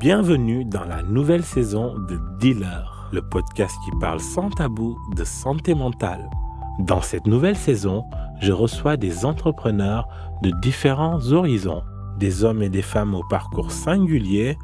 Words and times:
Bienvenue 0.00 0.64
dans 0.64 0.84
la 0.84 1.02
nouvelle 1.02 1.42
saison 1.42 1.98
de 1.98 2.20
Dealer, 2.38 3.10
le 3.12 3.20
podcast 3.20 3.74
qui 3.84 3.90
parle 3.98 4.20
sans 4.20 4.48
tabou 4.48 4.96
de 5.16 5.24
santé 5.24 5.74
mentale. 5.74 6.30
Dans 6.78 7.02
cette 7.02 7.26
nouvelle 7.26 7.56
saison, 7.56 8.04
je 8.40 8.52
reçois 8.52 8.96
des 8.96 9.24
entrepreneurs 9.24 10.06
de 10.44 10.52
différents 10.62 11.32
horizons, 11.32 11.82
des 12.16 12.44
hommes 12.44 12.62
et 12.62 12.68
des 12.68 12.82
femmes 12.82 13.16
au 13.16 13.24
parcours 13.28 13.72
singulier, 13.72 14.56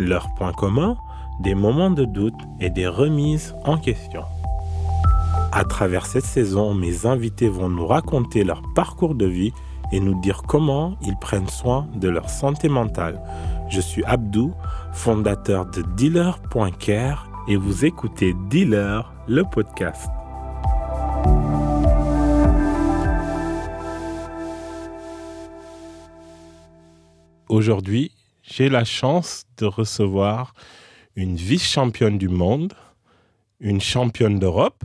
leurs 0.00 0.26
points 0.34 0.52
communs, 0.52 0.96
des 1.40 1.54
moments 1.54 1.92
de 1.92 2.04
doute 2.04 2.34
et 2.58 2.70
des 2.70 2.88
remises 2.88 3.54
en 3.64 3.76
question. 3.76 4.24
À 5.52 5.62
travers 5.62 6.04
cette 6.04 6.24
saison, 6.24 6.74
mes 6.74 7.06
invités 7.06 7.48
vont 7.48 7.68
nous 7.68 7.86
raconter 7.86 8.42
leur 8.42 8.62
parcours 8.74 9.14
de 9.14 9.26
vie 9.26 9.52
et 9.92 10.00
nous 10.00 10.20
dire 10.20 10.42
comment 10.46 10.96
ils 11.02 11.16
prennent 11.16 11.48
soin 11.48 11.88
de 11.94 12.08
leur 12.08 12.28
santé 12.30 12.68
mentale. 12.68 13.20
Je 13.68 13.80
suis 13.80 14.04
Abdou, 14.04 14.54
fondateur 14.92 15.66
de 15.66 15.82
Dealer.care 15.96 17.28
et 17.48 17.56
vous 17.56 17.84
écoutez 17.84 18.34
Dealer, 18.48 19.12
le 19.26 19.44
podcast. 19.44 20.08
Aujourd'hui, 27.48 28.12
j'ai 28.42 28.68
la 28.68 28.84
chance 28.84 29.44
de 29.58 29.66
recevoir 29.66 30.54
une 31.16 31.34
vice-championne 31.34 32.16
du 32.16 32.28
monde, 32.28 32.74
une 33.58 33.80
championne 33.80 34.38
d'Europe 34.38 34.84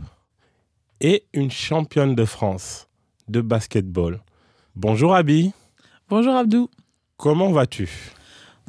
et 1.00 1.24
une 1.32 1.50
championne 1.50 2.14
de 2.14 2.24
France 2.24 2.88
de 3.28 3.40
basketball. 3.40 4.20
Bonjour 4.76 5.14
Abby. 5.14 5.52
Bonjour 6.10 6.34
Abdou. 6.34 6.68
Comment 7.16 7.50
vas-tu? 7.50 7.88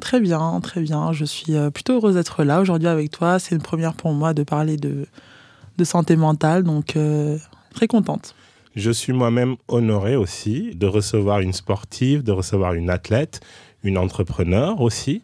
Très 0.00 0.20
bien, 0.20 0.58
très 0.62 0.80
bien. 0.80 1.12
Je 1.12 1.26
suis 1.26 1.54
euh, 1.54 1.68
plutôt 1.68 1.96
heureuse 1.96 2.14
d'être 2.14 2.44
là 2.44 2.62
aujourd'hui 2.62 2.88
avec 2.88 3.10
toi. 3.10 3.38
C'est 3.38 3.54
une 3.54 3.60
première 3.60 3.92
pour 3.92 4.14
moi 4.14 4.32
de 4.32 4.42
parler 4.42 4.78
de, 4.78 5.06
de 5.76 5.84
santé 5.84 6.16
mentale, 6.16 6.62
donc 6.62 6.96
euh, 6.96 7.36
très 7.74 7.88
contente. 7.88 8.34
Je 8.74 8.90
suis 8.90 9.12
moi-même 9.12 9.56
honoré 9.68 10.16
aussi 10.16 10.74
de 10.74 10.86
recevoir 10.86 11.40
une 11.40 11.52
sportive, 11.52 12.22
de 12.22 12.32
recevoir 12.32 12.72
une 12.72 12.88
athlète, 12.88 13.40
une 13.84 13.98
entrepreneur 13.98 14.80
aussi. 14.80 15.22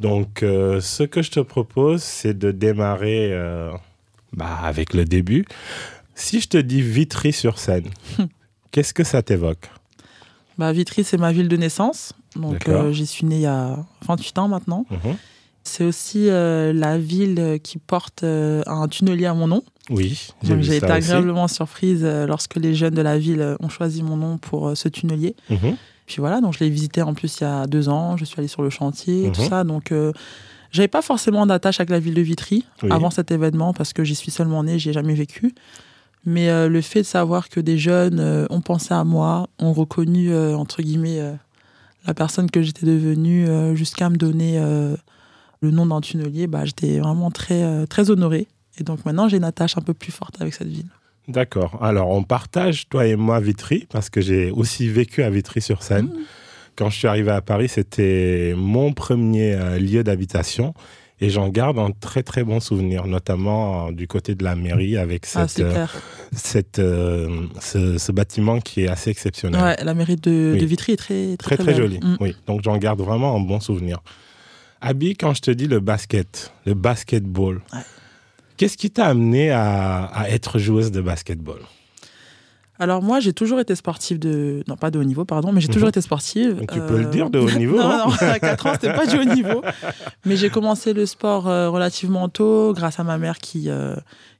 Donc, 0.00 0.42
euh, 0.42 0.80
ce 0.80 1.04
que 1.04 1.22
je 1.22 1.30
te 1.30 1.40
propose, 1.40 2.02
c'est 2.02 2.36
de 2.36 2.50
démarrer 2.50 3.32
bah, 4.32 4.58
avec 4.64 4.94
le 4.94 5.04
début. 5.04 5.44
Si 6.16 6.40
je 6.40 6.48
te 6.48 6.58
dis 6.58 6.82
Vitry 6.82 7.32
sur 7.32 7.60
scène, 7.60 7.88
qu'est-ce 8.72 8.92
que 8.92 9.04
ça 9.04 9.22
t'évoque? 9.22 9.70
Bah, 10.58 10.72
Vitry, 10.72 11.04
c'est 11.04 11.16
ma 11.18 11.32
ville 11.32 11.48
de 11.48 11.56
naissance. 11.56 12.12
Donc, 12.36 12.68
euh, 12.68 12.92
j'y 12.92 13.06
suis 13.06 13.24
née 13.24 13.36
il 13.36 13.42
y 13.42 13.46
a 13.46 13.78
28 14.06 14.38
ans 14.38 14.48
maintenant. 14.48 14.84
Mhm. 14.90 15.16
C'est 15.62 15.84
aussi 15.84 16.28
euh, 16.28 16.72
la 16.72 16.98
ville 16.98 17.58
qui 17.62 17.78
porte 17.78 18.22
euh, 18.24 18.62
un 18.66 18.88
tunnelier 18.88 19.26
à 19.26 19.34
mon 19.34 19.46
nom. 19.46 19.62
Oui, 19.90 20.28
j'ai 20.42 20.76
été 20.76 20.86
agréablement 20.86 21.48
surprise 21.48 22.04
lorsque 22.04 22.56
les 22.56 22.74
jeunes 22.74 22.94
de 22.94 23.00
la 23.00 23.18
ville 23.18 23.56
ont 23.60 23.68
choisi 23.68 24.02
mon 24.02 24.16
nom 24.16 24.38
pour 24.38 24.76
ce 24.76 24.88
tunnelier. 24.88 25.34
Mhm. 25.48 25.76
Puis 26.06 26.16
voilà, 26.18 26.40
donc 26.40 26.54
je 26.54 26.60
l'ai 26.60 26.70
visité 26.70 27.02
en 27.02 27.14
plus 27.14 27.40
il 27.40 27.44
y 27.44 27.46
a 27.46 27.66
deux 27.66 27.88
ans. 27.88 28.16
Je 28.16 28.24
suis 28.24 28.38
allée 28.38 28.48
sur 28.48 28.62
le 28.62 28.70
chantier, 28.70 29.26
et 29.26 29.32
tout 29.32 29.42
mhm. 29.42 29.48
ça. 29.48 29.64
Donc, 29.64 29.92
j'avais 30.72 30.88
pas 30.88 31.02
forcément 31.02 31.46
d'attache 31.46 31.80
avec 31.80 31.90
la 31.90 32.00
ville 32.00 32.14
de 32.14 32.22
Vitry 32.22 32.64
avant 32.90 33.10
cet 33.10 33.30
événement 33.30 33.72
parce 33.72 33.92
que 33.92 34.04
j'y 34.04 34.14
suis 34.14 34.30
seulement 34.30 34.64
née, 34.64 34.78
j'y 34.78 34.90
ai 34.90 34.92
jamais 34.92 35.14
vécu. 35.14 35.54
Mais 36.24 36.50
euh, 36.50 36.68
le 36.68 36.80
fait 36.80 37.00
de 37.00 37.06
savoir 37.06 37.48
que 37.48 37.60
des 37.60 37.78
jeunes 37.78 38.20
euh, 38.20 38.46
ont 38.50 38.60
pensé 38.60 38.92
à 38.92 39.04
moi, 39.04 39.48
ont 39.58 39.72
reconnu, 39.72 40.32
euh, 40.32 40.56
entre 40.56 40.82
guillemets, 40.82 41.20
la 42.06 42.14
personne 42.14 42.50
que 42.50 42.62
j'étais 42.62 42.86
devenue, 42.86 43.46
jusqu'à 43.76 44.08
me 44.08 44.16
donner 44.16 44.58
le 45.60 45.70
nom 45.70 45.84
d'un 45.84 46.00
tunnelier, 46.00 46.46
bah, 46.46 46.64
j'étais 46.64 47.00
vraiment 47.00 47.30
très, 47.30 47.86
très 47.86 48.10
honorée. 48.10 48.46
Et 48.78 48.84
donc 48.84 49.04
maintenant, 49.04 49.28
j'ai 49.28 49.36
une 49.36 49.44
attache 49.44 49.76
un 49.76 49.82
peu 49.82 49.92
plus 49.92 50.12
forte 50.12 50.40
avec 50.40 50.54
cette 50.54 50.68
ville. 50.68 50.88
D'accord. 51.26 51.78
Alors, 51.82 52.08
on 52.08 52.22
partage, 52.22 52.88
toi 52.88 53.06
et 53.06 53.16
moi, 53.16 53.40
Vitry, 53.40 53.86
parce 53.90 54.08
que 54.08 54.22
j'ai 54.22 54.50
aussi 54.50 54.88
vécu 54.88 55.22
à 55.22 55.28
Vitry-sur-Seine. 55.28 56.06
Mmh. 56.06 56.18
Quand 56.76 56.88
je 56.88 56.96
suis 56.96 57.08
arrivé 57.08 57.30
à 57.30 57.42
Paris, 57.42 57.68
c'était 57.68 58.54
mon 58.56 58.94
premier 58.94 59.78
lieu 59.78 60.02
d'habitation. 60.02 60.72
Et 61.20 61.30
j'en 61.30 61.48
garde 61.48 61.78
un 61.78 61.90
très 61.90 62.22
très 62.22 62.44
bon 62.44 62.60
souvenir, 62.60 63.06
notamment 63.06 63.88
euh, 63.88 63.92
du 63.92 64.06
côté 64.06 64.34
de 64.34 64.44
la 64.44 64.54
mairie 64.54 64.96
avec 64.96 65.26
ah, 65.34 65.48
cette, 65.48 65.64
euh, 65.64 65.86
cette, 66.32 66.78
euh, 66.78 67.46
ce, 67.60 68.12
bâtiment 68.12 68.60
qui 68.60 68.82
est 68.82 68.88
assez 68.88 69.10
exceptionnel. 69.10 69.60
Ouais, 69.60 69.76
la 69.82 69.94
mairie 69.94 70.16
de, 70.16 70.56
Vitry 70.60 70.92
est 70.92 70.96
très 70.96 71.36
très, 71.36 71.56
très, 71.56 71.64
très, 71.64 71.74
jolie. 71.74 71.98
Mm. 71.98 72.16
Oui, 72.20 72.36
donc 72.46 72.62
j'en 72.62 72.76
garde 72.76 73.00
vraiment 73.00 73.34
un 73.34 73.40
bon 73.40 73.58
souvenir. 73.58 73.98
Abby, 74.80 75.16
quand 75.16 75.34
je 75.34 75.42
te 75.42 75.50
dis 75.50 75.66
le 75.66 75.80
basket, 75.80 76.52
le 76.64 76.74
basketball, 76.74 77.62
qu'est-ce 78.56 78.76
qui 78.76 78.92
t'a 78.92 79.06
amené 79.06 79.50
à, 79.50 80.04
à 80.04 80.28
être 80.28 80.60
joueuse 80.60 80.92
de 80.92 81.00
basketball? 81.00 81.58
Alors 82.78 83.02
moi, 83.02 83.18
j'ai 83.18 83.32
toujours 83.32 83.58
été 83.58 83.74
sportive 83.74 84.18
de... 84.18 84.62
Non, 84.68 84.76
pas 84.76 84.90
de 84.90 84.98
haut 84.98 85.04
niveau, 85.04 85.24
pardon, 85.24 85.50
mais 85.50 85.60
j'ai 85.60 85.68
toujours 85.68 85.86
mhm. 85.86 85.90
été 85.90 86.00
sportive. 86.00 86.64
Tu 86.72 86.80
peux 86.80 86.98
le 86.98 87.06
euh, 87.06 87.10
dire, 87.10 87.30
de 87.30 87.38
haut 87.38 87.50
niveau 87.58 87.76
Non, 87.76 87.90
hein. 87.90 88.04
non, 88.06 88.28
à 88.28 88.38
4 88.38 88.66
ans, 88.66 88.72
c'était 88.74 88.92
pas 88.92 89.06
du 89.06 89.18
haut 89.18 89.24
niveau. 89.24 89.62
Mais 90.24 90.36
j'ai 90.36 90.50
commencé 90.50 90.92
le 90.92 91.04
sport 91.06 91.48
euh, 91.48 91.70
relativement 91.70 92.28
tôt, 92.28 92.72
grâce 92.74 93.00
à 93.00 93.04
ma 93.04 93.18
mère 93.18 93.38
qui, 93.38 93.68
euh, 93.68 93.96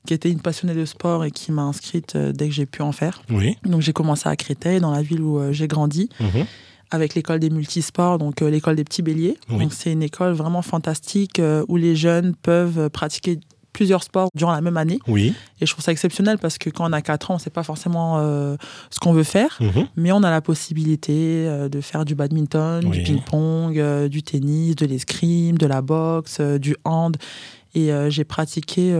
qui 0.06 0.14
était 0.14 0.30
une 0.30 0.40
passionnée 0.40 0.74
de 0.74 0.84
sport 0.84 1.24
et 1.24 1.30
qui 1.30 1.50
m'a 1.50 1.62
inscrite 1.62 2.16
dès 2.16 2.48
que 2.48 2.54
j'ai 2.54 2.66
pu 2.66 2.82
en 2.82 2.92
faire. 2.92 3.22
Oui. 3.30 3.56
Donc 3.64 3.80
j'ai 3.80 3.92
commencé 3.92 4.28
à 4.28 4.36
Créteil, 4.36 4.80
dans 4.80 4.92
la 4.92 5.02
ville 5.02 5.20
où 5.20 5.40
j'ai 5.52 5.66
grandi. 5.66 6.08
Mhm. 6.20 6.44
avec 6.90 7.14
l'école 7.14 7.38
des 7.38 7.50
multisports, 7.50 8.18
donc 8.18 8.40
l'école 8.40 8.76
des 8.76 8.84
petits 8.84 9.02
béliers. 9.02 9.36
Donc 9.50 9.72
c'est 9.72 9.92
une 9.92 10.02
école 10.02 10.32
vraiment 10.32 10.62
fantastique 10.62 11.40
où 11.68 11.76
les 11.76 11.96
jeunes 11.96 12.34
peuvent 12.34 12.88
pratiquer 12.90 13.40
plusieurs 13.78 14.02
sports 14.02 14.28
durant 14.34 14.50
la 14.50 14.60
même 14.60 14.76
année. 14.76 14.98
Oui. 15.06 15.34
Et 15.60 15.66
je 15.66 15.72
trouve 15.72 15.84
ça 15.84 15.92
exceptionnel 15.92 16.38
parce 16.38 16.58
que 16.58 16.68
quand 16.68 16.90
on 16.90 16.92
a 16.92 17.00
4 17.00 17.30
ans, 17.30 17.34
on 17.34 17.36
ne 17.36 17.40
sait 17.40 17.48
pas 17.48 17.62
forcément 17.62 18.18
euh, 18.18 18.56
ce 18.90 18.98
qu'on 18.98 19.12
veut 19.12 19.22
faire, 19.22 19.56
mhm. 19.60 19.86
mais 19.94 20.10
on 20.10 20.24
a 20.24 20.30
la 20.30 20.40
possibilité 20.40 21.46
euh, 21.46 21.68
de 21.68 21.80
faire 21.80 22.04
du 22.04 22.16
badminton, 22.16 22.90
du 22.90 23.04
ping-pong, 23.04 23.78
euh, 23.78 24.08
du 24.08 24.24
tennis, 24.24 24.74
de 24.74 24.84
l'escrime, 24.84 25.58
de 25.58 25.66
la 25.66 25.80
boxe, 25.80 26.40
du 26.40 26.74
hand. 26.84 27.16
Et 27.76 27.92
j'ai 28.08 28.24
pratiqué 28.24 28.92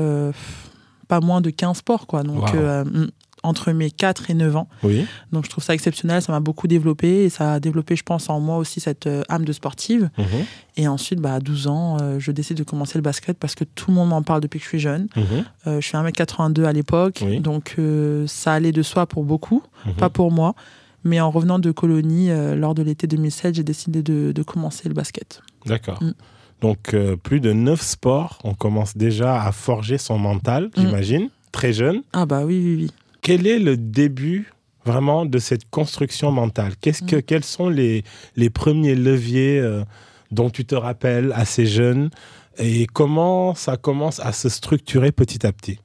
pas 1.08 1.18
moins 1.20 1.40
de 1.40 1.50
15 1.50 1.78
sports. 1.78 2.06
Quoi. 2.06 2.22
Donc, 2.22 2.52
entre 3.42 3.72
mes 3.72 3.90
4 3.90 4.30
et 4.30 4.34
9 4.34 4.56
ans. 4.56 4.68
Oui. 4.82 5.06
Donc 5.32 5.44
je 5.44 5.50
trouve 5.50 5.64
ça 5.64 5.74
exceptionnel, 5.74 6.22
ça 6.22 6.32
m'a 6.32 6.40
beaucoup 6.40 6.66
développé 6.66 7.24
et 7.24 7.28
ça 7.28 7.54
a 7.54 7.60
développé, 7.60 7.96
je 7.96 8.02
pense, 8.02 8.28
en 8.28 8.40
moi 8.40 8.56
aussi 8.56 8.80
cette 8.80 9.06
euh, 9.06 9.22
âme 9.28 9.44
de 9.44 9.52
sportive. 9.52 10.10
Mhm. 10.18 10.26
Et 10.76 10.88
ensuite, 10.88 11.20
bah, 11.20 11.34
à 11.34 11.40
12 11.40 11.66
ans, 11.66 11.96
euh, 12.00 12.18
je 12.18 12.30
décide 12.30 12.56
de 12.56 12.62
commencer 12.62 12.98
le 12.98 13.02
basket 13.02 13.38
parce 13.38 13.54
que 13.54 13.64
tout 13.64 13.90
le 13.90 13.96
monde 13.96 14.10
m'en 14.10 14.22
parle 14.22 14.40
depuis 14.40 14.58
que 14.58 14.64
je 14.64 14.68
suis 14.68 14.78
jeune. 14.78 15.08
Mhm. 15.16 15.24
Euh, 15.66 15.80
je 15.80 15.86
suis 15.86 15.96
1m82 15.96 16.64
à 16.64 16.72
l'époque, 16.72 17.24
donc 17.40 17.76
ça 18.26 18.52
allait 18.52 18.72
de 18.72 18.82
soi 18.82 19.06
pour 19.06 19.24
beaucoup, 19.24 19.62
mhm. 19.86 19.94
pas 19.94 20.10
pour 20.10 20.30
moi. 20.30 20.54
Mais 21.04 21.20
en 21.20 21.30
revenant 21.30 21.58
de 21.58 21.70
colonie, 21.70 22.28
lors 22.56 22.74
de 22.74 22.82
l'été 22.82 23.06
2007, 23.06 23.54
j'ai 23.54 23.62
décidé 23.62 24.02
de, 24.02 24.32
de, 24.32 24.42
commencer 24.42 24.88
le 24.88 24.94
basket. 24.94 25.42
D'accord. 25.64 26.02
Mm. 26.02 26.12
Donc, 26.60 26.96
plus 27.22 27.40
de 27.40 27.52
9 27.52 27.80
sports, 27.80 28.40
on 28.42 28.52
commence 28.52 28.96
déjà 28.96 29.40
à 29.40 29.52
forger 29.52 29.96
son 29.96 30.18
mental, 30.18 30.64
mm. 30.64 30.70
j'imagine, 30.76 31.30
très 31.52 31.72
jeune. 31.72 32.02
Ah 32.12 32.26
bah 32.26 32.42
oui, 32.44 32.60
oui, 32.62 32.74
oui. 32.82 32.90
Quel 33.22 33.46
est 33.46 33.58
le 33.58 33.76
début 33.76 34.52
vraiment 34.84 35.26
de 35.26 35.38
cette 35.38 35.68
construction 35.70 36.30
mentale? 36.30 36.72
Qu'est-ce 36.80 37.02
que, 37.02 37.16
mm. 37.16 37.22
Quels 37.22 37.44
sont 37.44 37.68
les, 37.68 38.04
les 38.36 38.50
premiers 38.50 38.94
leviers 38.94 39.60
euh, 39.60 39.84
dont 40.30 40.50
tu 40.50 40.64
te 40.64 40.74
rappelles 40.74 41.32
assez 41.34 41.66
jeune? 41.66 42.10
Et 42.58 42.86
comment 42.86 43.54
ça 43.54 43.76
commence 43.76 44.18
à 44.20 44.32
se 44.32 44.48
structurer 44.48 45.12
petit 45.12 45.46
à 45.46 45.52
petit? 45.52 45.78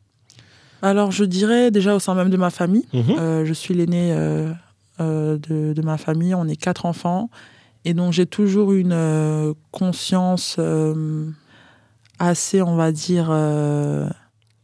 Alors, 0.81 1.11
je 1.11 1.23
dirais 1.23 1.69
déjà 1.69 1.95
au 1.95 1.99
sein 1.99 2.16
même 2.16 2.29
de 2.29 2.38
ma 2.38 2.49
famille. 2.49 2.88
Mm-hmm. 2.93 3.19
Euh, 3.19 3.45
je 3.45 3.53
suis 3.53 3.73
l'aîné 3.73 4.11
euh, 4.11 4.53
de, 4.99 5.73
de, 5.73 5.81
ma 5.81 5.97
famille. 5.97 6.33
On 6.33 6.47
est 6.47 6.55
quatre 6.55 6.85
enfants. 6.85 7.29
Et 7.85 7.93
donc, 7.93 8.13
j'ai 8.13 8.25
toujours 8.25 8.73
une 8.73 9.53
conscience 9.72 10.57
assez, 12.19 12.61
on 12.61 12.75
va 12.75 12.91
dire, 12.91 13.29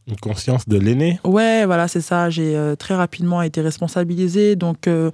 une 0.10 0.18
conscience 0.18 0.68
de 0.68 0.78
l'aîné 0.78 1.20
Ouais, 1.24 1.66
voilà, 1.66 1.88
c'est 1.88 2.02
ça. 2.02 2.30
J'ai 2.30 2.56
euh, 2.56 2.76
très 2.76 2.96
rapidement 2.96 3.42
été 3.42 3.62
responsabilisée. 3.62 4.56
Donc, 4.56 4.88
euh, 4.88 5.12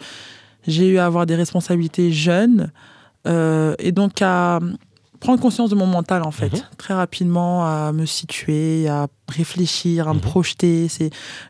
j'ai 0.68 0.88
eu 0.88 0.98
à 0.98 1.06
avoir 1.06 1.26
des 1.26 1.36
responsabilités 1.36 2.12
jeunes. 2.12 2.72
Euh, 3.28 3.76
et 3.80 3.92
donc, 3.92 4.22
à 4.22 4.60
prendre 5.20 5.42
conscience 5.42 5.70
de 5.70 5.76
mon 5.76 5.88
mental, 5.88 6.24
en 6.24 6.32
fait. 6.32 6.54
Mhm. 6.54 6.62
Très 6.78 6.94
rapidement, 6.94 7.66
à 7.66 7.92
me 7.92 8.06
situer, 8.06 8.88
à 8.88 9.08
réfléchir, 9.28 10.08
à 10.08 10.14
me 10.14 10.20
mhm. 10.20 10.22
projeter. 10.22 10.88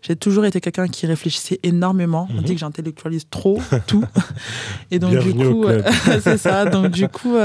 J'ai 0.01 0.15
toujours 0.15 0.45
été 0.45 0.61
quelqu'un 0.61 0.87
qui 0.87 1.05
réfléchissait 1.05 1.59
énormément. 1.63 2.27
On 2.31 2.35
mhm. 2.35 2.43
dit 2.43 2.53
que 2.53 2.59
j'intellectualise 2.59 3.27
trop 3.29 3.59
tout. 3.87 4.03
et 4.91 4.99
donc, 4.99 5.17
du 5.19 5.33
coup, 5.33 5.65
c'est 6.21 6.37
ça. 6.37 6.65
Donc, 6.65 6.89
du 6.91 7.07
coup 7.07 7.35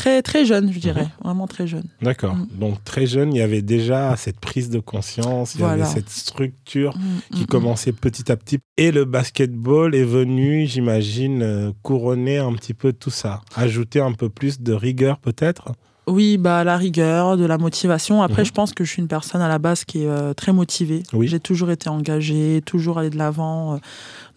Très, 0.00 0.22
très 0.22 0.46
jeune, 0.46 0.72
je 0.72 0.78
dirais. 0.78 1.02
Mhm. 1.02 1.24
Vraiment 1.24 1.46
très 1.46 1.66
jeune. 1.66 1.84
D'accord. 2.00 2.34
Mm. 2.34 2.46
Donc, 2.58 2.82
très 2.84 3.04
jeune, 3.04 3.34
il 3.34 3.38
y 3.38 3.42
avait 3.42 3.60
déjà 3.60 4.16
cette 4.16 4.40
prise 4.40 4.70
de 4.70 4.80
conscience, 4.80 5.54
il 5.56 5.60
y 5.60 5.64
avait 5.64 5.84
cette 5.84 6.08
structure 6.08 6.96
mm, 6.96 7.36
qui 7.36 7.42
mm, 7.42 7.46
commençait 7.46 7.92
petit 7.92 8.32
à 8.32 8.36
petit. 8.36 8.60
Et 8.78 8.92
le 8.92 9.04
basketball 9.04 9.94
est 9.94 10.04
venu, 10.04 10.66
j'imagine, 10.66 11.42
euh, 11.42 11.72
couronner 11.82 12.38
un 12.38 12.54
petit 12.54 12.72
peu 12.72 12.94
tout 12.94 13.10
ça. 13.10 13.42
Ajouter 13.54 14.00
un 14.00 14.12
peu 14.12 14.30
plus 14.30 14.62
de 14.62 14.72
rigueur, 14.72 15.18
peut-être? 15.18 15.72
Oui, 16.06 16.38
bah 16.38 16.64
la 16.64 16.78
rigueur, 16.78 17.36
de 17.36 17.44
la 17.44 17.58
motivation. 17.58 18.22
Après, 18.22 18.42
mhm. 18.42 18.46
je 18.46 18.52
pense 18.52 18.72
que 18.72 18.84
je 18.84 18.90
suis 18.90 19.02
une 19.02 19.08
personne 19.08 19.42
à 19.42 19.48
la 19.48 19.58
base 19.58 19.84
qui 19.84 20.04
est 20.04 20.08
euh, 20.08 20.32
très 20.32 20.54
motivée. 20.54 21.02
J'ai 21.20 21.40
toujours 21.40 21.70
été 21.70 21.90
engagée, 21.90 22.62
toujours 22.64 22.98
allé 22.98 23.10
de 23.10 23.18
l'avant. 23.18 23.74
Euh. 23.74 23.78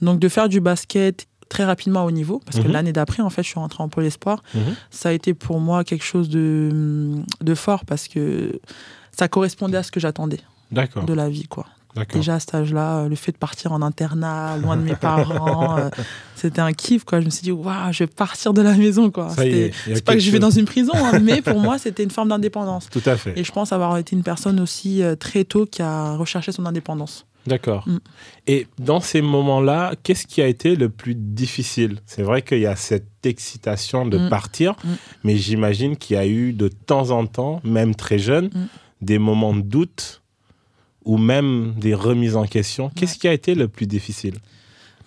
Donc 0.01 0.19
de 0.19 0.27
faire 0.27 0.50
du 0.50 0.60
basket 0.60 1.27
très 1.49 1.65
rapidement 1.65 2.05
au 2.05 2.11
niveau, 2.11 2.41
parce 2.45 2.57
que 2.57 2.67
mhm. 2.67 2.73
l'année 2.73 2.93
d'après, 2.93 3.21
en 3.21 3.29
fait, 3.29 3.43
je 3.43 3.49
suis 3.49 3.59
rentrée 3.59 3.83
en 3.83 3.89
pôle 3.89 4.05
espoir. 4.05 4.43
Mhm. 4.53 4.61
Ça 4.91 5.09
a 5.09 5.11
été 5.11 5.33
pour 5.33 5.59
moi 5.59 5.83
quelque 5.83 6.05
chose 6.05 6.29
de, 6.29 7.21
de 7.41 7.55
fort 7.55 7.85
parce 7.85 8.07
que 8.07 8.59
ça 9.11 9.27
correspondait 9.27 9.77
à 9.77 9.83
ce 9.83 9.91
que 9.91 9.99
j'attendais 9.99 10.39
de 10.71 11.13
la 11.13 11.29
vie, 11.29 11.47
quoi. 11.47 11.65
Déjà 12.11 12.35
à 12.35 12.39
cet 12.39 12.55
âge-là, 12.55 12.97
euh, 12.97 13.09
le 13.09 13.15
fait 13.15 13.31
de 13.31 13.37
partir 13.37 13.71
en 13.71 13.81
internat, 13.83 14.57
loin 14.57 14.75
de 14.75 14.81
mes 14.81 14.95
parents, 14.95 15.77
euh, 15.79 15.89
c'était 16.35 16.59
un 16.59 16.73
kiff. 16.73 17.03
Quoi. 17.03 17.19
Je 17.19 17.25
me 17.25 17.29
suis 17.29 17.43
dit, 17.43 17.51
waouh, 17.51 17.91
je 17.91 17.99
vais 17.99 18.07
partir 18.07 18.53
de 18.53 18.63
la 18.63 18.73
maison. 18.73 19.11
Quoi. 19.11 19.29
C'est 19.35 19.71
pas 20.03 20.13
que 20.13 20.19
je 20.19 20.31
vais 20.31 20.39
dans 20.39 20.49
une 20.49 20.65
prison, 20.65 20.93
hein, 20.95 21.19
mais 21.19 21.41
pour 21.41 21.59
moi, 21.59 21.77
c'était 21.77 22.03
une 22.03 22.09
forme 22.09 22.29
d'indépendance. 22.29 22.89
Tout 22.89 23.03
à 23.05 23.15
fait. 23.15 23.37
Et 23.37 23.43
je 23.43 23.51
pense 23.51 23.71
avoir 23.71 23.95
été 23.97 24.15
une 24.15 24.23
personne 24.23 24.59
aussi 24.59 25.03
euh, 25.03 25.15
très 25.15 25.43
tôt 25.43 25.67
qui 25.67 25.83
a 25.83 26.15
recherché 26.15 26.51
son 26.51 26.65
indépendance. 26.65 27.25
D'accord. 27.45 27.87
Mm. 27.87 27.97
Et 28.47 28.67
dans 28.79 28.99
ces 28.99 29.21
moments-là, 29.21 29.93
qu'est-ce 30.03 30.27
qui 30.27 30.41
a 30.41 30.47
été 30.47 30.75
le 30.75 30.89
plus 30.89 31.15
difficile? 31.15 31.99
C'est 32.05 32.23
vrai 32.23 32.41
qu'il 32.41 32.59
y 32.59 32.65
a 32.65 32.75
cette 32.75 33.25
excitation 33.25 34.05
de 34.05 34.17
mm. 34.17 34.29
partir, 34.29 34.73
mm. 34.83 34.89
mais 35.23 35.37
j'imagine 35.37 35.97
qu'il 35.97 36.15
y 36.15 36.19
a 36.19 36.27
eu 36.27 36.53
de 36.53 36.67
temps 36.67 37.11
en 37.11 37.25
temps, 37.25 37.61
même 37.63 37.95
très 37.95 38.19
jeune, 38.19 38.49
des 39.01 39.19
moments 39.19 39.53
de 39.53 39.61
doute 39.61 40.21
ou 41.03 41.17
même 41.17 41.73
des 41.77 41.93
remises 41.93 42.35
en 42.35 42.45
question. 42.45 42.89
Qu'est-ce 42.95 43.17
qui 43.17 43.27
a 43.27 43.33
été 43.33 43.55
le 43.55 43.67
plus 43.67 43.87
difficile? 43.87 44.35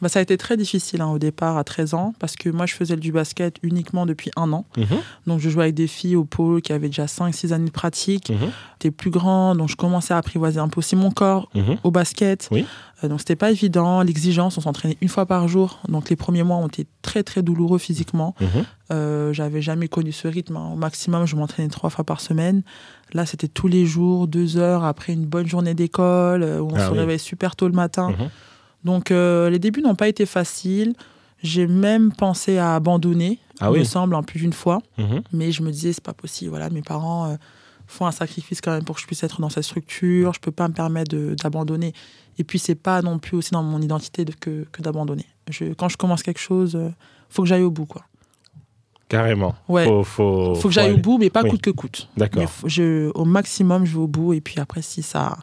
Bah, 0.02 0.08
ça 0.08 0.18
a 0.18 0.22
été 0.22 0.36
très 0.36 0.56
difficile 0.56 1.00
hein, 1.00 1.08
au 1.08 1.18
départ 1.18 1.56
à 1.56 1.64
13 1.64 1.94
ans 1.94 2.14
parce 2.18 2.36
que 2.36 2.50
moi 2.50 2.66
je 2.66 2.74
faisais 2.74 2.96
du 2.96 3.12
basket 3.12 3.56
uniquement 3.62 4.06
depuis 4.06 4.30
un 4.36 4.52
an. 4.52 4.66
Mhm. 4.76 4.86
Donc 5.26 5.40
je 5.40 5.48
jouais 5.48 5.64
avec 5.64 5.74
des 5.74 5.86
filles 5.86 6.16
au 6.16 6.24
pôle 6.24 6.60
qui 6.62 6.72
avaient 6.72 6.88
déjà 6.88 7.06
5-6 7.06 7.52
années 7.52 7.66
de 7.66 7.70
pratique. 7.70 8.30
Mhm. 8.30 8.50
J'étais 8.74 8.90
plus 8.90 9.10
grand 9.10 9.54
donc 9.54 9.68
je 9.68 9.76
commençais 9.76 10.14
à 10.14 10.18
apprivoiser 10.18 10.60
un 10.60 10.68
peu 10.68 10.80
aussi 10.80 10.96
mon 10.96 11.10
corps 11.10 11.48
mhm. 11.54 11.76
au 11.82 11.90
basket. 11.90 12.48
Oui. 12.50 12.66
Euh, 13.04 13.08
donc 13.08 13.20
c'était 13.20 13.36
pas 13.36 13.50
évident. 13.50 14.02
L'exigence, 14.02 14.56
on 14.58 14.60
s'entraînait 14.60 14.96
une 15.00 15.08
fois 15.08 15.26
par 15.26 15.48
jour. 15.48 15.80
Donc 15.88 16.10
les 16.10 16.16
premiers 16.16 16.42
mois 16.42 16.56
ont 16.56 16.68
été 16.68 16.86
très 17.02 17.22
très 17.22 17.42
douloureux 17.42 17.78
physiquement. 17.78 18.34
Euh, 18.92 19.32
j'avais 19.32 19.62
jamais 19.62 19.88
connu 19.88 20.12
ce 20.12 20.28
rythme. 20.28 20.56
Hein. 20.56 20.70
Au 20.74 20.76
maximum 20.76 21.26
je 21.26 21.36
m'entraînais 21.36 21.68
trois 21.68 21.90
fois 21.90 22.04
par 22.04 22.20
semaine. 22.20 22.62
Là 23.14 23.24
c'était 23.24 23.48
tous 23.48 23.68
les 23.68 23.86
jours, 23.86 24.28
deux 24.28 24.58
heures 24.58 24.84
après 24.84 25.12
une 25.12 25.24
bonne 25.24 25.46
journée 25.46 25.74
d'école 25.74 26.42
euh, 26.42 26.60
où 26.60 26.70
on 26.70 26.76
ah 26.76 26.88
se 26.88 26.92
réveille 26.92 27.18
super 27.18 27.56
tôt 27.56 27.66
le 27.66 27.74
matin. 27.74 28.14
Donc 28.86 29.10
euh, 29.10 29.50
les 29.50 29.58
débuts 29.58 29.82
n'ont 29.82 29.96
pas 29.96 30.08
été 30.08 30.24
faciles. 30.24 30.94
J'ai 31.42 31.66
même 31.66 32.12
pensé 32.12 32.56
à 32.56 32.76
abandonner, 32.76 33.38
ah 33.60 33.70
il 33.74 33.80
me 33.80 33.84
semble, 33.84 34.14
en 34.14 34.22
plus 34.22 34.40
d'une 34.40 34.54
fois. 34.54 34.80
Mhm. 34.96 35.22
Mais 35.32 35.52
je 35.52 35.62
me 35.62 35.70
disais, 35.70 35.92
c'est 35.92 36.02
pas 36.02 36.14
possible. 36.14 36.50
Voilà, 36.50 36.70
mes 36.70 36.82
parents 36.82 37.26
euh, 37.26 37.36
font 37.86 38.06
un 38.06 38.12
sacrifice 38.12 38.60
quand 38.60 38.70
même 38.70 38.84
pour 38.84 38.94
que 38.94 39.02
je 39.02 39.06
puisse 39.06 39.22
être 39.22 39.40
dans 39.40 39.50
cette 39.50 39.64
structure. 39.64 40.32
Je 40.32 40.40
peux 40.40 40.52
pas 40.52 40.68
me 40.68 40.72
permettre 40.72 41.14
d'abandonner. 41.34 41.92
Et 42.38 42.44
puis, 42.44 42.58
c'est 42.58 42.74
pas 42.76 43.02
non 43.02 43.18
plus 43.18 43.36
aussi 43.36 43.50
dans 43.50 43.62
mon 43.62 43.82
identité 43.82 44.24
que, 44.24 44.66
que 44.70 44.82
d'abandonner. 44.82 45.26
quand 45.76 45.88
je 45.88 45.96
commence 45.96 46.22
quelque 46.22 46.40
chose, 46.40 46.72
il 46.74 46.86
euh, 46.86 46.90
faut 47.28 47.42
que 47.42 47.48
j'aille 47.48 47.62
au 47.62 47.70
bout. 47.70 47.86
Quoi. 47.86 48.02
Carrément. 49.08 49.54
Ouais. 49.68 49.84
Faut, 49.84 50.04
faut, 50.04 50.54
faut 50.54 50.68
que 50.68 50.74
j'aille 50.74 50.92
au 50.92 50.98
bout, 50.98 51.18
mais 51.18 51.28
pas 51.28 51.42
coûte 51.44 51.60
que 51.60 51.70
coûte. 51.70 52.08
D'accord. 52.16 52.50
Au 53.14 53.24
maximum, 53.24 53.84
je 53.84 53.92
vais 53.92 54.02
au 54.02 54.08
bout. 54.08 54.32
Et 54.32 54.40
puis 54.40 54.58
après, 54.58 54.80
si 54.80 55.02
ça 55.02 55.36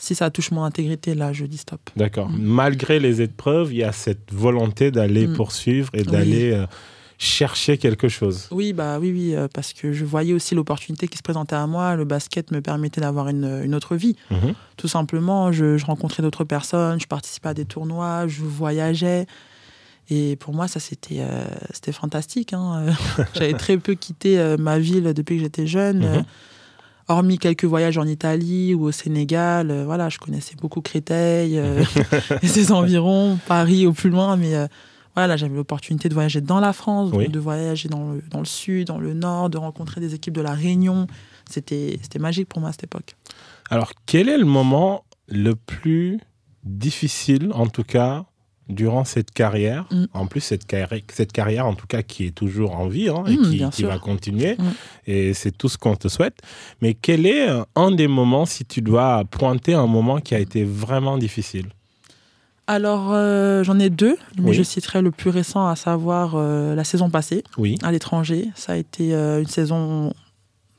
si 0.00 0.14
ça 0.14 0.30
touche 0.30 0.50
mon 0.50 0.64
intégrité, 0.64 1.14
là, 1.14 1.32
je 1.34 1.44
dis 1.44 1.58
stop. 1.58 1.90
D'accord. 1.94 2.30
Mm. 2.30 2.38
Malgré 2.40 2.98
les 2.98 3.20
épreuves, 3.20 3.72
il 3.72 3.78
y 3.78 3.84
a 3.84 3.92
cette 3.92 4.32
volonté 4.32 4.90
d'aller 4.90 5.26
mm. 5.26 5.36
poursuivre 5.36 5.90
et 5.92 6.04
d'aller 6.04 6.52
euh, 6.52 6.66
chercher 7.18 7.76
quelque 7.76 8.08
chose. 8.08 8.48
Oui, 8.50 8.72
bah 8.72 8.98
oui, 8.98 9.12
oui, 9.12 9.36
euh, 9.36 9.46
parce 9.52 9.74
que 9.74 9.92
je 9.92 10.06
voyais 10.06 10.32
aussi 10.32 10.54
l'opportunité 10.54 11.06
qui 11.06 11.18
se 11.18 11.22
présentait 11.22 11.54
à 11.54 11.66
moi. 11.66 11.96
Le 11.96 12.06
basket 12.06 12.50
me 12.50 12.62
permettait 12.62 13.02
d'avoir 13.02 13.28
une, 13.28 13.74
autre 13.74 13.94
vie. 13.94 14.16
Mm-hmm. 14.30 14.54
Tout 14.78 14.88
simplement, 14.88 15.52
je, 15.52 15.84
rencontrais 15.84 16.22
d'autres 16.22 16.44
personnes, 16.44 16.98
je 16.98 17.06
participais 17.06 17.50
à 17.50 17.54
des 17.54 17.66
tournois, 17.66 18.26
je 18.26 18.40
voyageais. 18.40 19.26
Et 20.08 20.36
pour 20.36 20.54
moi, 20.54 20.66
ça, 20.66 20.80
c'était 20.80 21.20
euh, 21.20 21.92
fantastique. 21.92 22.54
Hein. 22.54 22.86
J'avais 23.34 23.52
très 23.52 23.76
peu 23.76 23.94
quitté 23.94 24.56
ma 24.58 24.78
ville 24.78 25.12
depuis 25.12 25.36
que 25.36 25.42
j'étais 25.42 25.66
jeune. 25.66 26.24
Hormis 27.10 27.38
quelques 27.38 27.64
voyages 27.64 27.98
en 27.98 28.06
Italie 28.06 28.72
ou 28.72 28.84
au 28.84 28.92
Sénégal, 28.92 29.72
euh, 29.72 29.84
voilà, 29.84 30.08
je 30.08 30.18
connaissais 30.18 30.54
beaucoup 30.54 30.80
Créteil 30.80 31.58
euh, 31.58 31.82
et 32.42 32.46
ses 32.46 32.70
environs, 32.70 33.36
Paris 33.48 33.84
au 33.84 33.92
plus 33.92 34.10
loin, 34.10 34.36
mais 34.36 34.54
euh, 34.54 34.68
voilà, 35.16 35.36
j'avais 35.36 35.56
l'opportunité 35.56 36.08
de 36.08 36.14
voyager 36.14 36.40
dans 36.40 36.60
la 36.60 36.72
France, 36.72 37.10
de 37.10 37.38
voyager 37.40 37.88
dans 37.88 38.12
le, 38.12 38.22
dans 38.30 38.38
le, 38.38 38.44
sud, 38.44 38.86
dans 38.86 38.98
le 38.98 39.12
nord, 39.12 39.50
de 39.50 39.58
rencontrer 39.58 40.00
des 40.00 40.14
équipes 40.14 40.34
de 40.34 40.40
la 40.40 40.54
Réunion. 40.54 41.08
C'était 41.50 41.98
magique 42.20 42.48
pour 42.48 42.60
moi 42.60 42.68
à 42.68 42.72
cette 42.72 42.84
époque. 42.84 43.16
Alors, 43.70 43.90
quel 44.06 44.28
est 44.28 44.38
le 44.38 44.44
moment 44.44 45.04
le 45.26 45.56
plus 45.56 46.20
difficile, 46.62 47.50
en 47.54 47.66
tout 47.66 47.82
cas, 47.82 48.24
durant 48.70 49.04
cette 49.04 49.30
carrière, 49.32 49.84
mm. 49.90 50.04
en 50.14 50.26
plus 50.26 50.40
cette 50.40 50.66
carrière, 50.66 51.00
cette 51.12 51.32
carrière 51.32 51.66
en 51.66 51.74
tout 51.74 51.86
cas 51.86 52.02
qui 52.02 52.26
est 52.26 52.34
toujours 52.34 52.76
en 52.76 52.88
vie 52.88 53.08
hein, 53.08 53.24
et 53.26 53.36
mm, 53.36 53.70
qui, 53.70 53.82
va 53.82 53.98
continuer, 53.98 54.56
mm. 54.58 54.64
et 55.06 55.34
c'est 55.34 55.56
tout 55.56 55.68
ce 55.68 55.76
qu'on 55.76 55.96
te 55.96 56.08
souhaite. 56.08 56.38
Mais 56.80 56.94
quel 56.94 57.26
est 57.26 57.48
euh, 57.48 57.62
un 57.76 57.90
des 57.90 58.08
moments, 58.08 58.46
si 58.46 58.64
tu 58.64 58.80
dois 58.80 59.24
pointer 59.30 59.74
un 59.74 59.86
moment 59.86 60.20
qui 60.20 60.34
a 60.34 60.38
été 60.38 60.64
vraiment 60.64 61.18
difficile? 61.18 61.66
Alors, 62.66 63.12
euh, 63.12 63.64
j'en 63.64 63.80
ai 63.80 63.90
deux, 63.90 64.16
mais 64.38 64.52
je 64.52 64.62
citerai 64.62 65.02
le 65.02 65.10
plus 65.10 65.30
récent, 65.30 65.66
à 65.66 65.74
savoir 65.74 66.36
euh, 66.36 66.76
la 66.76 66.84
saison 66.84 67.10
passée 67.10 67.42
oui. 67.58 67.76
à 67.82 67.90
l'étranger. 67.90 68.48
Ça 68.54 68.74
a 68.74 68.76
été 68.76 69.12
une 69.12 69.48
saison 69.48 70.14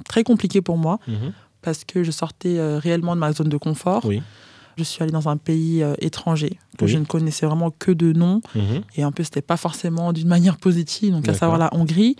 très 0.06 0.24
compliquée 0.24 0.62
pour 0.62 0.78
moi 0.78 1.00
mm-hmm. 1.10 1.34
parce 1.62 1.84
que 1.84 2.04
je 2.04 2.12
sortais 2.12 2.58
réellement 2.78 3.14
de 3.14 3.20
ma 3.20 3.34
zone 3.34 3.50
de 3.50 3.58
confort. 3.58 4.06
Oui. 4.06 4.22
Je 4.78 4.84
suis 4.84 5.04
allée 5.04 5.12
dans 5.12 5.30
un 5.30 5.38
pays 5.38 5.84
euh, 5.84 5.94
étranger 6.00 6.58
que 6.78 6.88
je 6.88 6.98
ne 6.98 7.06
connaissais 7.06 7.46
vraiment 7.46 7.72
que 7.72 7.92
de 7.92 8.14
nom. 8.14 8.42
Mhm. 8.56 8.82
Et 8.96 9.04
un 9.04 9.12
peu, 9.12 9.24
c'était 9.24 9.42
pas 9.42 9.58
forcément 9.58 10.14
d'une 10.14 10.28
manière 10.28 10.58
positive, 10.58 11.12
donc 11.12 11.28
à 11.28 11.34
savoir 11.34 11.58
la 11.58 11.70
Hongrie. 11.74 12.16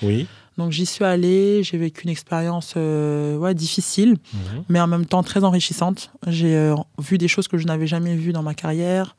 Donc 0.58 0.72
j'y 0.72 0.86
suis 0.86 1.06
allée, 1.06 1.64
j'ai 1.64 1.78
vécu 1.78 2.04
une 2.04 2.10
expérience 2.10 2.74
euh, 2.76 3.38
ouais, 3.38 3.56
difficile, 3.56 4.18
mhm. 4.34 4.64
mais 4.70 4.82
en 4.82 4.88
même 4.88 5.06
temps 5.06 5.24
très 5.24 5.44
enrichissante. 5.44 6.12
J'ai 6.28 6.56
euh, 6.56 6.76
vu 7.00 7.18
des 7.18 7.28
choses 7.28 7.48
que 7.48 7.58
je 7.58 7.66
n'avais 7.66 7.88
jamais 7.88 8.16
vues 8.16 8.34
dans 8.34 8.44
ma 8.44 8.54
carrière. 8.54 9.16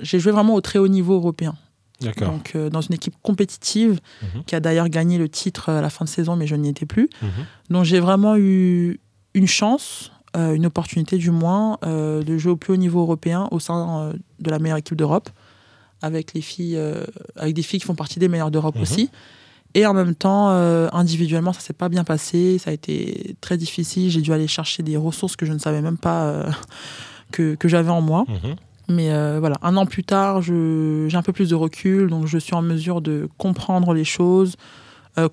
J'ai 0.00 0.20
joué 0.20 0.32
vraiment 0.32 0.54
au 0.54 0.60
très 0.60 0.78
haut 0.78 0.88
niveau 0.88 1.14
européen. 1.14 1.54
Donc 2.20 2.54
dans 2.54 2.82
une 2.82 2.94
équipe 2.94 3.14
compétitive 3.22 4.00
mhm. 4.22 4.44
qui 4.44 4.54
a 4.54 4.60
d'ailleurs 4.60 4.90
gagné 4.90 5.16
le 5.16 5.30
titre 5.30 5.70
à 5.70 5.80
la 5.80 5.88
fin 5.88 6.04
de 6.04 6.10
saison, 6.10 6.36
mais 6.36 6.46
je 6.46 6.54
n'y 6.54 6.68
étais 6.68 6.86
plus. 6.86 7.08
Donc 7.70 7.84
j'ai 7.84 8.00
vraiment 8.00 8.36
eu 8.36 9.00
une 9.32 9.46
chance 9.46 10.12
une 10.36 10.66
opportunité 10.66 11.16
du 11.18 11.30
moins 11.30 11.78
euh, 11.84 12.22
de 12.22 12.36
jouer 12.36 12.52
au 12.52 12.56
plus 12.56 12.74
haut 12.74 12.76
niveau 12.76 13.00
européen 13.00 13.48
au 13.50 13.60
sein 13.60 14.00
euh, 14.00 14.12
de 14.40 14.50
la 14.50 14.58
meilleure 14.58 14.78
équipe 14.78 14.96
d'Europe, 14.96 15.30
avec 16.02 16.34
les 16.34 16.42
filles, 16.42 16.78
avec 17.36 17.54
des 17.54 17.62
filles 17.62 17.80
qui 17.80 17.86
font 17.86 17.94
partie 17.94 18.18
des 18.18 18.28
meilleures 18.28 18.50
d'Europe 18.50 18.76
mhm. 18.76 18.82
aussi. 18.82 19.10
Et 19.74 19.86
en 19.86 19.94
même 19.94 20.14
temps, 20.14 20.50
individuellement, 20.92 21.52
ça 21.52 21.60
s'est 21.60 21.72
pas 21.72 21.88
bien 21.88 22.04
passé, 22.04 22.58
ça 22.58 22.70
a 22.70 22.72
été 22.72 23.34
très 23.40 23.56
difficile. 23.56 24.10
J'ai 24.10 24.20
dû 24.20 24.32
aller 24.32 24.46
chercher 24.46 24.82
des 24.82 24.96
ressources 24.96 25.36
que 25.36 25.46
je 25.46 25.52
ne 25.52 25.58
savais 25.58 25.80
même 25.80 25.98
pas 25.98 26.44
que, 27.32 27.54
que 27.54 27.66
j'avais 27.68 27.90
en 27.90 28.02
moi. 28.02 28.24
Mhm. 28.28 28.56
Mais 28.88 29.38
voilà, 29.38 29.56
un 29.62 29.76
an 29.76 29.86
plus 29.86 30.04
tard, 30.04 30.42
j'ai 30.42 31.16
un 31.16 31.22
peu 31.22 31.32
plus 31.32 31.48
de 31.48 31.54
recul, 31.54 32.08
donc 32.08 32.26
je 32.26 32.38
suis 32.38 32.54
en 32.54 32.62
mesure 32.62 33.00
de 33.00 33.28
comprendre 33.38 33.94
les 33.94 34.04
choses, 34.04 34.56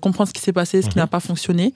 comprendre 0.00 0.28
ce 0.28 0.32
qui 0.32 0.40
s'est 0.40 0.52
passé, 0.52 0.80
ce 0.80 0.88
qui 0.88 0.96
mhm. 0.96 1.02
n'a 1.02 1.08
pas 1.08 1.20
fonctionné. 1.20 1.74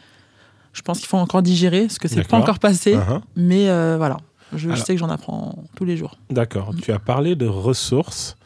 Je 0.78 0.82
pense 0.82 1.00
qu'il 1.00 1.08
faut 1.08 1.16
encore 1.16 1.42
digérer, 1.42 1.82
parce 1.82 1.98
que 1.98 2.06
c'est 2.06 2.26
pas 2.26 2.38
encore 2.38 2.60
passé. 2.60 2.94
Uh-huh. 2.94 3.20
Mais 3.34 3.68
euh, 3.68 3.96
voilà, 3.96 4.18
je, 4.54 4.72
sais 4.76 4.94
que 4.94 5.00
j'en 5.00 5.10
apprends 5.10 5.64
tous 5.74 5.84
les 5.84 5.96
jours. 5.96 6.16
D'accord. 6.30 6.72
Tu 6.80 6.92
as 6.92 7.00
parlé 7.00 7.34
de 7.34 7.46
ressources 7.46 8.36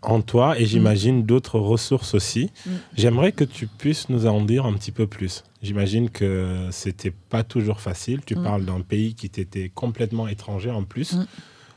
en 0.00 0.22
toi 0.22 0.58
et 0.58 0.64
j'imagine 0.64 1.18
mm. 1.18 1.26
d'autres 1.26 1.58
ressources 1.58 2.14
aussi. 2.14 2.50
Mm. 2.64 2.70
J'aimerais 2.96 3.32
que 3.32 3.44
tu 3.44 3.66
puisses 3.66 4.08
nous 4.08 4.26
en 4.26 4.40
dire 4.40 4.64
un 4.64 4.72
petit 4.72 4.90
peu 4.90 5.06
plus. 5.06 5.44
J'imagine 5.60 6.08
que 6.08 6.68
c'était 6.70 7.10
pas 7.10 7.44
toujours 7.44 7.82
facile. 7.82 8.20
Tu 8.24 8.36
mm. 8.36 8.42
parles 8.42 8.64
d'un 8.64 8.80
pays 8.80 9.14
qui 9.14 9.28
t'était 9.28 9.68
complètement 9.68 10.28
étranger 10.28 10.70
en 10.70 10.84
plus. 10.84 11.14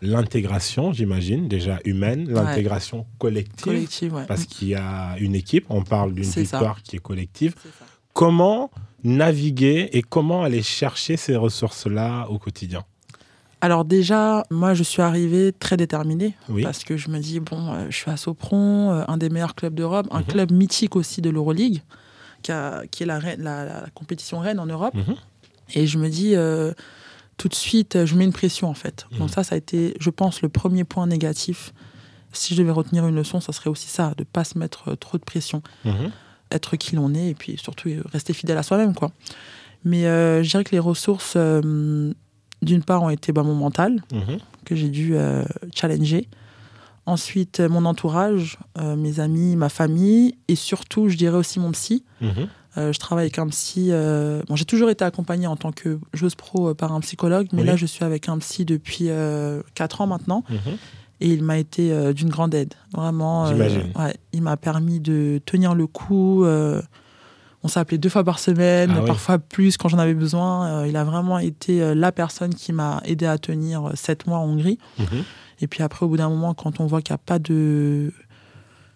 L'intégration, 0.01 0.93
j'imagine, 0.93 1.49
déjà 1.49 1.79
humaine, 1.83 2.29
l'intégration 2.29 3.05
collective, 3.17 3.65
collective 3.65 4.25
parce 4.29 4.45
qu'il 4.45 4.69
y 4.69 4.75
a 4.75 5.17
une 5.19 5.35
équipe, 5.35 5.65
on 5.69 5.83
parle 5.83 6.13
d'une 6.13 6.23
victoire 6.23 6.81
qui 6.83 6.95
est 6.95 6.99
collective. 6.99 7.55
Comment 8.13 8.71
naviguer 9.05 9.89
et 9.93 10.01
comment 10.01 10.43
aller 10.43 10.63
chercher 10.63 11.15
ces 11.15 11.35
ressources-là 11.35 12.27
au 12.29 12.39
quotidien 12.39 12.83
alors 13.61 13.83
déjà, 13.83 14.43
moi, 14.51 14.75
je 14.75 14.83
suis 14.83 15.01
arrivée 15.01 15.51
très 15.51 15.75
déterminée 15.75 16.35
parce 16.61 16.83
que 16.83 16.97
je 16.97 17.09
me 17.09 17.17
dis, 17.17 17.39
bon, 17.39 17.73
euh, 17.73 17.87
je 17.89 17.95
suis 17.95 18.11
à 18.11 18.17
Sopron, 18.17 18.91
euh, 18.91 19.03
un 19.07 19.17
des 19.17 19.29
meilleurs 19.29 19.55
clubs 19.55 19.73
d'Europe, 19.73 20.05
un 20.11 20.19
mhm. 20.19 20.25
club 20.25 20.51
mythique 20.51 20.95
aussi 20.95 21.19
de 21.19 21.31
l'Euroleague, 21.31 21.81
qui, 22.43 22.51
qui, 22.91 23.03
est 23.03 23.05
la, 23.07 23.19
la, 23.37 23.85
compétition 23.95 24.39
reine 24.39 24.59
en 24.59 24.67
Europe. 24.67 24.93
Mhm. 24.93 25.15
Et 25.73 25.87
je 25.87 25.97
me 25.97 26.09
dis, 26.09 26.35
euh, 26.35 26.73
tout 27.37 27.47
de 27.47 27.55
suite, 27.55 28.05
je 28.05 28.15
mets 28.15 28.25
une 28.25 28.33
pression 28.33 28.69
en 28.69 28.75
fait. 28.75 29.07
Donc 29.13 29.21
mhm. 29.21 29.27
ça, 29.29 29.43
ça 29.43 29.55
a 29.55 29.57
été, 29.57 29.95
je 29.99 30.11
pense, 30.11 30.43
le 30.43 30.49
premier 30.49 30.83
point 30.83 31.07
négatif. 31.07 31.73
Si 32.33 32.53
je 32.53 32.61
devais 32.61 32.71
retenir 32.73 33.07
une 33.07 33.15
leçon, 33.15 33.39
ça 33.39 33.51
serait 33.51 33.71
aussi 33.71 33.87
ça, 33.87 34.09
de 34.15 34.21
ne 34.21 34.25
pas 34.25 34.43
se 34.43 34.59
mettre 34.59 34.93
trop 34.93 35.17
de 35.17 35.23
pression 35.23 35.63
être 36.51 36.75
qui 36.75 36.95
l'on 36.95 37.13
est 37.13 37.29
et 37.29 37.35
puis 37.35 37.57
surtout 37.57 37.89
rester 38.11 38.33
fidèle 38.33 38.57
à 38.57 38.63
soi-même. 38.63 38.93
quoi. 38.93 39.11
Mais 39.83 40.03
je 40.03 40.49
dirais 40.49 40.63
que 40.63 40.71
les 40.71 40.79
ressources, 40.79 41.37
d'une 41.37 42.83
part, 42.85 43.03
ont 43.03 43.09
été 43.09 43.31
bah, 43.31 43.43
mon 43.43 43.55
mental, 43.55 44.03
mhm. 44.11 44.39
que 44.65 44.75
j'ai 44.75 44.89
dû 44.89 45.15
challenger. 45.75 46.27
Ensuite, 47.05 47.59
mon 47.59 47.85
entourage, 47.85 48.57
mes 48.79 49.19
amis, 49.19 49.55
ma 49.55 49.69
famille, 49.69 50.35
et 50.47 50.55
surtout, 50.55 51.09
je 51.09 51.17
dirais 51.17 51.37
aussi 51.37 51.59
mon 51.59 51.71
psy. 51.71 52.03
Mhm. 52.21 52.47
Euh, 52.77 52.91
je 52.91 52.99
travaille 52.99 53.23
avec 53.23 53.39
un 53.39 53.47
psy. 53.47 53.89
Euh, 53.91 54.41
bon, 54.47 54.55
j'ai 54.55 54.65
toujours 54.65 54.89
été 54.89 55.05
accompagnée 55.05 55.47
en 55.47 55.55
tant 55.55 55.71
que 55.71 55.99
joueuse 56.13 56.35
pro 56.35 56.69
euh, 56.69 56.73
par 56.73 56.91
un 56.91 56.99
psychologue, 56.99 57.47
mais 57.53 57.63
là, 57.63 57.75
je 57.75 57.85
suis 57.85 58.03
avec 58.03 58.27
un 58.27 58.37
psy 58.39 58.65
depuis 58.65 59.09
4 59.75 60.01
ans 60.01 60.07
maintenant. 60.07 60.43
Mhm. 60.49 60.77
Et 61.21 61.29
il 61.29 61.43
m'a 61.43 61.57
été 61.57 62.13
d'une 62.13 62.29
grande 62.29 62.53
aide. 62.53 62.73
Vraiment. 62.93 63.45
Ouais, 63.49 64.15
il 64.33 64.41
m'a 64.41 64.57
permis 64.57 64.99
de 64.99 65.41
tenir 65.45 65.73
le 65.73 65.87
coup. 65.87 66.45
on 66.45 67.67
s'appelait 67.67 67.97
deux 67.97 68.09
fois 68.09 68.23
par 68.23 68.39
semaine, 68.39 68.93
ah 68.97 69.01
parfois 69.01 69.39
plus 69.39 69.77
quand 69.77 69.87
j'en 69.87 69.97
avais 69.97 70.13
besoin. 70.13 70.85
il 70.85 70.97
a 70.97 71.03
vraiment 71.03 71.39
été 71.39 71.95
la 71.95 72.11
personne 72.11 72.53
qui 72.53 72.73
m'a 72.73 73.01
aidé 73.05 73.25
à 73.25 73.37
tenir 73.37 73.91
7 73.93 74.27
mois 74.27 74.39
en 74.39 74.45
Hongrie. 74.45 74.77
Mhm. 74.99 75.23
Et 75.61 75.67
puis 75.67 75.83
après, 75.83 76.05
au 76.05 76.09
bout 76.09 76.17
d'un 76.17 76.29
moment, 76.29 76.53
quand 76.53 76.79
on 76.79 76.85
voit 76.85 77.01
qu'il 77.01 77.13
n'y 77.13 77.15
a 77.15 77.23
pas 77.25 77.39
de 77.39 78.11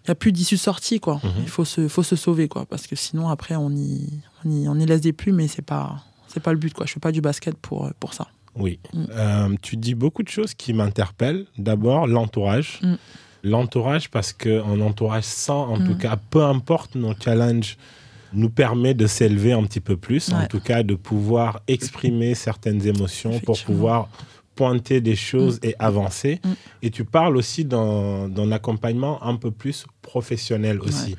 il 0.04 0.08
n'y 0.08 0.12
a 0.12 0.14
plus 0.14 0.32
d'issue 0.32 0.56
sortie, 0.56 0.98
quoi. 0.98 1.20
Mhm. 1.22 1.30
Il 1.42 1.48
faut 1.48 1.64
se, 1.64 1.86
faut 1.88 2.02
se 2.02 2.16
sauver, 2.16 2.48
quoi. 2.48 2.64
Parce 2.64 2.86
que 2.86 2.96
sinon, 2.96 3.28
après, 3.28 3.56
on 3.56 3.70
y, 3.70 4.08
on 4.44 4.50
y, 4.50 4.68
on 4.68 4.78
y 4.78 4.86
laisse 4.86 5.02
des 5.02 5.12
plumes, 5.12 5.36
mais 5.36 5.48
c'est 5.48 5.62
pas, 5.62 6.02
c'est 6.26 6.40
pas 6.40 6.52
le 6.52 6.58
but, 6.58 6.72
quoi. 6.72 6.86
Je 6.86 6.92
fais 6.92 7.00
pas 7.00 7.12
du 7.12 7.20
basket 7.20 7.54
pour, 7.56 7.90
pour 8.00 8.14
ça. 8.14 8.28
Oui. 8.56 8.78
Mm. 8.92 9.04
Euh, 9.12 9.48
tu 9.62 9.76
dis 9.76 9.94
beaucoup 9.94 10.22
de 10.22 10.28
choses 10.28 10.54
qui 10.54 10.72
m'interpellent. 10.72 11.46
D'abord, 11.58 12.06
l'entourage. 12.06 12.80
Mm. 12.82 12.94
L'entourage, 13.42 14.10
parce 14.10 14.32
qu'un 14.32 14.80
entourage 14.80 15.24
sans, 15.24 15.68
en 15.68 15.78
tout 15.78 15.94
mm. 15.94 15.98
cas, 15.98 16.16
peu 16.16 16.42
importe 16.42 16.94
nos 16.94 17.14
challenges, 17.18 17.76
nous 18.32 18.50
permet 18.50 18.94
de 18.94 19.06
s'élever 19.06 19.52
un 19.52 19.64
petit 19.64 19.80
peu 19.80 19.96
plus, 19.96 20.32
en 20.32 20.46
tout 20.46 20.60
cas 20.60 20.82
de 20.82 20.94
pouvoir 20.94 21.60
exprimer 21.66 22.34
certaines 22.34 22.86
émotions 22.86 23.40
pour 23.40 23.60
pouvoir 23.62 24.08
pointer 24.54 25.00
des 25.00 25.16
choses 25.16 25.58
et 25.62 25.74
avancer. 25.78 26.40
Et 26.82 26.90
tu 26.90 27.04
parles 27.04 27.36
aussi 27.36 27.64
d'un 27.64 28.52
accompagnement 28.52 29.22
un 29.24 29.36
peu 29.36 29.50
plus 29.50 29.86
professionnel 30.02 30.80
aussi. 30.80 31.16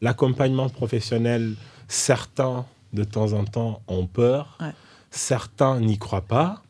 L'accompagnement 0.00 0.68
professionnel, 0.68 1.54
certains 1.88 2.66
de 2.92 3.04
temps 3.04 3.32
en 3.32 3.44
temps 3.44 3.80
ont 3.88 4.06
peur, 4.06 4.58
certains 5.10 5.80
n'y 5.80 5.98
croient 5.98 6.26
pas. 6.26 6.62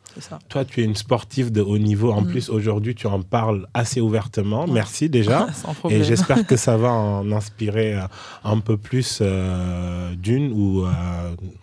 Toi, 0.48 0.64
tu 0.64 0.80
es 0.80 0.84
une 0.84 0.94
sportive 0.94 1.52
de 1.52 1.60
haut 1.60 1.78
niveau. 1.78 2.12
En 2.12 2.22
mm. 2.22 2.26
plus, 2.26 2.48
aujourd'hui, 2.48 2.94
tu 2.94 3.06
en 3.06 3.22
parles 3.22 3.66
assez 3.74 4.00
ouvertement. 4.00 4.66
Merci 4.66 5.08
déjà. 5.08 5.46
et 5.90 6.04
j'espère 6.04 6.46
que 6.46 6.56
ça 6.56 6.76
va 6.76 6.92
en 6.92 7.30
inspirer 7.32 7.94
euh, 7.94 8.06
un 8.44 8.60
peu 8.60 8.76
plus 8.76 9.18
euh, 9.20 10.14
d'une 10.14 10.52
ou 10.52 10.84
euh, 10.84 10.90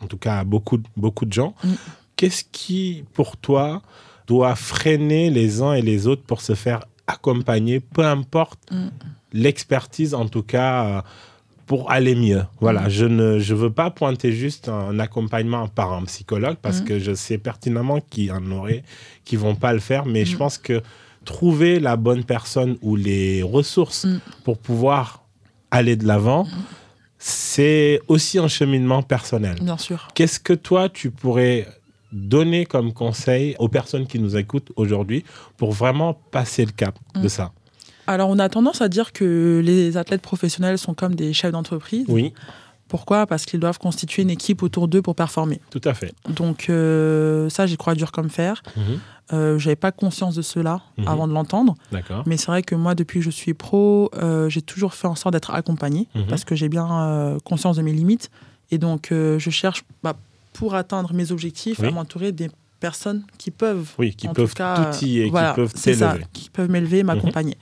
en 0.01 0.07
tout 0.07 0.17
cas 0.17 0.43
beaucoup, 0.43 0.79
beaucoup 0.97 1.25
de 1.25 1.33
gens. 1.33 1.55
Qu'est-ce 2.15 2.43
qui, 2.51 3.03
pour 3.13 3.37
toi, 3.37 3.81
doit 4.27 4.55
freiner 4.55 5.29
les 5.29 5.61
uns 5.61 5.73
et 5.73 5.81
les 5.81 6.07
autres 6.07 6.23
pour 6.23 6.41
se 6.41 6.55
faire 6.55 6.85
accompagner, 7.07 7.79
peu 7.79 8.05
importe 8.05 8.59
mm. 8.71 8.87
l'expertise 9.33 10.13
en 10.13 10.27
tout 10.27 10.43
cas 10.43 10.85
euh, 10.85 11.01
pour 11.71 11.89
aller 11.89 12.15
mieux. 12.15 12.43
Voilà, 12.59 12.81
mm. 12.81 12.89
je 12.89 13.05
ne 13.05 13.39
je 13.39 13.55
veux 13.55 13.69
pas 13.71 13.91
pointer 13.91 14.33
juste 14.33 14.67
un 14.67 14.99
accompagnement 14.99 15.69
par 15.69 15.93
un 15.93 16.03
psychologue 16.03 16.57
parce 16.61 16.81
mm. 16.81 16.83
que 16.83 16.99
je 16.99 17.13
sais 17.13 17.37
pertinemment 17.37 18.01
qu'il 18.01 18.25
y 18.25 18.31
en 18.31 18.51
aurait 18.51 18.83
qui 19.23 19.37
vont 19.37 19.55
pas 19.55 19.71
le 19.71 19.79
faire, 19.79 20.05
mais 20.05 20.25
je 20.25 20.35
pense 20.35 20.57
que 20.57 20.81
trouver 21.23 21.79
la 21.79 21.95
bonne 21.95 22.25
personne 22.25 22.75
ou 22.81 22.97
les 22.97 23.41
ressources 23.41 24.05
pour 24.43 24.57
pouvoir 24.57 25.23
aller 25.71 25.95
de 25.95 26.05
l'avant, 26.05 26.45
c'est 27.17 28.01
aussi 28.09 28.37
un 28.37 28.49
cheminement 28.49 29.01
personnel. 29.01 29.55
Bien 29.61 29.77
sûr. 29.77 30.09
Qu'est-ce 30.13 30.41
que 30.41 30.51
toi 30.51 30.89
tu 30.89 31.09
pourrais 31.09 31.69
donner 32.11 32.65
comme 32.65 32.91
conseil 32.91 33.55
aux 33.59 33.69
personnes 33.69 34.07
qui 34.07 34.19
nous 34.19 34.35
écoutent 34.35 34.73
aujourd'hui 34.75 35.23
pour 35.55 35.71
vraiment 35.71 36.15
passer 36.31 36.65
le 36.65 36.73
cap 36.73 36.99
de 37.15 37.27
mm. 37.27 37.29
ça? 37.29 37.53
Alors, 38.11 38.29
on 38.29 38.39
a 38.39 38.49
tendance 38.49 38.81
à 38.81 38.89
dire 38.89 39.13
que 39.13 39.61
les 39.63 39.95
athlètes 39.95 40.21
professionnels 40.21 40.77
sont 40.77 40.93
comme 40.93 41.15
des 41.15 41.31
chefs 41.33 41.51
d'entreprise. 41.51 42.05
Oui. 42.09 42.33
Pourquoi? 42.89 43.25
Parce 43.25 43.45
qu'ils 43.45 43.61
doivent 43.61 43.79
constituer 43.79 44.21
une 44.21 44.29
équipe 44.29 44.63
autour 44.63 44.89
d'eux 44.89 45.01
pour 45.01 45.15
performer. 45.15 45.61
Tout 45.69 45.79
à 45.85 45.93
fait. 45.93 46.13
Donc 46.27 46.69
euh, 46.69 47.47
ça, 47.47 47.65
j'y 47.65 47.77
crois 47.77 47.95
dur 47.95 48.11
comme 48.11 48.29
fer. 48.29 48.61
Je 48.75 48.81
mhm. 48.81 48.87
n'avais 48.87 48.99
Euh, 49.31 49.57
J'avais 49.59 49.75
pas 49.77 49.93
conscience 49.93 50.35
de 50.35 50.41
cela 50.41 50.81
mhm. 50.97 51.07
avant 51.07 51.25
de 51.29 51.33
l'entendre. 51.33 51.75
D'accord. 51.93 52.23
Mais 52.25 52.35
c'est 52.35 52.47
vrai 52.47 52.63
que 52.63 52.75
moi, 52.75 52.93
depuis 52.93 53.19
que 53.19 53.25
je 53.25 53.29
suis 53.29 53.53
pro, 53.53 54.11
euh, 54.15 54.49
j'ai 54.49 54.61
toujours 54.61 54.93
fait 54.93 55.07
en 55.07 55.15
sorte 55.15 55.31
d'être 55.31 55.51
accompagné 55.51 56.09
mhm. 56.13 56.25
parce 56.27 56.43
que 56.43 56.53
j'ai 56.53 56.67
bien 56.67 56.91
euh, 56.91 57.39
conscience 57.45 57.77
de 57.77 57.81
mes 57.81 57.93
limites. 57.93 58.29
Et 58.71 58.77
donc, 58.77 59.07
je 59.11 59.49
cherche, 59.49 59.83
bah, 60.03 60.15
pour 60.51 60.75
atteindre 60.75 61.13
mes 61.13 61.31
objectifs, 61.31 61.81
à 61.81 61.91
m'entourer 61.91 62.33
des 62.33 62.49
personnes 62.81 63.23
qui 63.37 63.51
peuvent, 63.51 63.89
oui, 63.97 64.13
qui 64.15 64.27
peuvent 64.29 64.53
cas, 64.53 64.91
qui 64.91 65.29
peuvent 65.29 65.73
t'élever, 65.73 66.25
qui 66.33 66.49
peuvent 66.49 66.69
m'élever, 66.69 67.03
m'accompagner. 67.03 67.57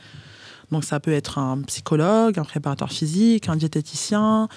Donc 0.71 0.83
ça 0.83 0.99
peut 0.99 1.11
être 1.11 1.37
un 1.37 1.61
psychologue, 1.63 2.37
un 2.39 2.43
préparateur 2.43 2.91
physique, 2.91 3.49
un 3.49 3.55
diététicien, 3.55 4.47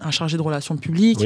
un 0.00 0.10
chargé 0.10 0.36
de 0.36 0.42
relations 0.42 0.76
publiques. 0.76 1.22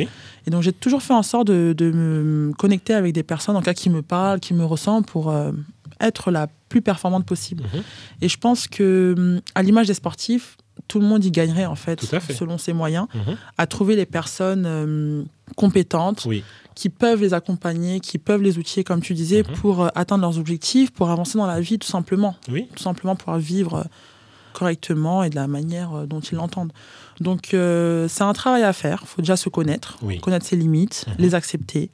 Et 0.46 0.50
donc 0.50 0.62
j'ai 0.62 0.72
toujours 0.72 1.02
fait 1.02 1.14
en 1.14 1.22
sorte 1.22 1.46
de, 1.48 1.90
me 1.94 2.52
connecter 2.52 2.94
avec 2.94 3.12
des 3.12 3.22
personnes 3.22 3.56
en 3.56 3.62
cas 3.62 3.74
qui 3.74 3.90
me 3.90 4.02
parlent, 4.02 4.40
qui 4.40 4.54
me 4.54 4.64
ressemblent 4.64 5.06
pour 5.06 5.30
euh, 5.30 5.52
être 6.00 6.30
la 6.30 6.48
plus 6.68 6.82
performante 6.82 7.24
possible. 7.24 7.64
Mhm. 7.64 7.82
Et 8.22 8.28
je 8.28 8.36
pense 8.36 8.66
que 8.68 9.40
à 9.54 9.62
l'image 9.62 9.86
des 9.86 9.94
sportifs, 9.94 10.56
tout 10.88 11.00
le 11.00 11.06
monde 11.06 11.24
y 11.24 11.30
gagnerait 11.30 11.66
en 11.66 11.76
fait, 11.76 12.04
selon 12.32 12.58
ses 12.58 12.72
moyens, 12.72 13.06
mhm. 13.14 13.36
à 13.58 13.66
trouver 13.66 13.96
les 13.96 14.06
personnes 14.06 14.64
euh, 14.66 15.22
compétentes 15.56 16.26
qui 16.74 16.88
peuvent 16.88 17.20
les 17.20 17.32
accompagner, 17.32 18.00
qui 18.00 18.18
peuvent 18.18 18.42
les 18.42 18.58
outiller, 18.58 18.82
comme 18.82 19.00
tu 19.00 19.14
disais, 19.14 19.44
mhm. 19.44 19.54
pour 19.56 19.84
euh, 19.84 19.88
atteindre 19.94 20.22
leurs 20.22 20.38
objectifs, 20.38 20.90
pour 20.90 21.10
avancer 21.10 21.38
dans 21.38 21.46
la 21.46 21.60
vie 21.60 21.78
tout 21.78 21.88
simplement. 21.88 22.34
Tout 22.46 22.82
simplement 22.82 23.14
pour 23.14 23.34
vivre 23.36 23.86
correctement 24.54 25.22
et 25.22 25.30
de 25.30 25.34
la 25.34 25.46
manière 25.46 26.06
dont 26.06 26.20
ils 26.20 26.36
l'entendent. 26.36 26.72
Donc 27.20 27.48
c'est 27.50 28.22
un 28.22 28.32
travail 28.32 28.62
à 28.62 28.72
faire, 28.72 29.00
il 29.02 29.06
faut 29.06 29.22
déjà 29.22 29.36
se 29.36 29.48
connaître, 29.48 29.98
connaître 30.22 30.46
ses 30.46 30.56
limites, 30.56 31.04
mhm. 31.06 31.14
les 31.18 31.34
accepter 31.34 31.90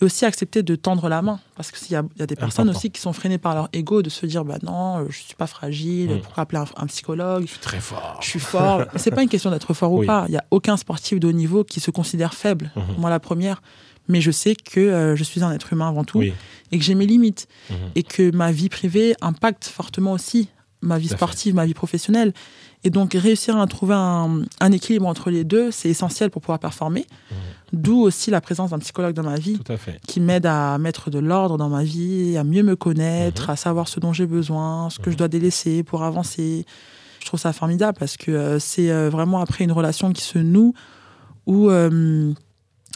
et 0.00 0.04
aussi 0.04 0.24
accepter 0.24 0.62
de 0.62 0.74
tendre 0.74 1.08
la 1.08 1.22
main. 1.22 1.40
Parce 1.54 1.70
qu'il 1.70 1.88
y, 1.88 2.00
y, 2.18 2.22
a 2.22 2.26
des 2.26 2.36
personnes 2.36 2.68
aussi 2.68 2.90
qui 2.90 3.00
sont 3.00 3.12
freinées 3.12 3.38
par 3.38 3.54
leur 3.54 3.68
ego, 3.72 4.02
de 4.02 4.10
se 4.10 4.26
dire 4.26 4.44
bah 4.44 4.58
non, 4.62 4.98
euh, 4.98 5.06
je 5.08 5.18
suis 5.18 5.34
pas 5.34 5.46
fragile, 5.46 6.16
mm. 6.16 6.20
pourquoi 6.20 6.42
appeler 6.42 6.62
un, 6.76 6.86
psychologue? 6.86 7.42
Je 7.42 7.50
suis 7.50 7.60
très 7.60 7.80
fort. 7.80 8.18
Je 8.20 8.28
suis 8.28 8.40
fort. 8.40 8.84
c'est 8.96 9.10
pas 9.10 9.22
une 9.22 9.28
question 9.28 9.50
d'être 9.50 9.72
fort 9.74 9.92
ou 9.92 10.04
pas. 10.04 10.24
Il 10.28 10.34
y 10.34 10.38
a 10.38 10.44
aucun 10.50 10.76
sportif 10.76 11.20
de 11.20 11.28
haut 11.28 11.32
niveau 11.32 11.64
qui 11.64 11.80
se 11.80 11.90
considère 11.90 12.34
faible. 12.34 12.72
Mm-hmm. 12.76 12.98
Moi, 12.98 13.10
la 13.10 13.20
première. 13.20 13.62
Mais 14.06 14.20
je 14.20 14.30
sais 14.30 14.54
que 14.54 14.80
euh, 14.80 15.16
je 15.16 15.24
suis 15.24 15.42
un 15.42 15.50
être 15.52 15.72
humain 15.72 15.88
avant 15.88 16.04
tout 16.04 16.20
et 16.20 16.34
que 16.78 16.84
j'ai 16.84 16.94
mes 16.94 17.06
limites. 17.06 17.48
Et 17.94 18.02
que 18.02 18.34
ma 18.34 18.52
vie 18.52 18.68
privée 18.68 19.14
impacte 19.22 19.64
fortement 19.64 20.12
aussi 20.12 20.50
ma 20.84 20.98
vie 20.98 21.08
sportive, 21.08 21.54
ma 21.54 21.66
vie 21.66 21.74
professionnelle. 21.74 22.32
Et 22.84 22.90
donc, 22.90 23.14
réussir 23.14 23.58
à 23.58 23.66
trouver 23.66 23.94
un, 23.94 24.72
équilibre 24.72 25.06
entre 25.06 25.30
les 25.30 25.42
deux, 25.42 25.70
c'est 25.70 25.88
essentiel 25.88 26.30
pour 26.30 26.42
pouvoir 26.42 26.58
performer. 26.58 27.06
Mmh. 27.30 27.34
D'où 27.72 28.00
aussi 28.00 28.30
la 28.30 28.42
présence 28.42 28.70
d'un 28.70 28.78
psychologue 28.78 29.14
dans 29.14 29.22
ma 29.22 29.36
vie, 29.36 29.58
qui 30.06 30.20
m'aide 30.20 30.46
à 30.46 30.76
mettre 30.78 31.10
de 31.10 31.18
l'ordre 31.18 31.56
dans 31.56 31.70
ma 31.70 31.82
vie, 31.82 32.36
à 32.36 32.44
mieux 32.44 32.62
me 32.62 32.76
connaître, 32.76 33.48
mmh. 33.48 33.52
à 33.52 33.56
savoir 33.56 33.88
ce 33.88 34.00
dont 34.00 34.12
j'ai 34.12 34.26
besoin, 34.26 34.90
ce 34.90 34.98
que 34.98 35.10
je 35.10 35.16
mmh. 35.16 35.18
dois 35.18 35.28
délaisser 35.28 35.82
pour 35.82 36.02
avancer. 36.02 36.66
Je 37.20 37.26
trouve 37.26 37.40
ça 37.40 37.54
formidable 37.54 37.96
parce 37.98 38.18
que 38.18 38.30
euh, 38.30 38.58
c'est 38.58 38.90
euh, 38.90 39.08
vraiment 39.08 39.40
après 39.40 39.64
une 39.64 39.72
relation 39.72 40.12
qui 40.12 40.22
se 40.22 40.38
noue 40.38 40.74
où 41.46 41.70
euh, 41.70 42.34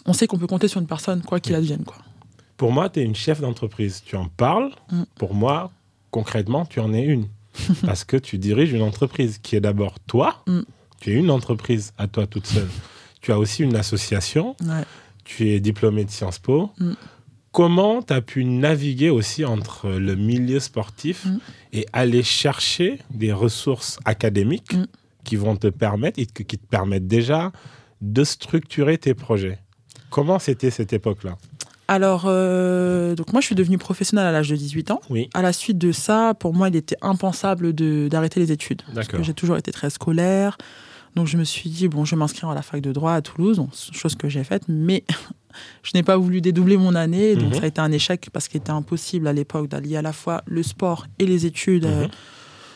on 0.04 0.12
sait 0.12 0.26
qu'on 0.26 0.36
peut 0.36 0.46
compter 0.46 0.68
sur 0.68 0.82
une 0.82 0.86
personne, 0.86 1.22
quoi 1.22 1.40
qu'il 1.40 1.54
advienne. 1.54 1.84
Quoi. 1.84 1.96
Pour 2.58 2.70
moi, 2.70 2.90
tu 2.90 3.00
es 3.00 3.04
une 3.04 3.14
chef 3.14 3.40
d'entreprise. 3.40 4.02
Tu 4.04 4.16
en 4.16 4.28
parles. 4.28 4.72
Pour 5.16 5.32
moi, 5.32 5.70
concrètement, 6.10 6.66
tu 6.66 6.80
en 6.80 6.92
es 6.92 7.04
une. 7.04 7.28
parce 7.86 8.04
que 8.04 8.16
tu 8.16 8.38
diriges 8.38 8.72
une 8.72 8.82
entreprise 8.82 9.38
qui 9.38 9.56
est 9.56 9.60
d'abord 9.60 9.98
toi. 10.00 10.42
Mm. 10.46 10.60
Tu 11.00 11.12
es 11.12 11.14
une 11.14 11.30
entreprise 11.30 11.92
à 11.98 12.08
toi 12.08 12.26
toute 12.26 12.46
seule. 12.46 12.68
tu 13.20 13.32
as 13.32 13.38
aussi 13.38 13.62
une 13.62 13.76
association. 13.76 14.56
Tu 15.24 15.50
es 15.50 15.60
diplômé 15.60 16.04
de 16.04 16.10
Sciences 16.10 16.38
Po. 16.38 16.70
Mm. 16.78 16.92
Comment 17.52 18.02
tu 18.02 18.12
as 18.12 18.20
pu 18.20 18.44
naviguer 18.44 19.10
aussi 19.10 19.44
entre 19.44 19.88
le 19.90 20.14
milieu 20.14 20.60
sportif 20.60 21.24
mm. 21.24 21.38
et 21.72 21.86
aller 21.92 22.22
chercher 22.22 22.98
des 23.10 23.32
ressources 23.32 23.98
académiques 24.04 24.76
qui 25.24 25.36
vont 25.36 25.56
te 25.56 25.66
permettre, 25.66 26.18
et 26.18 26.26
qui 26.26 26.58
te 26.58 26.66
permettent 26.66 27.06
déjà 27.06 27.52
de 28.00 28.24
structurer 28.24 28.98
tes 28.98 29.14
projets? 29.14 29.58
Comment 30.10 30.38
c'était 30.38 30.70
cette 30.70 30.92
époque-là? 30.92 31.36
Alors, 31.88 32.24
euh, 32.26 33.14
donc 33.14 33.32
moi, 33.32 33.40
je 33.40 33.46
suis 33.46 33.54
devenue 33.54 33.78
professionnelle 33.78 34.26
à 34.26 34.32
l'âge 34.32 34.50
de 34.50 34.56
18 34.56 34.90
ans. 34.90 35.00
Oui. 35.08 35.30
À 35.32 35.40
la 35.40 35.54
suite 35.54 35.78
de 35.78 35.90
ça, 35.90 36.34
pour 36.38 36.52
moi, 36.52 36.68
il 36.68 36.76
était 36.76 36.98
impensable 37.00 37.72
d'arrêter 37.72 38.40
les 38.40 38.52
études. 38.52 38.82
Parce 38.94 39.08
que 39.08 39.22
j'ai 39.22 39.32
toujours 39.32 39.56
été 39.56 39.72
très 39.72 39.88
scolaire. 39.88 40.58
Donc, 41.16 41.26
je 41.26 41.38
me 41.38 41.44
suis 41.44 41.70
dit, 41.70 41.88
bon, 41.88 42.04
je 42.04 42.14
vais 42.14 42.18
m'inscrire 42.18 42.50
à 42.50 42.54
la 42.54 42.60
fac 42.60 42.82
de 42.82 42.92
droit 42.92 43.14
à 43.14 43.22
Toulouse, 43.22 43.62
chose 43.92 44.14
que 44.14 44.28
j'ai 44.28 44.44
faite, 44.44 44.64
mais 44.68 45.02
je 45.82 45.92
n'ai 45.94 46.02
pas 46.02 46.18
voulu 46.18 46.42
dédoubler 46.42 46.76
mon 46.76 46.94
année. 46.94 47.34
Donc, 47.36 47.54
mhm. 47.54 47.54
ça 47.54 47.62
a 47.62 47.66
été 47.66 47.80
un 47.80 47.90
échec 47.90 48.28
parce 48.34 48.48
qu'il 48.48 48.60
était 48.60 48.70
impossible 48.70 49.26
à 49.26 49.32
l'époque 49.32 49.68
d'allier 49.68 49.96
à 49.96 50.02
la 50.02 50.12
fois 50.12 50.42
le 50.46 50.62
sport 50.62 51.06
et 51.18 51.24
les 51.24 51.46
études. 51.46 51.86
Euh, 51.86 52.04
mhm. 52.04 52.10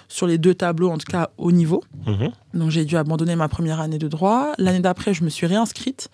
sur 0.08 0.26
les 0.26 0.38
deux 0.38 0.54
tableaux, 0.54 0.90
en 0.90 0.96
tout 0.96 1.10
cas 1.10 1.30
au 1.36 1.52
niveau. 1.52 1.82
Mhm. 2.06 2.32
Donc 2.54 2.70
j'ai 2.70 2.86
dû 2.86 2.96
abandonner 2.96 3.36
ma 3.36 3.48
première 3.48 3.80
année 3.80 3.98
de 3.98 4.08
droit. 4.08 4.52
L'année 4.58 4.80
d'après, 4.80 5.12
je 5.12 5.22
me 5.22 5.28
suis 5.28 5.46
réinscrite 5.46 6.08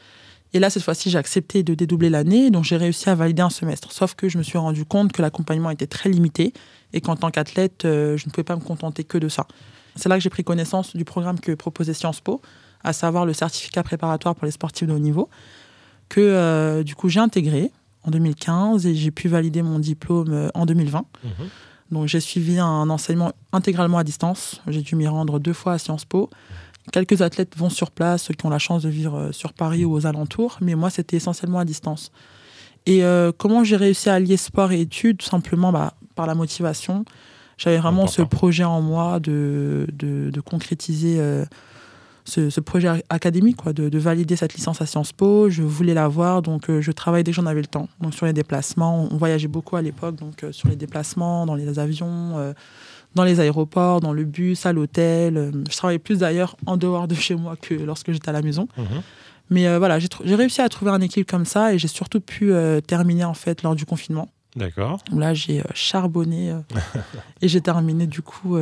Et 0.54 0.58
là, 0.58 0.70
cette 0.70 0.82
fois-ci, 0.82 1.10
j'ai 1.10 1.18
accepté 1.18 1.62
de 1.62 1.74
dédoubler 1.74 2.08
l'année, 2.08 2.50
donc 2.50 2.64
j'ai 2.64 2.76
réussi 2.76 3.10
à 3.10 3.14
valider 3.14 3.42
un 3.42 3.50
semestre. 3.50 3.92
Sauf 3.92 4.14
que 4.14 4.28
je 4.28 4.38
me 4.38 4.42
suis 4.42 4.58
rendu 4.58 4.84
compte 4.84 5.12
que 5.12 5.20
l'accompagnement 5.20 5.70
était 5.70 5.86
très 5.86 6.08
limité 6.08 6.52
et 6.92 7.00
qu'en 7.00 7.16
tant 7.16 7.30
qu'athlète, 7.30 7.84
euh, 7.84 8.16
je 8.16 8.26
ne 8.26 8.30
pouvais 8.30 8.44
pas 8.44 8.56
me 8.56 8.62
contenter 8.62 9.04
que 9.04 9.18
de 9.18 9.28
ça. 9.28 9.46
C'est 9.96 10.08
là 10.08 10.16
que 10.16 10.22
j'ai 10.22 10.30
pris 10.30 10.44
connaissance 10.44 10.96
du 10.96 11.04
programme 11.04 11.38
que 11.40 11.52
proposait 11.52 11.92
Sciences 11.92 12.20
Po, 12.20 12.40
à 12.82 12.92
savoir 12.92 13.26
le 13.26 13.32
certificat 13.32 13.82
préparatoire 13.82 14.34
pour 14.34 14.46
les 14.46 14.52
sportifs 14.52 14.86
de 14.86 14.92
haut 14.92 14.98
niveau, 14.98 15.28
que 16.08 16.20
euh, 16.20 16.82
du 16.82 16.94
coup 16.94 17.08
j'ai 17.08 17.20
intégré 17.20 17.72
en 18.04 18.10
2015 18.10 18.86
et 18.86 18.94
j'ai 18.94 19.10
pu 19.10 19.28
valider 19.28 19.60
mon 19.62 19.78
diplôme 19.78 20.32
euh, 20.32 20.48
en 20.54 20.64
2020. 20.66 21.04
Mhm. 21.24 21.30
Donc 21.90 22.06
j'ai 22.06 22.20
suivi 22.20 22.58
un 22.58 22.88
enseignement 22.90 23.32
intégralement 23.52 23.98
à 23.98 24.04
distance. 24.04 24.60
J'ai 24.68 24.82
dû 24.82 24.94
m'y 24.94 25.08
rendre 25.08 25.38
deux 25.38 25.52
fois 25.52 25.72
à 25.72 25.78
Sciences 25.78 26.04
Po. 26.04 26.30
Quelques 26.92 27.22
athlètes 27.22 27.56
vont 27.56 27.70
sur 27.70 27.90
place, 27.90 28.24
ceux 28.24 28.34
qui 28.34 28.46
ont 28.46 28.50
la 28.50 28.58
chance 28.58 28.82
de 28.82 28.88
vivre 28.88 29.16
euh, 29.16 29.32
sur 29.32 29.52
Paris 29.52 29.84
ou 29.84 29.92
aux 29.92 30.06
alentours, 30.06 30.58
mais 30.60 30.74
moi 30.74 30.90
c'était 30.90 31.16
essentiellement 31.16 31.58
à 31.58 31.64
distance. 31.64 32.12
Et 32.86 33.02
comment 33.36 33.64
j'ai 33.64 33.76
réussi 33.76 34.08
à 34.08 34.14
allier 34.14 34.38
sport 34.38 34.72
et 34.72 34.80
études? 34.80 35.18
Tout 35.18 35.26
simplement 35.26 35.72
bah, 35.72 35.92
par 36.14 36.26
la 36.26 36.34
motivation. 36.34 37.04
J'avais 37.58 37.76
vraiment 37.76 38.06
ce 38.06 38.22
projet 38.22 38.64
en 38.64 38.80
moi 38.80 39.20
de, 39.20 39.86
de, 39.92 40.40
concrétiser 40.40 41.20
ce, 42.28 42.60
projet 42.60 43.02
académique, 43.08 43.56
quoi, 43.56 43.72
de, 43.72 43.98
valider 43.98 44.36
cette 44.36 44.54
licence 44.54 44.80
à 44.80 44.86
Sciences 44.86 45.12
Po. 45.12 45.48
Je 45.48 45.62
voulais 45.62 45.94
l'avoir, 45.94 46.42
donc 46.42 46.68
euh, 46.68 46.80
je 46.80 46.92
travaillais 46.92 47.24
dès 47.24 47.32
que 47.32 47.36
j'en 47.36 47.46
avais 47.46 47.60
le 47.60 47.66
temps. 47.66 47.88
Donc 48.00 48.14
sur 48.14 48.26
les 48.26 48.32
déplacements, 48.32 49.08
on 49.10 49.16
voyageait 49.16 49.48
beaucoup 49.48 49.76
à 49.76 49.82
l'époque, 49.82 50.16
donc 50.16 50.44
euh, 50.44 50.52
sur 50.52 50.68
les 50.68 50.76
déplacements, 50.76 51.46
dans 51.46 51.54
les 51.54 51.78
avions, 51.78 52.38
euh, 52.38 52.52
dans 53.18 53.24
les 53.24 53.40
aéroports, 53.40 54.00
dans 54.00 54.12
le 54.12 54.24
bus, 54.24 54.64
à 54.66 54.72
l'hôtel. 54.72 55.52
je 55.70 55.76
travaillais 55.76 55.98
plus 55.98 56.18
d'ailleurs 56.18 56.56
en 56.66 56.76
dehors 56.76 57.08
de 57.08 57.14
chez 57.14 57.34
moi 57.34 57.56
que 57.60 57.74
lorsque 57.74 58.12
j'étais 58.12 58.30
à 58.30 58.32
la 58.32 58.42
maison. 58.42 58.68
Mhm. 58.76 59.02
Mais 59.50 59.78
voilà, 59.78 59.98
j'ai 59.98 60.34
réussi 60.34 60.60
à 60.60 60.68
trouver 60.68 60.90
un 60.90 61.00
équilibre 61.00 61.30
comme 61.30 61.46
ça 61.46 61.72
et 61.72 61.78
j'ai 61.78 61.88
surtout 61.88 62.20
pu 62.20 62.52
terminer 62.86 63.24
en 63.24 63.34
fait 63.34 63.62
lors 63.62 63.74
du 63.74 63.86
confinement. 63.86 64.28
D'accord. 64.56 64.98
Là, 65.14 65.32
j'ai 65.34 65.62
charbonné 65.74 66.54
et 67.42 67.48
j'ai 67.48 67.60
terminé 67.60 68.06
du 68.06 68.20
coup 68.20 68.58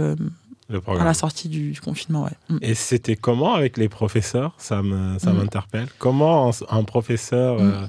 à 0.70 1.04
la 1.04 1.14
sortie 1.14 1.48
du, 1.48 1.78
confinement, 1.82 2.24
ouais. 2.24 2.30
Mm. 2.48 2.58
Et 2.62 2.74
c'était 2.74 3.16
comment 3.16 3.54
avec 3.54 3.76
les 3.76 3.88
professeurs? 3.88 4.54
Ça 4.58 4.82
mm. 4.82 5.18
m'interpelle. 5.24 5.88
Comment 5.98 6.50
un, 6.68 6.84
professeur 6.84 7.60
mm. 7.60 7.60
euh, 7.60 7.86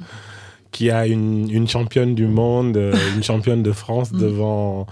qui 0.71 0.91
a 0.91 1.07
une, 1.07 1.67
championne 1.67 2.13
du 2.13 2.27
monde, 2.27 2.77
euh, 2.77 2.95
une 3.15 3.23
championne 3.23 3.63
de 3.63 3.71
France 3.71 4.11
devant 4.13 4.87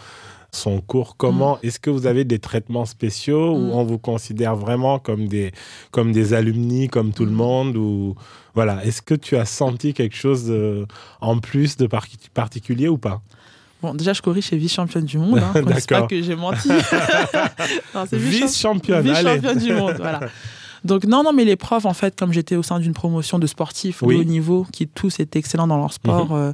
son 0.56 0.82
cours, 0.82 1.18
comment 1.18 1.60
est-ce 1.62 1.80
que 1.80 1.90
vous 1.90 2.08
avez 2.08 2.24
des 2.24 2.40
traitements 2.40 2.86
spéciaux 2.86 3.54
ou 3.54 3.72
on 3.74 3.84
vous 3.84 3.98
considère 3.98 4.56
vraiment 4.56 5.00
comme 5.00 5.28
des, 5.28 5.52
comme 5.92 6.12
des 6.12 6.34
alumni, 6.34 6.88
comme 6.88 7.14
tout 7.14 7.26
le 7.26 7.32
monde 7.32 7.78
ou 7.78 8.16
voilà, 8.54 8.84
est-ce 8.86 9.02
que 9.02 9.16
tu 9.16 9.36
as 9.36 9.46
senti 9.46 9.94
quelque 9.94 10.16
chose 10.16 10.46
euh, 10.48 10.86
en 11.20 11.40
plus 11.40 11.76
de 11.76 11.88
particulier 12.34 12.88
ou 12.88 12.98
pas? 12.98 13.22
Bon, 13.82 13.94
déjà, 13.94 14.14
je 14.14 14.22
corrige 14.22 14.46
chez 14.46 14.58
vice-championne 14.58 15.06
du 15.06 15.18
monde. 15.18 15.40
Hein. 15.40 15.54
C'est 15.76 15.90
pas 15.90 16.08
que 16.08 16.22
j'ai 16.22 16.36
menti. 16.36 16.70
vice-championne. 18.14 19.06
Vice-championne 19.06 19.60
du 19.60 19.74
monde, 19.74 19.96
voilà. 19.98 20.22
Donc 20.86 21.06
non, 21.06 21.24
non, 21.24 21.34
mais 21.34 21.46
les 21.46 21.56
profs, 21.56 21.86
en 21.86 21.94
fait, 21.94 22.18
comme 22.18 22.32
j'étais 22.32 22.56
au 22.56 22.64
sein 22.64 22.80
d'une 22.80 22.94
promotion 22.94 23.40
de 23.40 23.48
sportifs 23.48 24.04
de 24.04 24.14
haut 24.14 24.24
niveau, 24.24 24.66
qui 24.72 24.88
tous 24.88 25.20
étaient 25.20 25.40
excellents 25.40 25.68
dans 25.68 25.78
leur 25.78 25.92
sport, 25.92 26.30
mhm. 26.30 26.38
euh, 26.38 26.54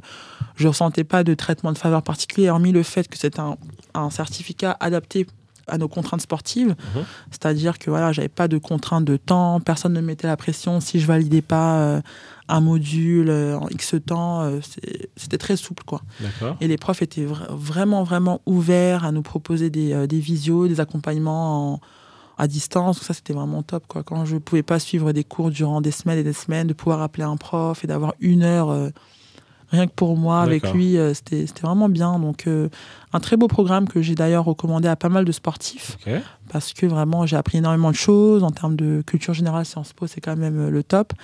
je 0.56 0.64
ne 0.64 0.68
ressentais 0.68 1.04
pas 1.04 1.22
de 1.22 1.34
traitement 1.34 1.72
de 1.72 1.78
faveur 1.78 2.02
particulier, 2.02 2.48
hormis 2.48 2.72
le 2.72 2.82
fait 2.82 3.08
que 3.08 3.18
c'est 3.18 3.38
un, 3.38 3.56
un, 3.94 4.10
certificat 4.10 4.76
adapté 4.80 5.26
à 5.68 5.78
nos 5.78 5.88
contraintes 5.88 6.22
sportives. 6.22 6.68
Mhm. 6.68 7.04
C'est-à-dire 7.30 7.78
que 7.78 7.90
voilà, 7.90 8.12
j'avais 8.12 8.28
pas 8.28 8.48
de 8.48 8.58
contraintes 8.58 9.04
de 9.04 9.16
temps, 9.16 9.60
personne 9.60 9.92
ne 9.92 10.00
mettait 10.00 10.26
la 10.26 10.36
pression 10.36 10.80
si 10.80 10.98
je 10.98 11.06
validais 11.06 11.42
pas 11.42 11.78
euh, 11.78 12.00
un 12.48 12.60
module 12.60 13.28
euh, 13.28 13.58
en 13.58 13.68
X 13.68 13.96
temps, 14.06 14.42
euh, 14.42 14.60
c'était 15.16 15.38
très 15.38 15.56
souple. 15.56 15.84
quoi. 15.84 16.00
Et 16.60 16.68
les 16.68 16.78
profs 16.78 17.02
étaient 17.02 17.26
vraiment, 17.50 18.02
vraiment 18.02 18.40
ouverts 18.46 19.04
à 19.04 19.12
nous 19.12 19.22
proposer 19.22 19.70
des, 19.70 20.06
des 20.06 20.18
visios, 20.18 20.68
des 20.68 20.80
accompagnements 20.80 21.80
à 22.38 22.46
distance. 22.46 23.00
ça, 23.00 23.14
c'était 23.14 23.32
vraiment 23.32 23.62
top. 23.62 23.84
Quoi. 23.86 24.02
Quand 24.02 24.24
je 24.24 24.34
ne 24.34 24.40
pouvais 24.40 24.62
pas 24.62 24.78
suivre 24.78 25.12
des 25.12 25.24
cours 25.24 25.50
durant 25.50 25.80
des 25.80 25.90
semaines 25.90 26.18
et 26.18 26.24
des 26.24 26.32
semaines, 26.32 26.66
de 26.66 26.72
pouvoir 26.72 27.02
appeler 27.02 27.24
un 27.24 27.36
prof 27.36 27.84
et 27.84 27.86
d'avoir 27.86 28.14
une 28.20 28.42
heure 28.42 28.90
rien 29.70 29.86
que 29.86 29.92
pour 29.92 30.18
moi 30.18 30.42
avec 30.42 30.70
lui, 30.72 30.98
c'était 31.14 31.46
vraiment 31.62 31.88
bien. 31.88 32.18
Donc, 32.18 32.46
un 33.12 33.20
très 33.20 33.38
beau 33.38 33.48
programme 33.48 33.88
que 33.88 34.02
j'ai 34.02 34.14
d'ailleurs 34.14 34.44
recommandé 34.44 34.86
à 34.86 34.96
pas 34.96 35.08
mal 35.08 35.24
de 35.24 35.32
sportifs 35.32 35.96
parce 36.50 36.74
que 36.74 36.84
vraiment, 36.84 37.24
j'ai 37.24 37.36
appris 37.36 37.58
énormément 37.58 37.90
de 37.90 37.96
choses 37.96 38.44
en 38.44 38.50
termes 38.50 38.76
de 38.76 39.02
culture 39.06 39.32
générale. 39.32 39.64
Sciences 39.64 39.94
Po, 39.94 40.06
c'est 40.06 40.20
quand 40.20 40.36
même 40.36 40.68
le 40.68 40.82
top. 40.82 41.14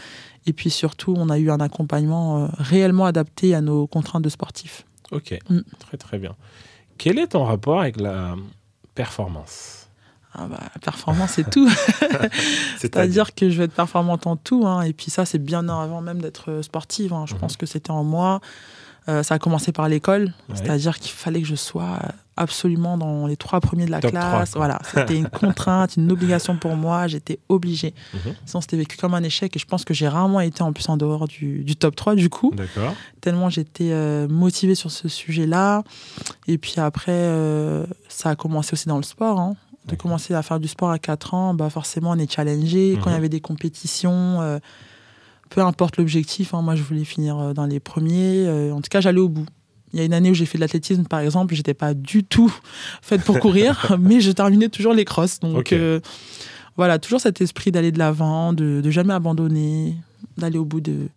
Et 0.48 0.54
puis 0.54 0.70
surtout, 0.70 1.14
on 1.16 1.28
a 1.28 1.38
eu 1.38 1.50
un 1.50 1.60
accompagnement 1.60 2.44
euh, 2.44 2.48
réellement 2.56 3.04
adapté 3.04 3.54
à 3.54 3.60
nos 3.60 3.86
contraintes 3.86 4.22
de 4.22 4.30
sportifs. 4.30 4.86
Ok, 5.12 5.38
mm. 5.50 5.60
très 5.78 5.98
très 5.98 6.18
bien. 6.18 6.34
Quel 6.96 7.18
est 7.18 7.28
ton 7.28 7.44
rapport 7.44 7.80
avec 7.80 8.00
la 8.00 8.34
performance? 8.94 9.77
Ah 10.38 10.46
bah, 10.48 10.60
La 10.74 10.80
performance, 10.80 11.32
c'est 11.32 11.48
tout. 11.50 11.68
C'est-à-dire 12.78 13.34
que 13.34 13.50
je 13.50 13.58
vais 13.58 13.64
être 13.64 13.74
performante 13.74 14.26
en 14.26 14.36
tout. 14.36 14.66
Hein. 14.66 14.82
et 14.82 14.92
puis 14.92 15.10
ça, 15.10 15.24
c'est 15.24 15.38
bien 15.38 15.68
avant 15.68 16.00
même 16.00 16.20
d'être 16.20 16.60
sportive. 16.62 17.12
Hein. 17.12 17.24
Je 17.26 17.34
mhm. 17.34 17.40
pense 17.40 17.56
que 17.56 17.66
c'était 17.66 17.90
en 17.90 18.04
moi. 18.04 18.40
Euh, 19.08 19.22
ça 19.22 19.36
a 19.36 19.38
commencé 19.38 19.72
par 19.72 19.88
l'école, 19.88 20.34
c'est-à-dire 20.52 20.98
qu'il 20.98 21.12
fallait 21.12 21.40
que 21.40 21.46
je 21.46 21.54
sois 21.54 21.98
absolument 22.36 22.98
dans 22.98 23.26
les 23.26 23.38
trois 23.38 23.60
premiers 23.60 23.86
de 23.86 23.90
la 23.90 24.00
classe. 24.00 24.52
voilà, 24.54 24.80
c'était 24.84 25.16
une 25.16 25.28
contrainte, 25.40 25.96
une 25.96 26.12
obligation 26.12 26.56
pour 26.56 26.76
moi. 26.76 27.06
J'étais 27.06 27.38
obligée. 27.48 27.94
Mhm. 28.12 28.34
Sinon, 28.44 28.60
c'était 28.60 28.76
vécu 28.76 28.98
comme 28.98 29.14
un 29.14 29.22
échec. 29.22 29.56
Et 29.56 29.58
je 29.58 29.64
pense 29.64 29.84
que 29.84 29.94
j'ai 29.94 30.08
rarement 30.08 30.40
été 30.40 30.62
en 30.62 30.74
plus 30.74 30.88
en 30.90 30.98
dehors 30.98 31.26
du, 31.26 31.76
top 31.76 31.96
3 31.96 32.16
du 32.16 32.28
coup. 32.28 32.54
Tellement 33.20 33.48
j'étais 33.50 33.90
euh, 33.92 34.28
motivée 34.28 34.74
sur 34.74 34.90
ce 34.90 35.08
sujet-là. 35.08 35.84
Et 36.46 36.58
puis 36.58 36.74
après, 36.76 37.12
euh, 37.12 37.86
ça 38.08 38.30
a 38.30 38.36
commencé 38.36 38.74
aussi 38.74 38.88
dans 38.88 38.98
le 38.98 39.02
sport. 39.02 39.40
Hein. 39.40 39.56
De 39.88 39.96
commencer 39.96 40.34
à 40.34 40.42
faire 40.42 40.60
du 40.60 40.68
sport 40.68 40.90
à 40.90 40.98
4 40.98 41.34
ans, 41.34 41.54
bah 41.54 41.70
forcément, 41.70 42.10
on 42.10 42.18
est 42.18 42.30
challengé. 42.30 42.98
Quand 43.02 43.10
il 43.10 43.12
y 43.12 43.14
mhm. 43.14 43.18
avait 43.18 43.28
des 43.28 43.40
compétitions 43.40 44.60
peu 45.48 45.60
importe 45.62 45.96
l'objectif, 45.96 46.54
hein, 46.54 46.62
moi 46.62 46.74
je 46.76 46.82
voulais 46.82 47.04
finir 47.04 47.38
euh, 47.38 47.52
dans 47.52 47.66
les 47.66 47.80
premiers. 47.80 48.46
Euh, 48.46 48.72
en 48.72 48.80
tout 48.80 48.88
cas, 48.90 49.00
j'allais 49.00 49.20
au 49.20 49.28
bout. 49.28 49.46
Il 49.92 49.98
y 49.98 50.02
a 50.02 50.04
une 50.04 50.12
année 50.12 50.30
où 50.30 50.34
j'ai 50.34 50.44
fait 50.44 50.58
de 50.58 50.62
l'athlétisme, 50.62 51.04
par 51.04 51.20
exemple, 51.20 51.54
j'étais 51.54 51.74
pas 51.74 51.94
du 51.94 52.22
tout 52.22 52.52
faite 53.02 53.22
pour 53.22 53.38
courir, 53.40 53.96
mais 54.00 54.20
je 54.20 54.30
terminais 54.30 54.68
toujours 54.68 54.92
les 54.92 55.04
crosses. 55.04 55.40
Donc 55.40 55.72
euh, 55.72 56.00
voilà, 56.76 56.98
toujours 56.98 57.20
cet 57.20 57.40
esprit 57.40 57.72
d'aller 57.72 57.92
de 57.92 57.98
l'avant, 57.98 58.52
de, 58.52 58.80
de, 58.82 58.90
jamais 58.90 59.14
abandonner, 59.14 59.96
d'aller 60.36 60.58
au 60.58 60.64
bout 60.64 60.80
de, 60.80 61.08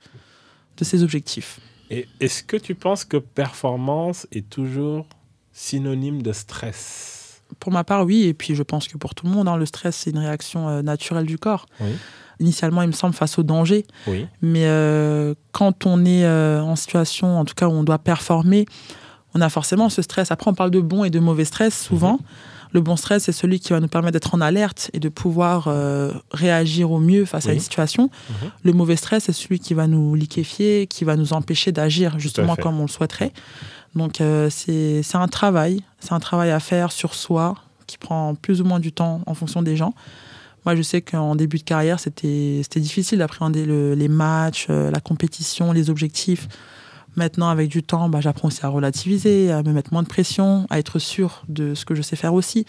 de 0.77 0.83
ses 0.83 1.03
objectifs. 1.03 1.59
Et 1.89 2.07
est-ce 2.21 2.43
que 2.43 2.55
tu 2.55 2.73
penses 2.73 3.03
que 3.03 3.17
performance 3.17 4.25
est 4.31 4.49
toujours 4.49 5.05
synonyme 5.51 6.21
de 6.21 6.31
stress? 6.31 7.20
Pour 7.59 7.71
ma 7.71 7.83
part, 7.83 8.05
oui. 8.05 8.23
Et 8.23 8.33
puis 8.33 8.55
je 8.55 8.63
pense 8.63 8.87
que 8.87 8.97
pour 8.97 9.15
tout 9.15 9.25
le 9.25 9.31
monde, 9.31 9.47
hein, 9.47 9.57
le 9.57 9.65
stress, 9.65 9.95
c'est 9.95 10.11
une 10.11 10.19
réaction 10.19 10.81
naturelle 10.81 11.25
du 11.25 11.37
corps. 11.37 11.65
Oui 11.79 11.91
initialement, 12.41 12.81
il 12.81 12.87
me 12.87 12.93
semble, 12.93 13.13
face 13.13 13.39
au 13.39 13.43
danger. 13.43 13.85
Mais 14.41 14.65
euh, 14.65 15.33
quand 15.51 15.85
on 15.85 16.03
est 16.03 16.25
euh, 16.25 16.61
en 16.61 16.75
situation, 16.75 17.39
en 17.39 17.45
tout 17.45 17.53
cas, 17.53 17.67
où 17.67 17.71
on 17.71 17.83
doit 17.83 17.99
performer, 17.99 18.65
on 19.33 19.41
a 19.41 19.49
forcément 19.49 19.89
ce 19.89 20.01
stress. 20.01 20.31
Après, 20.31 20.49
on 20.49 20.53
parle 20.53 20.71
de 20.71 20.81
bon 20.81 21.03
et 21.03 21.09
de 21.09 21.19
mauvais 21.19 21.45
stress 21.45 21.79
souvent. 21.79 22.13
Mhm. 22.13 22.19
Le 22.73 22.79
bon 22.79 22.95
stress, 22.95 23.23
c'est 23.23 23.33
celui 23.33 23.59
qui 23.59 23.73
va 23.73 23.81
nous 23.81 23.89
permettre 23.89 24.13
d'être 24.13 24.33
en 24.33 24.39
alerte 24.39 24.89
et 24.93 24.99
de 24.99 25.09
pouvoir 25.09 25.65
euh, 25.67 26.13
réagir 26.31 26.91
au 26.91 26.99
mieux 26.99 27.25
face 27.25 27.47
à 27.47 27.53
une 27.53 27.59
situation. 27.59 28.09
Mhm. 28.29 28.51
Le 28.63 28.73
mauvais 28.73 28.95
stress, 28.95 29.25
c'est 29.25 29.33
celui 29.33 29.59
qui 29.59 29.73
va 29.73 29.87
nous 29.87 30.15
liquéfier, 30.15 30.87
qui 30.87 31.03
va 31.03 31.17
nous 31.17 31.33
empêcher 31.33 31.73
d'agir 31.73 32.17
justement 32.17 32.55
comme 32.55 32.79
on 32.79 32.83
le 32.83 32.89
souhaiterait. 32.89 33.33
Donc, 33.95 34.21
c'est 34.49 35.15
un 35.15 35.27
travail. 35.27 35.83
C'est 35.99 36.13
un 36.13 36.19
travail 36.19 36.51
à 36.51 36.59
faire 36.59 36.91
sur 36.91 37.13
soi 37.13 37.55
qui 37.87 37.97
prend 37.97 38.35
plus 38.35 38.61
ou 38.61 38.63
moins 38.63 38.79
du 38.79 38.91
temps 38.91 39.21
en 39.25 39.33
fonction 39.33 39.61
des 39.61 39.75
gens. 39.75 39.93
Moi, 40.65 40.75
je 40.75 40.81
sais 40.81 41.01
qu'en 41.01 41.35
début 41.35 41.57
de 41.57 41.63
carrière, 41.63 41.99
c'était 41.99 42.61
difficile 42.75 43.19
d'appréhender 43.19 43.65
les 43.95 44.07
matchs, 44.07 44.67
euh, 44.69 44.91
la 44.91 44.99
compétition, 44.99 45.71
les 45.71 45.89
objectifs. 45.89 46.47
Maintenant, 47.15 47.49
avec 47.49 47.69
du 47.69 47.83
temps, 47.83 48.09
bah, 48.09 48.21
j'apprends 48.21 48.47
aussi 48.47 48.65
à 48.65 48.69
relativiser, 48.69 49.51
à 49.51 49.63
me 49.63 49.73
mettre 49.73 49.91
moins 49.91 50.03
de 50.03 50.07
pression, 50.07 50.67
à 50.69 50.79
être 50.79 50.99
sûr 50.99 51.43
de 51.49 51.73
ce 51.73 51.83
que 51.83 51.95
je 51.95 52.01
sais 52.01 52.15
faire 52.15 52.33
aussi. 52.33 52.65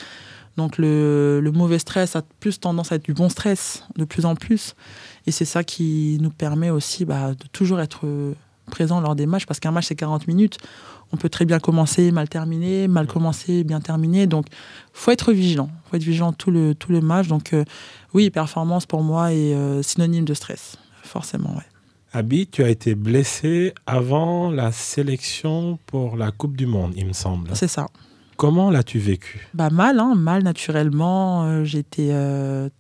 Donc 0.57 0.79
le, 0.79 1.41
le 1.41 1.53
mauvais 1.53 1.79
stress 1.79 2.17
a 2.17 2.23
plus 2.41 2.59
tendance 2.59 2.93
à 2.93 2.97
être 2.97 3.05
du 3.05 3.15
bon 3.15 3.29
stress, 3.29 3.85
de 3.97 4.05
plus 4.05 4.27
en 4.27 4.35
plus. 4.35 4.75
Et 5.27 5.31
c'est 5.31 5.45
ça 5.45 5.63
qui 5.63 6.19
nous 6.21 6.31
permet 6.31 6.71
aussi 6.71 7.05
bah, 7.05 7.31
de 7.33 7.47
toujours 7.53 7.81
être 7.81 8.07
présent 8.71 9.01
lors 9.01 9.15
des 9.15 9.27
matchs, 9.27 9.47
parce 9.47 9.61
qu'un 9.61 9.71
match, 9.71 9.87
c'est 9.87 9.95
40 9.95 10.27
minutes 10.27 10.59
on 11.13 11.17
peut 11.17 11.29
très 11.29 11.45
bien 11.45 11.59
commencer, 11.59 12.11
mal 12.11 12.29
terminer, 12.29 12.89
mal 12.89 13.07
commencer, 13.07 13.65
bien 13.65 13.81
terminer. 13.81 14.27
Donc, 14.27 14.47
faut 14.93 15.11
être 15.11 15.33
vigilant. 15.33 15.71
faut 15.91 15.97
être 15.97 16.03
vigilant 16.03 16.33
tout 16.33 16.51
le, 16.51 16.75
tout 16.75 16.91
le 16.91 17.01
match. 17.01 17.29
Donc, 17.29 17.53
euh, 17.53 17.65
oui, 18.15 18.31
performance 18.31 18.87
pour 18.87 19.03
moi 19.03 19.33
est 19.33 19.55
euh, 19.55 19.83
synonyme 19.83 20.25
de 20.25 20.35
stress, 20.35 20.77
forcément. 21.03 21.51
Ouais. 21.51 21.65
Abi, 22.13 22.47
tu 22.47 22.63
as 22.65 22.69
été 22.69 22.95
blessé 22.95 23.75
avant 23.87 24.51
la 24.51 24.73
sélection 24.73 25.79
pour 25.87 26.17
la 26.17 26.31
Coupe 26.31 26.57
du 26.57 26.67
Monde, 26.67 26.93
il 26.97 27.07
me 27.07 27.13
semble. 27.13 27.51
C'est 27.55 27.69
ça. 27.69 27.89
Comment 28.37 28.71
l'as-tu 28.71 28.99
vécu? 28.99 29.49
Bah 29.55 29.71
Mal, 29.71 30.01
hein, 30.01 30.15
mal 30.17 30.43
naturellement. 30.43 31.45
Euh, 31.45 31.65
j'étais 31.65 32.11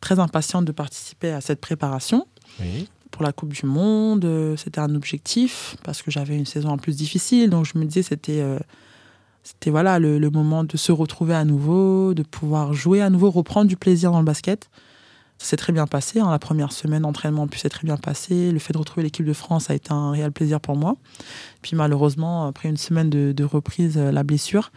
très 0.01 0.19
impatiente 0.19 0.65
de 0.65 0.73
participer 0.73 1.31
à 1.31 1.41
cette 1.41 1.61
préparation. 1.61 2.27
Oui 2.61 2.89
pour 3.13 3.23
la 3.23 3.33
Coupe 3.33 3.53
du 3.53 3.67
Monde. 3.67 4.27
C'était 4.57 4.81
un 4.81 4.95
objectif 4.97 5.77
parce 5.85 6.03
que 6.03 6.11
j'avais 6.11 6.37
une 6.37 6.47
saison 6.47 6.71
en 6.71 6.79
plus 6.79 6.97
difficile. 6.97 7.51
Donc 7.51 7.67
je 7.67 7.79
me 7.79 7.85
disais 7.85 8.03
c'était 8.03 8.43
c'était 9.43 9.71
voilà 9.71 9.99
le, 9.99 10.31
moment 10.31 10.65
de 10.65 10.77
se 10.77 10.93
retrouver 10.93 11.35
à 11.35 11.45
nouveau, 11.45 12.15
de 12.15 12.23
pouvoir 12.23 12.73
jouer 12.75 13.03
à 13.03 13.11
nouveau, 13.11 13.31
reprendre 13.31 13.69
du 13.69 13.77
plaisir 13.77 14.13
dans 14.13 14.21
le 14.21 14.25
basket. 14.25 14.71
Ça 15.39 15.49
s'est 15.49 15.57
très 15.57 15.73
bien 15.73 15.89
passé. 15.89 16.21
Hein. 16.21 16.31
La 16.31 16.39
première 16.39 16.71
semaine 16.71 17.03
d'entraînement 17.03 17.49
puis 17.49 17.59
s'est 17.59 17.69
très 17.69 17.85
bien 17.85 17.97
passé. 17.97 18.53
Le 18.53 18.61
fait 18.61 18.73
de 18.73 18.79
retrouver 18.79 19.03
l'équipe 19.03 19.27
de 19.27 19.33
France 19.33 19.71
a 19.71 19.75
été 19.75 19.93
un 19.93 20.13
réel 20.13 20.31
plaisir 20.31 20.61
pour 20.61 20.77
moi. 20.77 20.97
Puis 21.63 21.75
malheureusement, 21.75 22.47
après 22.47 22.69
une 22.69 22.77
semaine 22.77 23.11
de, 23.11 23.45
reprise, 23.45 23.99
euh, 23.99 24.13
la 24.13 24.23
blessure. 24.23 24.71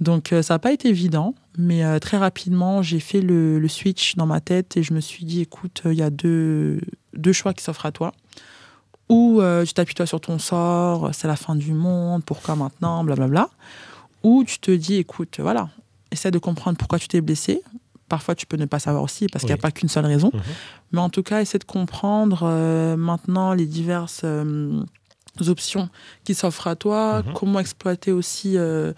Donc 0.00 0.32
euh, 0.32 0.42
ça 0.42 0.54
n'a 0.54 0.58
pas 0.58 0.72
été 0.72 0.88
évident, 0.88 1.34
mais 1.56 1.84
euh, 1.84 1.98
très 1.98 2.18
rapidement, 2.18 2.82
j'ai 2.82 3.00
fait 3.00 3.22
le, 3.22 3.66
switch 3.68 4.16
dans 4.16 4.26
ma 4.26 4.40
tête 4.42 4.76
et 4.76 4.82
je 4.82 4.92
me 4.92 5.00
suis 5.00 5.24
dit, 5.24 5.40
écoute, 5.40 5.82
il 5.86 5.94
y 5.94 6.02
a 6.02 6.10
deux, 6.10 6.80
deux 7.16 7.32
choix 7.32 7.54
qui 7.54 7.62
s'offrent 7.62 7.86
à 7.86 7.92
toi. 7.92 8.12
Ou 9.08 9.42
tu 9.66 9.74
t'appuies 9.74 9.94
toi 9.94 10.06
sur 10.06 10.20
ton 10.20 10.38
sort, 10.38 11.10
c'est 11.12 11.28
la 11.28 11.36
fin 11.36 11.54
du 11.54 11.72
monde, 11.72 12.24
pourquoi 12.24 12.56
maintenant, 12.56 13.04
blablabla. 13.04 13.50
Ou 14.24 14.42
tu 14.44 14.58
te 14.58 14.70
dis, 14.70 14.94
écoute, 14.94 15.38
voilà, 15.38 15.68
essaie 16.10 16.30
de 16.30 16.38
comprendre 16.38 16.78
pourquoi 16.78 16.98
tu 16.98 17.06
t'es 17.06 17.20
blessé. 17.20 17.62
Parfois, 18.08 18.34
tu 18.34 18.46
peux 18.46 18.56
ne 18.56 18.64
pas 18.64 18.78
savoir 18.78 19.02
aussi, 19.02 19.26
parce 19.28 19.42
qu'il 19.42 19.54
n'y 19.54 19.58
a 19.58 19.62
pas 19.62 19.70
qu'une 19.70 19.88
seule 19.88 20.06
raison. 20.06 20.30
Mhm. 20.32 20.40
Mais 20.92 21.00
en 21.00 21.10
tout 21.10 21.22
cas, 21.22 21.40
essaie 21.40 21.58
de 21.58 21.64
comprendre 21.64 22.42
euh, 22.44 22.96
maintenant 22.96 23.52
les 23.52 23.66
diverses 23.66 24.22
euh, 24.24 24.82
options 25.46 25.88
qui 26.24 26.34
s'offrent 26.34 26.68
à 26.68 26.76
toi, 26.76 27.22
mhm. 27.22 27.34
comment 27.34 27.60
exploiter 27.60 28.12
aussi 28.12 28.56
euh, 28.56 28.92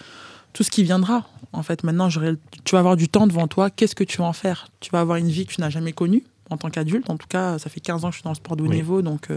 tout 0.52 0.62
ce 0.62 0.70
qui 0.70 0.84
viendra. 0.84 1.24
En 1.52 1.62
fait, 1.62 1.82
maintenant, 1.82 2.08
tu 2.08 2.72
vas 2.72 2.78
avoir 2.78 2.96
du 2.96 3.08
temps 3.08 3.26
devant 3.26 3.48
toi. 3.48 3.70
Qu'est-ce 3.70 3.94
que 3.94 4.04
tu 4.04 4.18
vas 4.18 4.24
en 4.24 4.32
faire? 4.32 4.68
Tu 4.80 4.90
vas 4.90 5.00
avoir 5.00 5.18
une 5.18 5.28
vie 5.28 5.46
que 5.46 5.54
tu 5.54 5.60
n'as 5.60 5.70
jamais 5.70 5.92
connue 5.92 6.24
en 6.50 6.56
tant 6.56 6.70
qu'adulte. 6.70 7.10
En 7.10 7.16
tout 7.16 7.26
cas, 7.28 7.58
ça 7.58 7.70
fait 7.70 7.80
15 7.80 8.04
ans 8.04 8.08
que 8.08 8.14
je 8.14 8.18
suis 8.18 8.24
dans 8.24 8.30
le 8.30 8.36
sport 8.36 8.56
de 8.56 8.62
haut 8.62 8.68
niveau, 8.68 9.02
donc 9.02 9.28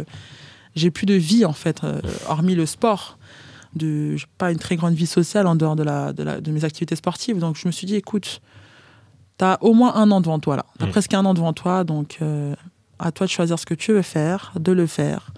j'ai 0.75 0.91
plus 0.91 1.05
de 1.05 1.15
vie, 1.15 1.45
en 1.45 1.53
fait, 1.53 1.81
hormis 2.27 2.55
le 2.55 2.65
sport 2.65 3.17
de 3.75 4.15
pas 4.37 4.51
une 4.51 4.57
très 4.57 4.75
grande 4.75 4.93
vie 4.93 5.07
sociale 5.07 5.47
en 5.47 5.55
dehors 5.55 5.75
de, 5.75 5.83
la, 5.83 6.13
de, 6.13 6.51
mes 6.51 6.65
activités 6.65 6.95
sportives. 6.95 7.39
Donc 7.39 7.57
je 7.57 7.67
me 7.67 7.71
suis 7.71 7.85
dit, 7.85 7.95
écoute, 7.95 8.41
tu 9.37 9.45
as 9.45 9.57
au 9.61 9.73
moins 9.73 9.95
un 9.95 10.11
an 10.11 10.21
devant 10.21 10.39
toi 10.39 10.55
là. 10.55 10.65
Tu 10.77 10.83
as 10.83 10.87
mm. 10.87 10.91
presque 10.91 11.13
un 11.13 11.25
an 11.25 11.33
devant 11.33 11.53
toi, 11.53 11.83
donc 11.83 12.17
euh, 12.21 12.55
à 12.97 13.11
toi 13.11 13.27
de 13.27 13.31
choisir 13.31 13.59
ce 13.59 13.65
que 13.65 13.73
tu 13.73 13.93
veux 13.93 14.01
faire, 14.01 14.53
de 14.59 14.71
le 14.71 14.87
faire. 14.87 15.31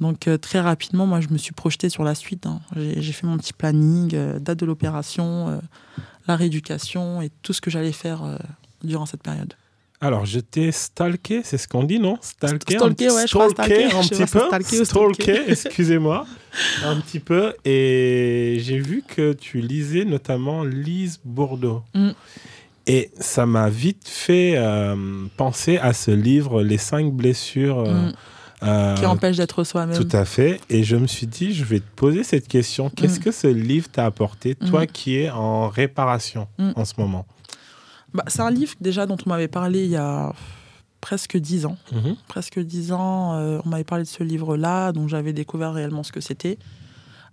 Donc 0.00 0.28
euh, 0.28 0.38
très 0.38 0.60
rapidement, 0.60 1.06
moi 1.06 1.20
je 1.20 1.28
me 1.28 1.38
suis 1.38 1.52
projetée 1.52 1.88
sur 1.88 2.04
la 2.04 2.14
suite. 2.14 2.46
Hein. 2.46 2.60
J'ai 2.76 3.12
fait 3.12 3.26
mon 3.26 3.36
petit 3.36 3.52
planning, 3.52 4.10
euh, 4.14 4.38
date 4.38 4.58
de 4.58 4.66
l'opération, 4.66 5.60
la 6.26 6.36
rééducation 6.36 7.20
et 7.20 7.30
tout 7.42 7.52
ce 7.52 7.60
que 7.60 7.70
j'allais 7.70 7.92
faire 7.92 8.38
durant 8.82 9.06
cette 9.06 9.22
période. 9.22 9.54
Alors, 10.00 10.26
je 10.26 10.38
t'ai 10.38 10.70
stalké, 10.70 11.40
c'est 11.42 11.58
ce 11.58 11.66
qu'on 11.66 11.82
dit, 11.82 11.98
non? 11.98 12.18
Stalké, 12.20 12.76
stalké, 12.76 13.10
ouais, 13.10 13.26
stalké, 13.26 13.84
un 13.86 14.02
petit 14.02 14.26
peu. 14.26 14.84
Stalké, 14.84 15.42
excusez-moi, 15.48 16.24
un 16.84 17.00
petit 17.00 17.18
peu. 17.18 17.54
Et 17.64 18.58
j'ai 18.60 18.78
vu 18.78 19.02
que 19.06 19.32
tu 19.32 19.60
lisais 19.60 20.04
notamment 20.04 20.62
Lise 20.62 21.18
Bourdeau. 21.24 21.82
Mm. 21.94 22.10
Et 22.86 23.10
ça 23.18 23.44
m'a 23.44 23.68
vite 23.68 24.08
fait 24.08 24.54
euh, 24.56 24.94
penser 25.36 25.78
à 25.78 25.92
ce 25.92 26.12
livre, 26.12 26.62
Les 26.62 26.78
cinq 26.78 27.12
blessures. 27.12 27.80
Euh, 27.80 27.92
mm. 27.92 28.12
euh, 28.62 28.94
qui 28.94 29.06
empêchent 29.06 29.38
d'être 29.38 29.64
soi-même. 29.64 29.96
Tout 29.96 30.16
à 30.16 30.24
fait. 30.24 30.60
Et 30.70 30.84
je 30.84 30.94
me 30.94 31.08
suis 31.08 31.26
dit, 31.26 31.52
je 31.52 31.64
vais 31.64 31.80
te 31.80 31.90
poser 31.96 32.22
cette 32.22 32.46
question. 32.46 32.88
Qu'est-ce 32.88 33.18
mm. 33.18 33.24
que 33.24 33.32
ce 33.32 33.48
livre 33.48 33.88
t'a 33.88 34.06
apporté, 34.06 34.54
toi 34.54 34.86
qui 34.86 35.16
es 35.16 35.28
en 35.28 35.68
réparation 35.68 36.46
en 36.76 36.84
ce 36.84 36.94
moment? 36.98 37.26
Bah, 38.14 38.24
c'est 38.26 38.40
un 38.40 38.50
livre 38.50 38.74
déjà 38.80 39.06
dont 39.06 39.16
on 39.24 39.28
m'avait 39.28 39.48
parlé 39.48 39.84
il 39.84 39.90
y 39.90 39.96
a 39.96 40.32
presque 41.00 41.36
dix 41.36 41.66
ans. 41.66 41.76
Mhm. 41.92 42.16
Presque 42.26 42.58
dix 42.58 42.92
ans, 42.92 43.34
euh, 43.34 43.60
on 43.64 43.68
m'avait 43.68 43.84
parlé 43.84 44.04
de 44.04 44.08
ce 44.08 44.22
livre-là, 44.22 44.92
dont 44.92 45.08
j'avais 45.08 45.32
découvert 45.32 45.72
réellement 45.72 46.02
ce 46.02 46.12
que 46.12 46.20
c'était. 46.20 46.58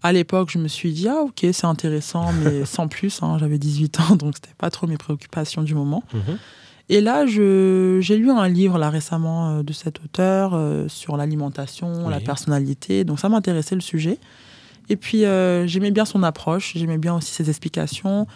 À 0.03 0.11
l'époque, 0.11 0.49
je 0.51 0.59
me 0.59 0.67
suis 0.67 0.93
dit, 0.93 1.07
ah 1.07 1.21
ok, 1.21 1.45
c'est 1.51 1.65
intéressant, 1.65 2.31
mais 2.43 2.65
sans 2.65 2.87
plus. 2.87 3.21
Hein, 3.23 3.37
j'avais 3.39 3.57
18 3.57 3.99
ans, 4.01 4.15
donc 4.15 4.35
c'était 4.35 4.53
pas 4.57 4.69
trop 4.69 4.87
mes 4.87 4.97
préoccupations 4.97 5.63
du 5.63 5.73
moment. 5.73 6.03
Mhm. 6.13 6.37
Et 6.87 7.01
là, 7.01 7.25
j'ai 7.25 8.17
lu 8.17 8.29
un 8.29 8.47
livre 8.47 8.77
là 8.77 8.91
récemment 8.91 9.49
euh, 9.49 9.63
de 9.63 9.73
cet 9.73 9.99
auteur 10.03 10.51
euh, 10.53 10.87
sur 10.87 11.17
l'alimentation, 11.17 12.09
la 12.09 12.19
personnalité. 12.19 13.03
Donc 13.03 13.19
ça 13.19 13.27
m'intéressait 13.29 13.75
le 13.75 13.81
sujet. 13.81 14.19
Et 14.87 14.97
puis 14.97 15.21
j'aimais 15.65 15.89
bien 15.89 16.05
son 16.05 16.21
approche, 16.21 16.73
j'aimais 16.75 16.99
bien 16.99 17.15
aussi 17.15 17.31
ses 17.31 17.49
explications 17.49 18.27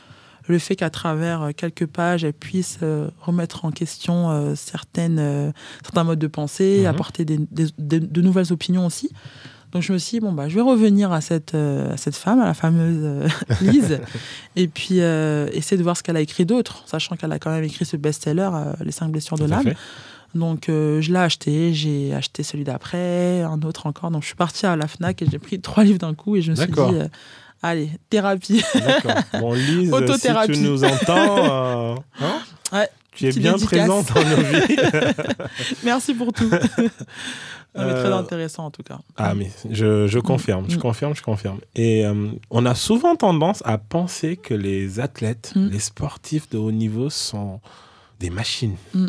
le 0.49 0.59
fait 0.59 0.75
qu'à 0.75 0.89
travers 0.89 1.43
euh, 1.43 1.51
quelques 1.55 1.85
pages, 1.85 2.23
elle 2.23 2.33
puisse 2.33 2.79
euh, 2.83 3.09
remettre 3.21 3.65
en 3.65 3.71
question 3.71 4.29
euh, 4.29 4.55
certaines, 4.55 5.53
certains 5.83 6.03
modes 6.03 6.19
de 6.19 6.27
pensée, 6.27 6.79
mhm. 6.81 6.85
apporter 6.88 7.25
de 7.25 8.21
nouvelles 8.21 8.51
opinions 8.51 8.85
aussi. 8.85 9.09
Donc 9.71 9.83
je 9.83 9.93
me 9.93 9.99
suis 9.99 10.17
dit, 10.17 10.25
bon, 10.25 10.33
bah, 10.33 10.49
je 10.49 10.55
vais 10.55 10.62
revenir 10.62 11.12
à 11.12 11.21
cette, 11.21 11.53
à 11.53 11.95
cette 11.95 12.15
femme, 12.15 12.41
à 12.41 12.45
la 12.45 12.55
fameuse 12.55 13.29
Lise, 13.62 13.99
et 14.55 14.67
puis 14.67 14.97
essayer 14.97 15.77
de 15.77 15.83
voir 15.83 15.95
ce 15.95 16.01
qu'elle 16.01 16.17
a 16.17 16.21
écrit 16.21 16.47
d'autre, 16.47 16.83
sachant 16.88 17.15
qu'elle 17.15 17.31
a 17.31 17.38
quand 17.38 17.51
même 17.51 17.63
écrit 17.63 17.85
ce 17.85 17.95
best-seller, 17.95 18.49
Les 18.83 18.91
cinq 18.91 19.12
blessures 19.12 19.38
de 19.38 19.45
l'âme. 19.45 19.73
Donc 20.33 20.63
je 20.67 21.12
l'ai 21.12 21.19
acheté, 21.19 21.71
j'ai 21.75 22.15
acheté 22.15 22.41
celui 22.41 22.63
d'après, 22.63 23.43
un 23.43 23.62
autre 23.62 23.85
encore. 23.85 24.09
Donc 24.09 24.23
je 24.23 24.27
suis 24.27 24.35
partie 24.35 24.65
à 24.65 24.75
la 24.75 24.88
FNAC 24.88 25.21
et 25.21 25.27
j'ai 25.31 25.39
pris 25.39 25.62
trois 25.62 25.83
livres 25.83 25.99
d'un 25.99 26.15
coup 26.15 26.35
et 26.35 26.41
je 26.41 26.49
me 26.49 26.55
suis 26.55 26.71
dit, 26.71 26.99
Allez, 27.62 27.91
thérapie. 28.10 28.63
D'accord. 28.76 29.22
Bon, 29.39 29.54
Lise, 29.54 29.93
si 30.17 30.54
tu 30.54 30.60
nous 30.60 30.84
entends, 30.84 31.93
euh, 31.93 31.95
hein, 32.22 32.39
ouais, 32.72 32.89
tu 33.13 33.28
es 33.28 33.32
bien 33.32 33.58
présente 33.58 34.13
dans 34.13 34.24
nos 34.24 34.38
vies. 34.38 34.78
Merci 35.84 36.13
pour 36.13 36.32
tout. 36.32 36.50
Très 37.76 37.84
euh, 37.84 38.17
intéressant 38.17 38.65
en 38.65 38.72
tout 38.72 38.82
cas. 38.82 39.00
Ah 39.15 39.36
mais 39.36 39.52
je, 39.69 40.08
je 40.08 40.19
confirme, 40.19 40.65
je 40.69 40.78
mm. 40.78 40.80
confirme, 40.80 41.15
je 41.15 41.22
confirme. 41.22 41.60
Et 41.76 42.06
euh, 42.06 42.32
on 42.50 42.65
a 42.65 42.74
souvent 42.74 43.15
tendance 43.15 43.62
à 43.63 43.78
penser 43.78 44.38
que 44.38 44.56
les 44.56 45.00
athlètes, 45.00 45.54
mm. 45.56 45.67
les 45.67 45.80
sportifs 45.80 46.50
de 46.50 46.58
haut 46.58 46.72
niveau 46.72 47.12
sont 47.12 47.62
des 48.19 48.32
machines. 48.32 48.76
Mm. 48.95 49.08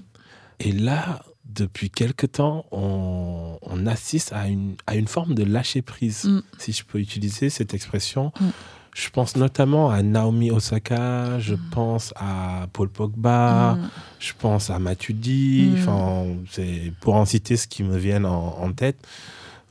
Et 0.60 0.72
là, 0.72 1.22
depuis 1.54 1.90
quelque 1.90 2.26
temps, 2.26 2.66
on, 2.70 3.58
assiste 3.86 4.32
à 4.32 4.48
une, 4.48 4.74
à 4.86 4.96
une 4.96 5.08
forme 5.08 5.34
de 5.34 5.42
lâcher 5.42 5.82
prise, 5.82 6.24
mm. 6.24 6.42
si 6.58 6.72
je 6.72 6.84
peux 6.84 6.98
utiliser 6.98 7.50
cette 7.50 7.74
expression. 7.74 8.32
Mm. 8.40 8.48
Je 8.94 9.08
pense 9.10 9.36
notamment 9.36 9.90
à 9.90 10.02
Naomi 10.02 10.50
Osaka, 10.50 11.38
je 11.38 11.54
mm. 11.54 11.60
pense 11.70 12.12
à 12.16 12.66
Paul 12.72 12.88
Pogba, 12.88 13.78
je 14.18 14.32
pense 14.38 14.70
à 14.70 14.78
Matuidi, 14.78 15.70
enfin, 15.78 16.26
c'est 16.50 16.92
pour 17.00 17.14
en 17.14 17.24
citer 17.24 17.56
ce 17.56 17.66
qui 17.66 17.82
me 17.82 17.96
vient 17.96 18.24
en, 18.24 18.72
tête. 18.72 18.98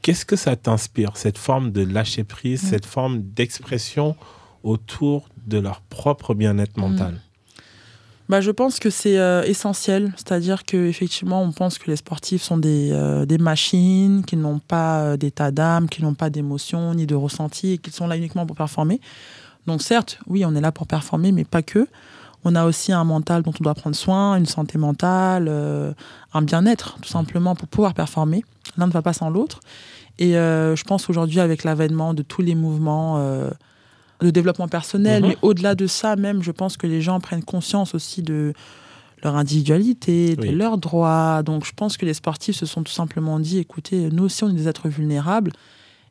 Qu'est-ce 0.02 0.26
que 0.26 0.36
ça 0.36 0.56
t'inspire, 0.56 1.18
cette 1.18 1.38
forme 1.38 1.72
de 1.72 1.84
lâcher 1.84 2.24
prise, 2.24 2.62
cette 2.62 2.86
forme 2.86 3.22
d'expression 3.22 4.15
autour 4.63 5.30
de 5.46 5.60
leur 5.60 5.82
propre 5.82 6.34
bien-être 6.34 6.78
mental? 6.78 7.20
Bah, 8.30 8.42
je 8.42 8.52
pense 8.52 8.78
que 8.78 8.92
c'est 8.92 9.18
euh, 9.18 9.42
essentiel, 9.42 10.13
c'est-à-dire 10.15 10.63
qu'effectivement, 10.63 11.42
on 11.42 11.52
pense 11.52 11.80
que 11.80 11.89
les 11.89 11.96
sportifs 11.96 12.44
sont 12.44 12.60
des, 12.60 12.92
euh, 12.92 13.26
des 13.26 13.39
machines, 13.39 14.24
qu'ils 14.24 14.39
n'ont 14.39 14.60
pas 14.60 15.00
euh, 15.00 15.18
d'état 15.18 15.50
d'âme, 15.50 15.89
qu'ils 15.89 16.06
n'ont 16.06 16.13
pas 16.13 16.30
d'émotion 16.30 16.94
ni 16.94 17.08
de 17.08 17.15
ressenti, 17.15 17.74
et 17.74 17.78
qu'ils 17.80 17.92
sont 17.92 18.06
là 18.06 18.15
uniquement 18.15 18.46
pour 18.46 18.56
performer. 18.56 19.02
Donc 19.65 19.82
certes, 19.82 20.20
oui, 20.28 20.46
on 20.46 20.54
est 20.54 20.62
là 20.62 20.72
pour 20.72 20.86
performer, 20.86 21.32
mais 21.32 21.44
pas 21.44 21.63
que. 21.63 21.88
On 22.46 22.54
a 22.54 22.65
aussi 22.65 22.94
un 22.94 23.04
mental 23.04 23.42
dont 23.42 23.52
on 23.60 23.63
doit 23.63 23.74
prendre 23.74 23.96
soin, 23.96 24.38
une 24.38 24.46
santé 24.46 24.78
mentale, 24.78 25.50
un 26.34 26.42
bien-être, 26.42 26.98
tout 27.02 27.10
simplement, 27.10 27.54
pour 27.54 27.68
pouvoir 27.68 27.94
performer. 27.94 28.46
L'un 28.78 28.88
ne 28.88 28.92
va 28.94 29.02
pas 29.02 29.12
sans 29.12 29.30
l'autre. 29.30 29.60
Et 30.20 30.32
je 30.32 30.84
pense 30.86 31.10
aujourd'hui, 31.10 31.42
avec 31.42 31.65
l'avènement 31.65 32.13
de 32.13 32.22
tous 32.24 32.42
les 32.42 32.56
mouvements 32.56 33.22
de 34.21 34.29
développement 34.29 34.67
personnel, 34.67 35.23
mhm. 35.23 35.29
mais 35.29 35.38
au-delà 35.41 35.75
de 35.75 35.88
ça, 35.88 36.15
même, 36.15 36.43
je 36.43 36.51
pense 36.51 36.77
que 36.77 36.88
les 36.88 37.01
gens 37.01 37.19
prennent 37.19 37.43
conscience 37.43 37.95
aussi 37.95 38.21
de 38.21 38.53
leur 39.23 39.36
individualité, 39.36 40.36
de 40.36 40.49
leurs 40.49 40.77
droits. 40.77 41.43
Donc, 41.43 41.65
je 41.65 41.73
pense 41.73 41.97
que 41.97 42.05
les 42.05 42.13
sportifs 42.13 42.55
se 42.55 42.65
sont 42.65 42.84
tout 42.84 42.91
simplement 42.91 43.39
dit, 43.39 43.58
écoutez, 43.60 44.10
nous 44.12 44.25
aussi, 44.25 44.43
on 44.43 44.49
est 44.49 44.53
des 44.53 44.67
êtres 44.67 44.89
vulnérables. 44.89 45.51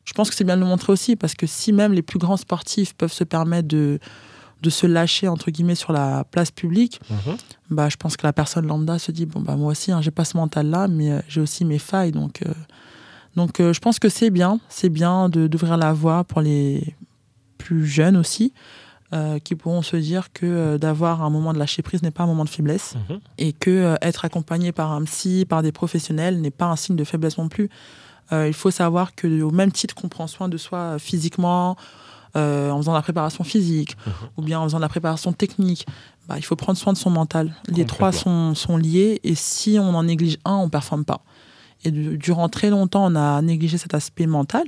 Je 0.05 0.13
pense 0.13 0.29
que 0.29 0.35
c'est 0.35 0.43
bien 0.43 0.55
de 0.55 0.61
le 0.61 0.67
montrer 0.67 0.91
aussi, 0.93 1.15
parce 1.15 1.33
que 1.33 1.47
si 1.47 1.71
même 1.71 1.93
les 1.93 2.01
plus 2.01 2.19
grands 2.19 2.37
sportifs 2.37 2.93
peuvent 2.93 3.13
se 3.13 3.23
permettre 3.23 3.67
de, 3.67 3.99
de 4.61 4.69
se 4.69 4.87
lâcher, 4.87 5.27
entre 5.27 5.51
guillemets, 5.51 5.75
sur 5.75 5.93
la 5.93 6.23
place 6.23 6.51
publique, 6.51 6.99
mhm. 7.09 7.37
bah, 7.69 7.89
je 7.89 7.97
pense 7.97 8.17
que 8.17 8.25
la 8.25 8.33
personne 8.33 8.67
lambda 8.67 8.99
se 8.99 9.11
dit, 9.11 9.25
bon, 9.25 9.41
bah, 9.41 9.55
moi 9.55 9.71
aussi, 9.71 9.91
hein, 9.91 10.01
j'ai 10.01 10.11
pas 10.11 10.25
ce 10.25 10.37
mental-là, 10.37 10.87
mais 10.87 11.11
euh, 11.11 11.19
j'ai 11.27 11.41
aussi 11.41 11.65
mes 11.65 11.79
failles. 11.79 12.11
Donc, 12.11 12.41
euh, 12.41 12.51
donc 13.35 13.59
euh, 13.59 13.73
je 13.73 13.79
pense 13.79 13.99
que 13.99 14.09
c'est 14.09 14.29
bien, 14.29 14.59
c'est 14.69 14.89
bien 14.89 15.29
d'ouvrir 15.29 15.77
la 15.77 15.93
voie 15.93 16.23
pour 16.23 16.41
les, 16.41 16.95
plus 17.59 17.85
jeunes 17.85 18.17
aussi, 18.17 18.53
euh, 19.13 19.37
qui 19.39 19.55
pourront 19.55 19.81
se 19.81 19.95
dire 19.95 20.31
que 20.33 20.45
euh, 20.45 20.77
d'avoir 20.77 21.23
un 21.23 21.29
moment 21.29 21.53
de 21.53 21.59
lâcher 21.59 21.81
prise 21.81 22.01
n'est 22.01 22.11
pas 22.11 22.23
un 22.23 22.27
moment 22.27 22.45
de 22.45 22.49
faiblesse 22.49 22.95
mhm. 23.09 23.19
et 23.37 23.53
que 23.53 23.69
euh, 23.69 23.95
être 24.01 24.25
accompagné 24.25 24.71
par 24.71 24.91
un 24.91 25.03
psy, 25.03 25.45
par 25.47 25.61
des 25.61 25.71
professionnels 25.71 26.41
n'est 26.41 26.51
pas 26.51 26.65
un 26.65 26.75
signe 26.75 26.95
de 26.95 27.03
faiblesse 27.03 27.37
non 27.37 27.49
plus. 27.49 27.69
il 28.31 28.53
faut 28.53 28.69
savoir 28.69 29.15
que 29.15 29.41
au 29.41 29.49
même 29.49 29.71
titre 29.71 29.95
qu'on 29.95 30.09
prend 30.09 30.27
soin 30.27 30.47
de 30.47 30.57
soi 30.57 30.99
physiquement, 30.99 31.75
en 32.35 32.77
faisant 32.77 32.91
de 32.91 32.97
la 32.97 33.01
préparation 33.01 33.43
physique 33.43 33.97
mhm. 34.05 34.13
ou 34.37 34.41
bien 34.43 34.59
en 34.59 34.65
faisant 34.65 34.77
de 34.77 34.83
la 34.83 34.89
préparation 34.89 35.33
technique, 35.33 35.87
bah, 36.27 36.35
il 36.37 36.43
faut 36.43 36.55
prendre 36.55 36.77
soin 36.77 36.93
de 36.93 36.97
son 36.99 37.09
mental. 37.09 37.55
Les 37.67 37.85
trois 37.85 38.11
sont, 38.11 38.53
sont 38.53 38.77
liés 38.77 39.19
et 39.23 39.33
si 39.33 39.79
on 39.79 39.95
en 39.95 40.03
néglige 40.03 40.37
un, 40.45 40.57
on 40.57 40.69
performe 40.69 41.03
pas. 41.03 41.21
Et 41.83 41.89
durant 41.89 42.47
très 42.47 42.69
longtemps, 42.69 43.11
on 43.11 43.15
a 43.15 43.41
négligé 43.41 43.79
cet 43.79 43.95
aspect 43.95 44.27
mental. 44.27 44.67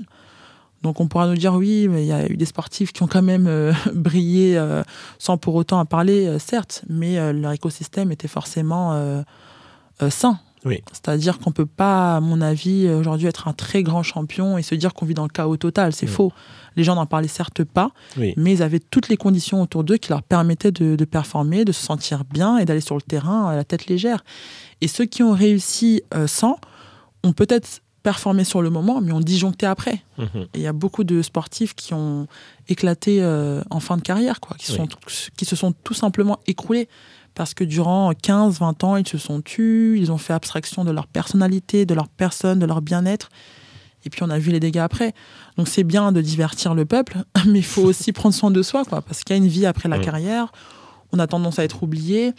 Donc 0.81 0.99
on 0.99 1.07
pourra 1.07 1.27
nous 1.27 1.35
dire 1.35 1.53
oui, 1.53 1.87
mais 1.87 2.03
il 2.03 2.07
y 2.07 2.11
a 2.11 2.27
eu 2.27 2.37
des 2.37 2.45
sportifs 2.45 2.91
qui 2.91 3.03
ont 3.03 3.07
quand 3.07 3.21
même 3.21 3.47
euh, 3.47 3.73
brillé 3.93 4.57
euh, 4.57 4.83
sans 5.19 5.37
pour 5.37 5.55
autant 5.55 5.79
en 5.79 5.85
parler, 5.85 6.27
euh, 6.27 6.39
certes, 6.39 6.83
mais 6.89 7.33
leur 7.33 7.51
écosystème 7.51 8.11
était 8.11 8.27
forcément 8.27 9.23
sain. 10.09 10.39
Oui. 10.63 10.83
C'est-à-dire 10.91 11.39
qu'on 11.39 11.49
ne 11.49 11.55
peut 11.55 11.65
pas, 11.65 12.17
à 12.17 12.19
mon 12.19 12.39
avis, 12.39 12.87
aujourd'hui 12.87 13.27
être 13.27 13.47
un 13.47 13.53
très 13.53 13.81
grand 13.81 14.03
champion 14.03 14.59
et 14.59 14.61
se 14.61 14.75
dire 14.75 14.93
qu'on 14.93 15.07
vit 15.07 15.15
dans 15.15 15.23
le 15.23 15.29
chaos 15.29 15.57
total. 15.57 15.93
C'est 15.93 16.07
faux. 16.07 16.31
Les 16.75 16.83
gens 16.83 16.95
n'en 16.95 17.07
parlaient 17.07 17.27
certes 17.27 17.63
pas, 17.63 17.91
mais 18.17 18.53
ils 18.53 18.63
avaient 18.63 18.79
toutes 18.79 19.09
les 19.09 19.17
conditions 19.17 19.61
autour 19.61 19.83
d'eux 19.83 19.97
qui 19.97 20.09
leur 20.09 20.21
permettaient 20.21 20.71
de, 20.71 20.95
de, 20.95 21.05
performer, 21.05 21.65
de 21.65 21.71
se 21.71 21.83
sentir 21.83 22.23
bien 22.25 22.57
et 22.57 22.65
d'aller 22.65 22.81
sur 22.81 22.95
le 22.95 23.01
terrain 23.01 23.47
à 23.47 23.55
la 23.55 23.63
tête 23.63 23.87
légère. 23.87 24.23
Et 24.81 24.87
ceux 24.87 25.05
qui 25.05 25.23
ont 25.23 25.33
réussi 25.33 26.03
sans 26.27 26.57
ont 27.23 27.33
peut-être 27.33 27.81
performé 28.03 28.43
sur 28.43 28.61
le 28.61 28.69
moment, 28.69 29.01
mais 29.01 29.11
ont 29.11 29.19
disjoncté 29.19 29.65
après. 29.65 30.01
Mhm. 30.17 30.47
il 30.55 30.61
y 30.61 30.67
a 30.67 30.73
beaucoup 30.73 31.03
de 31.03 31.21
sportifs 31.21 31.73
qui 31.75 31.93
ont 31.93 32.27
éclaté 32.67 33.21
euh, 33.21 33.61
en 33.69 33.79
fin 33.79 33.97
de 33.97 34.01
carrière, 34.01 34.39
quoi, 34.39 34.55
qui, 34.57 34.71
sont, 34.71 34.87
qui 35.37 35.45
se 35.45 35.55
sont 35.55 35.71
tout 35.71 35.93
simplement 35.93 36.39
écroulés. 36.47 36.87
Parce 37.33 37.53
que 37.53 37.63
durant 37.63 38.11
15-20 38.11 38.85
ans, 38.85 38.97
ils 38.97 39.07
se 39.07 39.17
sont 39.17 39.41
tus, 39.41 39.97
ils 39.97 40.11
ont 40.11 40.17
fait 40.17 40.33
abstraction 40.33 40.83
de 40.83 40.91
leur 40.91 41.07
personnalité, 41.07 41.85
de 41.85 41.93
leur 41.93 42.09
personne, 42.09 42.59
de 42.59 42.65
leur 42.65 42.81
bien-être. 42.81 43.29
Et 44.03 44.09
puis 44.09 44.23
on 44.23 44.29
a 44.29 44.39
vu 44.39 44.51
les 44.51 44.59
dégâts 44.59 44.79
après. 44.79 45.13
Donc 45.57 45.67
c'est 45.67 45.83
bien 45.83 46.11
de 46.11 46.21
divertir 46.21 46.73
le 46.73 46.85
peuple, 46.85 47.19
mais 47.45 47.59
il 47.59 47.65
faut 47.65 47.83
aussi 47.83 48.11
prendre 48.11 48.35
soin 48.35 48.51
de 48.51 48.61
soi, 48.61 48.83
quoi, 48.85 49.01
parce 49.01 49.23
qu'il 49.23 49.35
y 49.35 49.39
a 49.39 49.41
une 49.41 49.49
vie 49.49 49.65
après 49.65 49.89
la 49.89 49.99
carrière. 49.99 50.51
On 51.13 51.19
a 51.19 51.27
tendance 51.27 51.59
à 51.59 51.63
être 51.63 51.83
oublié, 51.83 52.33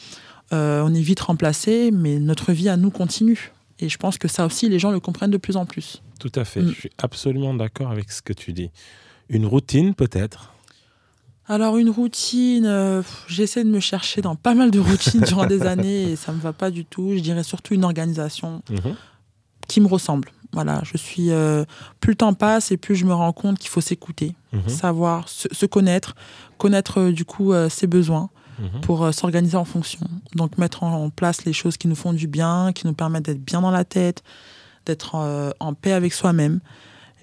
euh, 0.52 0.82
on 0.84 0.94
est 0.94 1.00
vite 1.00 1.20
remplacé, 1.20 1.90
mais 1.92 2.18
notre 2.18 2.52
vie 2.52 2.68
à 2.68 2.76
nous 2.76 2.90
continue. 2.90 3.52
Et 3.82 3.88
je 3.88 3.98
pense 3.98 4.16
que 4.16 4.28
ça 4.28 4.46
aussi, 4.46 4.68
les 4.68 4.78
gens 4.78 4.92
le 4.92 5.00
comprennent 5.00 5.30
de 5.30 5.36
plus 5.36 5.56
en 5.56 5.66
plus. 5.66 6.02
Tout 6.20 6.32
à 6.36 6.44
fait. 6.44 6.62
Mm. 6.62 6.68
Je 6.68 6.74
suis 6.74 6.90
absolument 6.98 7.52
d'accord 7.52 7.90
avec 7.90 8.10
ce 8.12 8.22
que 8.22 8.32
tu 8.32 8.52
dis. 8.52 8.70
Une 9.28 9.44
routine, 9.44 9.94
peut-être? 9.94 10.52
Alors 11.48 11.76
une 11.76 11.90
routine, 11.90 12.66
euh, 12.66 13.02
j'essaie 13.26 13.64
de 13.64 13.68
me 13.68 13.80
chercher 13.80 14.20
dans 14.22 14.36
pas 14.36 14.54
mal 14.54 14.70
de 14.70 14.78
routines 14.78 15.20
durant 15.26 15.46
des 15.46 15.62
années 15.62 16.12
et 16.12 16.16
ça 16.16 16.32
me 16.32 16.40
va 16.40 16.52
pas 16.52 16.70
du 16.70 16.84
tout. 16.84 17.12
Je 17.14 17.20
dirais 17.20 17.42
surtout 17.42 17.74
une 17.74 17.84
organisation 17.84 18.62
mhm. 18.70 18.94
qui 19.66 19.80
me 19.80 19.88
ressemble. 19.88 20.30
Voilà, 20.52 20.82
je 20.84 20.96
suis 20.96 21.30
euh, 21.30 21.64
plus 21.98 22.12
le 22.12 22.16
temps 22.16 22.34
passe 22.34 22.70
et 22.70 22.76
plus 22.76 22.94
je 22.94 23.04
me 23.04 23.14
rends 23.14 23.32
compte 23.32 23.58
qu'il 23.58 23.70
faut 23.70 23.80
s'écouter, 23.80 24.34
mhm. 24.52 24.68
savoir 24.68 25.28
se, 25.28 25.66
connaître, 25.66 26.14
connaître 26.58 27.00
euh, 27.00 27.12
du 27.12 27.24
coup 27.24 27.52
ses 27.68 27.88
besoins, 27.88 28.30
Mhm. 28.62 28.80
pour 28.82 29.04
euh, 29.04 29.12
s'organiser 29.12 29.56
en 29.56 29.64
fonction. 29.64 30.00
Donc 30.34 30.56
mettre 30.58 30.84
en, 30.84 31.10
place 31.10 31.44
les 31.44 31.52
choses 31.52 31.76
qui 31.76 31.88
nous 31.88 31.96
font 31.96 32.12
du 32.12 32.28
bien, 32.28 32.72
qui 32.72 32.86
nous 32.86 32.92
permettent 32.92 33.24
d'être 33.24 33.44
bien 33.44 33.60
dans 33.60 33.70
la 33.70 33.84
tête, 33.84 34.22
d'être 34.86 35.16
euh, 35.16 35.50
en 35.58 35.74
paix 35.74 35.92
avec 35.92 36.12
soi-même. 36.12 36.60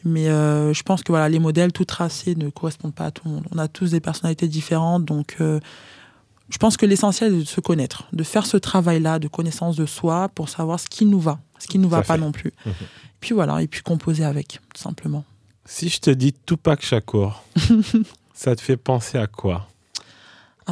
Mais 0.04 0.30
euh, 0.30 0.73
je 0.73 0.84
pense 0.84 1.04
que 1.04 1.12
voilà, 1.12 1.30
les 1.30 1.39
modèles 1.39 1.71
tout 1.71 1.86
tracés 1.86 2.36
ne 2.36 2.49
correspondent 2.49 2.93
pas 2.93 3.06
à 3.06 3.12
tout 3.12 3.28
le 3.28 3.36
monde. 3.36 3.45
On 3.52 3.58
a 3.58 3.67
tous 3.67 3.91
des 3.91 3.99
personnalités 3.99 4.47
différentes, 4.47 5.06
donc 5.06 5.38
je 5.39 6.58
pense 6.58 6.78
que 6.78 6.86
l'essentiel 6.86 7.34
est 7.34 7.39
de 7.39 7.43
se 7.43 7.60
connaître, 7.60 8.08
de 8.13 8.23
faire 8.23 8.45
ce 8.45 8.56
travail-là 8.56 9.19
de 9.19 9.28
connaissance 9.28 9.75
de 9.75 9.86
soi 9.86 10.30
pour 10.30 10.47
savoir 10.47 10.80
ce 10.80 10.88
qui 10.88 11.06
nous 11.06 11.19
va, 11.19 11.39
ce 11.60 11.67
qui 11.67 11.78
ne 11.78 11.84
nous 11.84 11.89
va 11.89 12.02
pas 12.02 12.17
non 12.17 12.32
plus. 12.32 12.54
Et 12.65 13.19
puis 13.19 13.34
voilà, 13.34 13.62
et 13.62 13.67
puis 13.67 13.82
composer 13.82 14.23
avec, 14.23 14.60
tout 14.73 14.82
simplement. 14.82 15.25
Si 15.65 15.89
je 15.89 15.99
te 15.99 16.10
dis 16.10 16.34
Tupac 16.34 16.82
Shakur, 16.82 17.43
ça 18.34 18.56
te 18.56 18.62
fait 18.62 18.78
penser 18.78 19.17
à 19.17 19.28
quoi? 19.28 19.67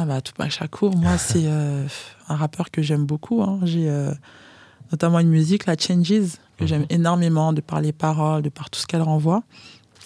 Ah 0.00 0.04
bah 0.04 0.20
Tupac 0.20 0.50
Shakur, 0.50 0.96
moi 0.96 1.18
c'est 1.18 1.44
euh, 1.44 1.84
un 2.28 2.36
rappeur 2.36 2.70
que 2.70 2.82
j'aime 2.82 3.04
beaucoup. 3.04 3.42
Hein. 3.42 3.58
J'ai 3.64 3.88
euh, 3.88 4.12
notamment 4.92 5.18
une 5.18 5.28
musique, 5.28 5.66
la 5.66 5.76
Changes, 5.76 6.38
que 6.56 6.66
j'aime 6.66 6.82
mhm. 6.82 6.90
énormément 6.90 7.52
de 7.52 7.60
par 7.60 7.80
les 7.80 7.92
paroles, 7.92 8.42
de 8.42 8.48
par 8.48 8.70
tout 8.70 8.78
ce 8.78 8.86
qu'elle 8.86 9.02
renvoie. 9.02 9.42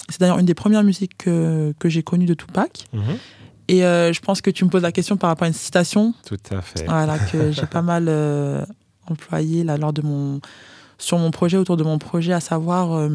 C'est 0.08 0.20
d'ailleurs 0.20 0.38
une 0.38 0.46
des 0.46 0.54
premières 0.54 0.82
musiques 0.82 1.16
que, 1.18 1.74
que 1.78 1.88
j'ai 1.88 2.02
connues 2.02 2.26
de 2.26 2.34
Tupac. 2.34 2.86
Mhm. 2.92 3.02
Et 3.68 3.84
euh, 3.84 4.12
je 4.12 4.20
pense 4.20 4.40
que 4.40 4.50
tu 4.50 4.64
me 4.64 4.70
poses 4.70 4.82
la 4.82 4.92
question 4.92 5.16
par 5.16 5.28
rapport 5.28 5.44
à 5.44 5.48
une 5.48 5.54
citation. 5.54 6.14
Tout 6.26 6.36
à 6.50 6.62
fait. 6.62 6.84
Voilà, 6.86 7.18
que 7.18 7.52
j'ai 7.52 7.66
pas 7.66 7.82
mal 7.82 8.10
employé 9.06 9.62
là, 9.62 9.76
lors 9.76 9.92
de 9.92 10.00
mon, 10.00 10.40
sur 10.96 11.18
mon 11.18 11.30
projet, 11.30 11.58
autour 11.58 11.76
de 11.76 11.84
mon 11.84 11.98
projet, 11.98 12.32
à 12.32 12.40
savoir 12.40 13.08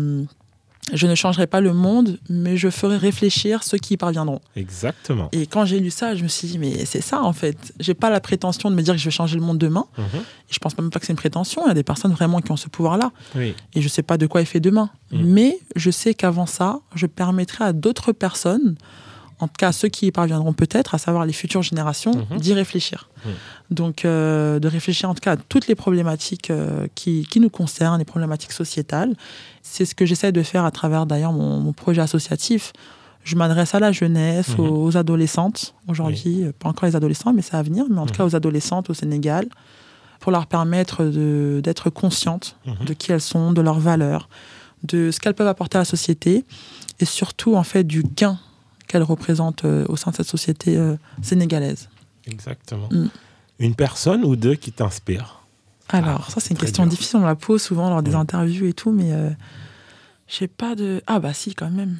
je 0.93 1.08
ne 1.08 1.15
changerai 1.15 1.47
pas 1.47 1.62
le 1.62 1.73
monde, 1.73 2.17
mais 2.30 2.58
je 2.58 2.69
ferai 2.69 2.97
réfléchir 2.97 3.63
ceux 3.63 3.78
qui 3.78 3.95
y 3.95 3.97
parviendront. 3.97 4.39
Exactement. 4.56 5.30
Et 5.32 5.45
quand 5.45 5.65
j'ai 5.65 5.80
lu 5.80 5.89
ça, 5.89 6.15
je 6.15 6.23
me 6.23 6.28
suis 6.28 6.47
dit, 6.47 6.60
mais 6.60 6.86
c'est 6.86 7.02
ça 7.02 7.21
en 7.21 7.34
fait. 7.34 7.73
J'ai 7.80 7.93
pas 7.93 8.10
la 8.10 8.19
prétention 8.19 8.69
de 8.69 8.76
me 8.76 8.82
dire 8.82 8.93
que 8.93 9.00
je 9.00 9.06
vais 9.06 9.12
changer 9.12 9.36
le 9.36 9.41
monde 9.41 9.58
demain. 9.58 9.86
Mhm. 9.97 10.06
Et 10.50 10.54
je 10.54 10.60
pense 10.60 10.78
même 10.78 10.89
pas 10.89 11.00
que 11.00 11.06
c'est 11.06 11.13
une 11.13 11.17
prétention. 11.17 11.63
Il 11.65 11.67
y 11.67 11.71
a 11.71 11.73
des 11.73 11.84
personnes 11.84 12.13
vraiment 12.13 12.39
qui 12.39 12.52
ont 12.52 12.58
ce 12.58 12.69
pouvoir-là. 12.69 13.12
Et 13.36 13.82
je 13.82 13.88
sais 13.88 14.04
pas 14.04 14.17
de 14.17 14.28
quoi 14.28 14.41
il 14.41 14.47
fait 14.47 14.60
demain. 14.60 14.89
Mhm. 15.12 15.26
Mais 15.26 15.60
je 15.76 15.91
sais 15.91 16.13
qu'avant 16.13 16.45
ça, 16.45 16.80
je 16.95 17.06
permettrai 17.06 17.65
à 17.65 17.73
d'autres 17.73 18.12
personnes 18.12 18.76
en 19.39 19.47
tout 19.47 19.54
cas 19.58 19.71
ceux 19.71 19.88
qui 19.88 20.08
y 20.08 20.12
parviendront 20.12 20.54
peut-être, 20.54 20.95
à 20.95 20.97
savoir 20.97 21.26
les 21.26 21.34
futures 21.34 21.62
générations, 21.62 22.12
mhm. 22.32 22.39
d'y 22.39 22.54
réfléchir. 22.54 23.10
Mhm. 23.26 23.32
Donc 23.71 24.06
euh, 24.06 24.60
de 24.60 24.67
réfléchir 24.67 25.10
en 25.10 25.13
tout 25.13 25.21
cas 25.21 25.34
à 25.34 25.38
toutes 25.38 25.67
les 25.67 25.76
problématiques 25.76 26.50
euh, 26.50 26.88
qui, 26.95 27.28
qui, 27.30 27.39
nous 27.39 27.50
concernent, 27.50 28.00
les 28.00 28.06
problématiques 28.06 28.52
sociétales. 28.52 29.13
C'est 29.62 29.86
ce 29.86 29.95
que 29.95 30.06
j'essaie 30.06 30.32
de 30.32 30.43
faire 30.43 30.65
à 30.65 30.71
travers 30.71 31.06
d'ailleurs 31.06 31.34
mon, 31.34 31.73
projet 31.73 32.02
associatif. 32.02 32.73
Je 33.23 33.36
m'adresse 33.36 33.76
à 33.76 33.80
la 33.80 33.91
jeunesse, 33.91 34.58
mhm. 34.58 34.69
aux, 34.69 34.97
adolescentes 34.97 35.76
aujourd'hui, 35.88 36.45
pas 36.60 36.69
encore 36.69 36.88
les 36.88 36.95
adolescents, 36.95 37.34
mais 37.34 37.41
ça 37.41 37.58
va 37.58 37.63
venir, 37.63 37.86
mais 37.89 38.00
en 38.00 38.06
tout 38.06 38.15
cas 38.15 38.26
aux 38.26 38.36
adolescentes 38.36 38.89
au 38.89 38.93
Sénégal, 38.93 39.47
pour 40.19 40.32
leur 40.32 40.47
permettre 40.47 41.04
d'être 41.62 41.89
conscientes 41.89 42.56
de 42.86 42.93
qui 42.93 43.12
elles 43.12 43.21
sont, 43.21 43.52
de 43.52 43.62
leurs 43.62 43.80
valeurs, 43.80 44.30
de 44.84 45.12
ce 45.12 45.19
qu'elles 45.19 45.34
peuvent 45.34 45.47
apporter 45.47 45.78
à 45.78 45.82
la 45.82 45.86
société 45.86 46.45
et 47.00 47.06
surtout 47.06 47.56
en 47.56 47.63
fait 47.63 47.84
du 47.84 48.04
gain 48.04 48.39
qu'elle 48.88 49.04
représente 49.04 49.65
euh, 49.65 49.86
au 49.89 49.97
sein 49.97 50.12
de 50.12 50.15
cette 50.15 50.28
société 50.28 50.78
euh, 50.78 50.95
sénégalaise. 51.21 51.89
Exactement. 52.26 52.88
Mm. 52.91 53.08
Une 53.60 53.76
personne 53.76 54.23
ou 54.23 54.36
deux 54.36 54.56
qui 54.56 54.71
t'inspirent 54.71 55.41
Alors, 55.89 56.26
ah, 56.28 56.32
ça, 56.32 56.39
c'est 56.39 56.52
une 56.52 56.58
question 56.58 56.86
difficile. 56.86 57.19
On 57.19 57.26
la 57.26 57.36
pose 57.36 57.62
souvent 57.62 57.89
lors 57.89 58.04
des 58.04 58.15
interviews 58.15 58.67
et 58.67 58.73
tout, 58.73 58.91
mais 58.91 59.12
euh, 59.12 59.30
je 60.28 60.36
sais 60.36 60.47
pas 60.47 60.76
de. 60.76 61.02
Ah, 61.08 61.19
bah 61.19 61.34
si, 61.34 61.54
quand 61.54 61.69
même. 61.69 61.97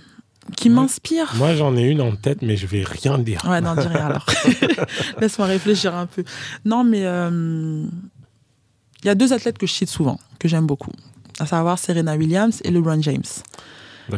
Qui 0.56 0.70
m'inspire 0.70 1.34
Moi, 1.36 1.56
j'en 1.56 1.76
ai 1.76 1.84
une 1.84 2.00
en 2.00 2.16
tête, 2.16 2.42
mais 2.42 2.56
je 2.56 2.68
vais 2.68 2.84
rien 2.84 3.18
dire. 3.18 3.42
Ouais, 3.46 3.60
non, 3.60 3.76
dis 3.76 3.86
rien 3.86 4.06
alors. 4.06 4.26
Laisse-moi 5.20 5.46
réfléchir 5.46 5.94
un 5.94 6.06
peu. 6.06 6.24
Non, 6.64 6.86
mais 6.86 7.02
il 7.02 9.06
y 9.06 9.10
a 9.10 9.16
deux 9.16 9.34
athlètes 9.34 9.58
que 9.58 9.68
je 9.68 9.74
cite 9.74 9.90
souvent, 9.90 10.18
que 10.40 10.48
j'aime 10.48 10.66
beaucoup, 10.66 10.94
à 11.40 11.46
savoir 11.46 11.78
Serena 11.78 12.16
Williams 12.16 12.62
et 12.64 12.72
LeBron 12.72 13.02
James. 13.02 13.26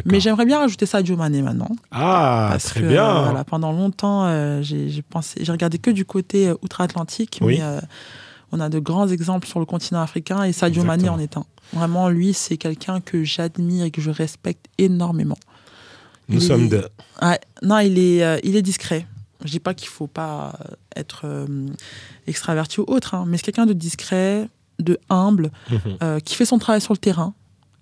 Mais 0.05 0.19
j'aimerais 0.19 0.45
bien 0.45 0.59
rajouter 0.59 0.85
ça 0.85 0.99
à 0.99 1.15
Mané 1.15 1.41
maintenant. 1.41 1.69
Ah, 1.91 2.57
très 2.61 2.81
bien. 2.81 3.23
Voilà, 3.23 3.43
pendant 3.43 3.71
longtemps, 3.71 4.25
euh, 4.25 4.61
j'ai 4.61 5.01
pensé, 5.01 5.43
j'ai 5.43 5.51
regardé 5.51 5.77
que 5.77 5.91
du 5.91 6.05
côté 6.05 6.49
euh, 6.49 6.55
outre-Atlantique, 6.61 7.39
mais 7.41 7.61
euh, 7.61 7.79
on 8.51 8.59
a 8.59 8.69
de 8.69 8.79
grands 8.79 9.07
exemples 9.07 9.47
sur 9.47 9.59
le 9.59 9.65
continent 9.65 10.01
africain 10.01 10.43
et 10.43 10.53
Sadio 10.53 10.83
Mané 10.83 11.09
en 11.09 11.19
est 11.19 11.37
un. 11.37 11.45
Vraiment, 11.73 12.09
lui, 12.09 12.33
c'est 12.33 12.57
quelqu'un 12.57 12.99
que 12.99 13.23
j'admire 13.23 13.85
et 13.85 13.91
que 13.91 14.01
je 14.01 14.09
respecte 14.09 14.65
énormément. 14.77 15.37
Nous 16.27 16.41
sommes 16.41 16.69
deux. 16.69 16.85
non, 17.63 17.79
il 17.79 17.99
est, 17.99 18.41
il 18.43 18.55
est 18.55 18.61
discret. 18.61 19.07
Je 19.43 19.51
dis 19.51 19.59
pas 19.59 19.73
qu'il 19.73 19.87
faut 19.87 20.07
pas 20.07 20.59
être 20.95 21.47
extraverti 22.27 22.81
ou 22.81 22.85
autre, 22.87 23.15
hein, 23.15 23.25
mais 23.27 23.37
c'est 23.37 23.43
quelqu'un 23.43 23.65
de 23.65 23.73
discret, 23.73 24.47
de 24.79 24.99
humble, 25.09 25.51
mhm. 25.71 26.21
qui 26.21 26.35
fait 26.35 26.45
son 26.45 26.57
travail 26.57 26.81
sur 26.81 26.93
le 26.93 26.97
terrain, 26.97 27.33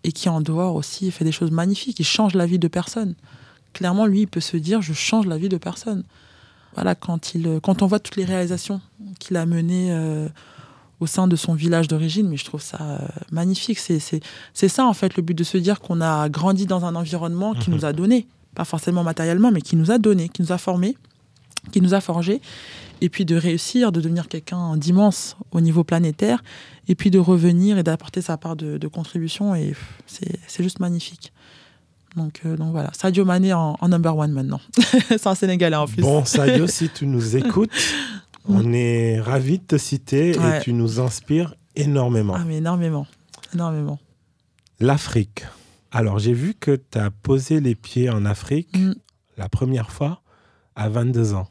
et 0.07 0.13
qui 0.13 0.29
en 0.29 0.39
dehors 0.39 0.75
aussi 0.75 1.11
fait 1.11 1.25
des 1.25 1.33
choses 1.33 1.51
magnifiques. 1.51 1.99
Il 1.99 2.05
change 2.05 2.33
la 2.33 2.45
vie 2.45 2.59
de 2.59 2.69
personne. 2.69 3.13
Clairement, 3.73 4.05
lui, 4.05 4.21
il 4.21 4.27
peut 4.27 4.39
se 4.39 4.55
dire 4.55 4.81
je 4.81 4.93
change 4.93 5.27
la 5.27 5.37
vie 5.37 5.49
de 5.49 5.57
personne. 5.57 6.03
Voilà, 6.75 6.95
quand, 6.95 7.35
il, 7.35 7.59
quand 7.61 7.81
on 7.81 7.87
voit 7.87 7.99
toutes 7.99 8.15
les 8.15 8.23
réalisations 8.23 8.79
qu'il 9.19 9.35
a 9.35 9.45
menées 9.45 9.91
euh, 9.91 10.29
au 11.01 11.07
sein 11.07 11.27
de 11.27 11.35
son 11.35 11.55
village 11.55 11.89
d'origine, 11.89 12.29
mais 12.29 12.37
je 12.37 12.45
trouve 12.45 12.61
ça 12.61 12.77
euh, 12.81 12.97
magnifique. 13.31 13.79
C'est, 13.79 13.99
c'est, 13.99 14.67
ça, 14.69 14.85
en 14.85 14.93
fait, 14.93 15.17
le 15.17 15.23
but 15.23 15.37
de 15.37 15.43
se 15.43 15.57
dire 15.57 15.81
qu'on 15.81 15.99
a 15.99 16.29
grandi 16.29 16.65
dans 16.65 16.85
un 16.85 16.95
environnement 16.95 17.53
qui 17.53 17.69
nous 17.69 17.83
a 17.83 17.91
donné, 18.01 18.27
pas 18.55 18.63
forcément 18.63 19.03
matériellement, 19.03 19.51
mais 19.51 19.61
qui 19.61 19.75
nous 19.75 19.91
a 19.91 19.97
donné, 19.97 20.29
qui 20.29 20.41
nous 20.41 20.53
a 20.53 20.57
formés, 20.57 20.95
qui 21.73 21.81
nous 21.81 21.93
a 21.93 21.99
forgés 21.99 22.41
et 23.01 23.09
puis 23.09 23.25
de 23.25 23.35
réussir, 23.35 23.91
de 23.91 24.01
devenir 24.01 24.27
quelqu'un 24.27 24.77
d'immense 24.77 25.37
au 25.51 25.61
niveau 25.61 25.83
planétaire, 25.83 26.43
et 26.87 26.95
puis 26.95 27.11
de 27.11 27.19
revenir 27.19 27.77
et 27.77 27.83
d'apporter 27.83 28.21
sa 28.21 28.37
part 28.37 28.55
de, 28.55 28.87
contribution, 28.87 29.55
et 29.55 29.73
c'est 30.05 30.63
juste 30.63 30.79
magnifique. 30.79 31.31
Donc, 32.15 32.41
euh, 32.45 32.57
donc 32.57 32.71
voilà, 32.71 32.89
Sadio 32.93 33.25
Mané 33.25 33.53
en, 33.53 33.77
number 33.87 34.17
one 34.17 34.31
maintenant. 34.31 34.59
c'est 35.07 35.27
un 35.27 35.35
Sénégalais 35.35 35.75
en 35.75 35.85
plus. 35.85 36.01
Bon, 36.01 36.25
Sadio, 36.25 36.65
si 36.67 36.89
tu 36.89 37.05
nous 37.05 37.35
écoutes, 37.35 37.71
on 38.47 38.73
est 38.73 39.19
ravis 39.19 39.59
de 39.59 39.63
te 39.63 39.77
citer 39.77 40.31
et 40.31 40.61
tu 40.63 40.73
nous 40.73 40.99
inspires 40.99 41.53
énormément. 41.75 42.33
Ah, 42.35 42.43
mais 42.45 42.57
énormément, 42.57 43.05
énormément. 43.53 43.99
L'Afrique. 44.79 45.43
Alors, 45.91 46.19
j'ai 46.19 46.33
vu 46.33 46.53
que 46.53 46.75
tu 46.75 46.97
as 46.97 47.11
posé 47.11 47.59
les 47.59 47.75
pieds 47.75 48.09
en 48.09 48.25
Afrique 48.25 48.77
mm. 48.77 48.93
la 49.37 49.49
première 49.49 49.91
fois 49.91 50.21
à 50.75 50.89
22 50.89 51.33
ans. 51.33 51.47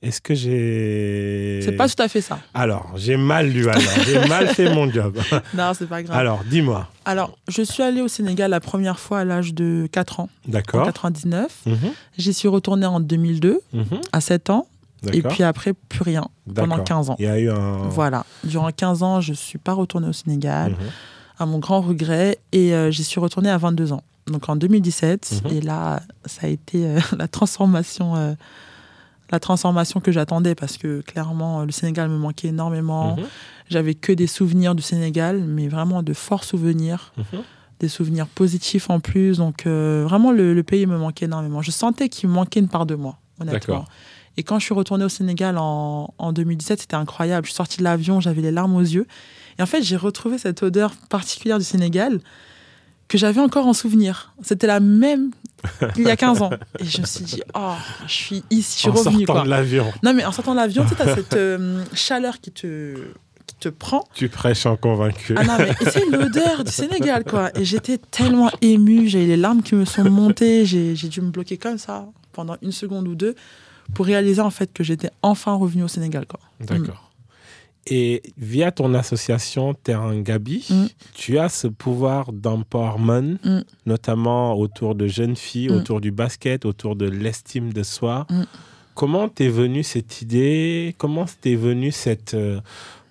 Est-ce 0.00 0.20
que 0.20 0.32
j'ai. 0.32 1.60
C'est 1.64 1.72
pas 1.72 1.88
tout 1.88 2.00
à 2.00 2.06
fait 2.06 2.20
ça. 2.20 2.38
Alors, 2.54 2.92
j'ai 2.94 3.16
mal 3.16 3.48
lu 3.48 3.68
alors. 3.68 3.82
j'ai 4.06 4.28
mal 4.28 4.46
fait 4.48 4.72
mon 4.72 4.90
job. 4.90 5.18
non, 5.54 5.72
c'est 5.76 5.88
pas 5.88 6.04
grave. 6.04 6.16
Alors, 6.16 6.44
dis-moi. 6.48 6.88
Alors, 7.04 7.36
je 7.48 7.62
suis 7.62 7.82
allée 7.82 8.00
au 8.00 8.06
Sénégal 8.06 8.52
la 8.52 8.60
première 8.60 9.00
fois 9.00 9.20
à 9.20 9.24
l'âge 9.24 9.54
de 9.54 9.88
4 9.90 10.20
ans. 10.20 10.28
D'accord. 10.46 10.82
En 10.82 10.86
99. 10.86 11.62
Mhm. 11.66 11.76
J'y 12.16 12.32
suis 12.32 12.46
retournée 12.46 12.86
en 12.86 13.00
2002, 13.00 13.60
mhm. 13.72 13.84
à 14.12 14.20
7 14.20 14.50
ans. 14.50 14.68
Et 15.12 15.22
puis 15.22 15.42
après, 15.42 15.72
plus 15.72 16.02
rien, 16.02 16.26
pendant 16.54 16.78
15 16.78 17.10
ans. 17.10 17.16
Il 17.18 17.24
y 17.24 17.28
a 17.28 17.38
eu 17.38 17.50
un... 17.50 17.88
Voilà. 17.88 18.24
Durant 18.44 18.70
15 18.70 19.02
ans, 19.02 19.20
je 19.20 19.30
ne 19.30 19.36
suis 19.36 19.58
pas 19.58 19.72
retournée 19.72 20.08
au 20.08 20.12
Sénégal, 20.12 20.72
mhm. 20.72 20.78
à 21.38 21.46
mon 21.46 21.58
grand 21.58 21.80
regret. 21.80 22.38
Et 22.52 22.72
euh, 22.74 22.90
j'y 22.90 23.04
suis 23.04 23.20
retournée 23.20 23.50
à 23.50 23.58
22 23.58 23.92
ans. 23.92 24.02
Donc 24.28 24.48
en 24.48 24.54
2017. 24.54 25.42
Et 25.50 25.60
là, 25.60 26.02
ça 26.24 26.46
a 26.46 26.50
été 26.50 26.86
euh, 26.86 27.00
la 27.18 27.26
transformation... 27.26 28.14
Euh, 28.14 28.34
la 29.30 29.40
transformation 29.40 30.00
que 30.00 30.12
j'attendais 30.12 30.54
parce 30.54 30.76
que 30.78 31.00
clairement 31.02 31.64
le 31.64 31.72
Sénégal 31.72 32.08
me 32.08 32.16
manquait 32.16 32.48
énormément. 32.48 33.16
Mhm. 33.16 33.24
J'avais 33.68 33.94
que 33.94 34.12
des 34.12 34.26
souvenirs 34.26 34.74
du 34.74 34.82
Sénégal, 34.82 35.42
mais 35.42 35.68
vraiment 35.68 36.02
de 36.02 36.14
forts 36.14 36.44
souvenirs, 36.44 37.12
mhm. 37.16 37.42
des 37.80 37.88
souvenirs 37.88 38.26
positifs 38.26 38.88
en 38.90 39.00
plus. 39.00 39.38
Donc 39.38 39.66
euh, 39.66 40.04
vraiment 40.08 40.32
le, 40.32 40.62
pays 40.62 40.86
me 40.86 40.96
manquait 40.96 41.26
énormément. 41.26 41.62
Je 41.62 41.70
sentais 41.70 42.08
qu'il 42.08 42.28
me 42.28 42.34
manquait 42.34 42.60
une 42.60 42.68
part 42.68 42.86
de 42.86 42.94
moi, 42.94 43.18
honnêtement. 43.40 43.84
Et 44.36 44.44
quand 44.44 44.60
je 44.60 44.64
suis 44.66 44.74
retournée 44.74 45.04
au 45.04 45.08
Sénégal 45.08 45.58
en, 45.58 46.14
en 46.16 46.32
2017, 46.32 46.80
c'était 46.82 46.94
incroyable. 46.94 47.44
Je 47.46 47.50
suis 47.50 47.56
sortie 47.56 47.78
de 47.78 47.84
l'avion, 47.84 48.20
j'avais 48.20 48.40
les 48.40 48.52
larmes 48.52 48.76
aux 48.76 48.80
yeux. 48.80 49.06
Et 49.58 49.62
en 49.62 49.66
fait, 49.66 49.82
j'ai 49.82 49.96
retrouvé 49.96 50.38
cette 50.38 50.62
odeur 50.62 50.94
particulière 51.10 51.58
du 51.58 51.64
Sénégal 51.64 52.20
que 53.08 53.18
j'avais 53.18 53.40
encore 53.40 53.66
en 53.66 53.72
souvenir. 53.72 54.32
C'était 54.42 54.66
la 54.66 54.80
même 54.80 55.30
il 55.96 56.04
y 56.04 56.10
a 56.10 56.16
15 56.16 56.42
ans. 56.42 56.50
Et 56.78 56.84
je 56.84 57.00
me 57.00 57.06
suis 57.06 57.24
dit, 57.24 57.42
oh, 57.54 57.74
je 58.06 58.12
suis 58.12 58.44
ici, 58.50 58.74
je 58.76 58.80
suis 58.80 58.88
en 58.88 58.92
revenue. 58.92 59.24
En 59.24 59.26
sortant 59.26 59.44
de 59.44 59.50
l'avion. 59.50 59.92
Non, 60.02 60.14
mais 60.14 60.24
en 60.24 60.32
sortant 60.32 60.52
de 60.52 60.56
l'avion, 60.56 60.84
tu 60.84 61.00
as 61.02 61.14
cette 61.14 61.34
euh, 61.34 61.84
chaleur 61.94 62.40
qui 62.40 62.50
te, 62.52 62.94
qui 63.46 63.56
te 63.60 63.68
prend. 63.68 64.04
Tu 64.14 64.28
prêches 64.28 64.66
en 64.66 64.76
convaincu. 64.76 65.34
Ah 65.36 65.44
non, 65.44 65.56
mais 65.58 65.72
c'est 65.90 66.06
l'odeur 66.10 66.64
du 66.64 66.72
Sénégal, 66.72 67.24
quoi. 67.24 67.50
Et 67.58 67.64
j'étais 67.64 67.98
tellement 67.98 68.50
émue, 68.60 69.08
j'ai 69.08 69.26
les 69.26 69.36
larmes 69.36 69.62
qui 69.62 69.74
me 69.74 69.84
sont 69.84 70.04
montées, 70.04 70.64
j'ai 70.66 70.94
dû 70.94 71.20
me 71.20 71.30
bloquer 71.30 71.56
comme 71.56 71.78
ça 71.78 72.06
pendant 72.32 72.56
une 72.62 72.72
seconde 72.72 73.08
ou 73.08 73.14
deux 73.14 73.34
pour 73.94 74.06
réaliser 74.06 74.40
en 74.40 74.50
fait 74.50 74.72
que 74.72 74.84
j'étais 74.84 75.10
enfin 75.22 75.54
revenue 75.54 75.82
au 75.82 75.88
Sénégal, 75.88 76.26
quoi. 76.26 76.40
D'accord. 76.60 77.07
Et 77.90 78.22
via 78.36 78.70
ton 78.70 78.94
association 78.94 79.74
Terrain 79.74 80.18
Gabi, 80.20 80.66
mm. 80.68 80.86
tu 81.14 81.38
as 81.38 81.48
ce 81.48 81.66
pouvoir 81.66 82.32
d'empowerment, 82.32 83.38
mm. 83.42 83.60
notamment 83.86 84.58
autour 84.58 84.94
de 84.94 85.06
jeunes 85.06 85.36
filles, 85.36 85.68
mm. 85.68 85.76
autour 85.76 86.00
du 86.00 86.10
basket, 86.10 86.64
autour 86.64 86.96
de 86.96 87.08
l'estime 87.08 87.72
de 87.72 87.82
soi. 87.82 88.26
Comment 88.94 89.28
t'es 89.28 89.48
venue 89.48 89.84
cette 89.84 90.22
idée? 90.22 90.94
Comment 90.98 91.24
t'es 91.40 91.54
venue 91.54 91.92
cette, 91.92 92.34
euh, 92.34 92.60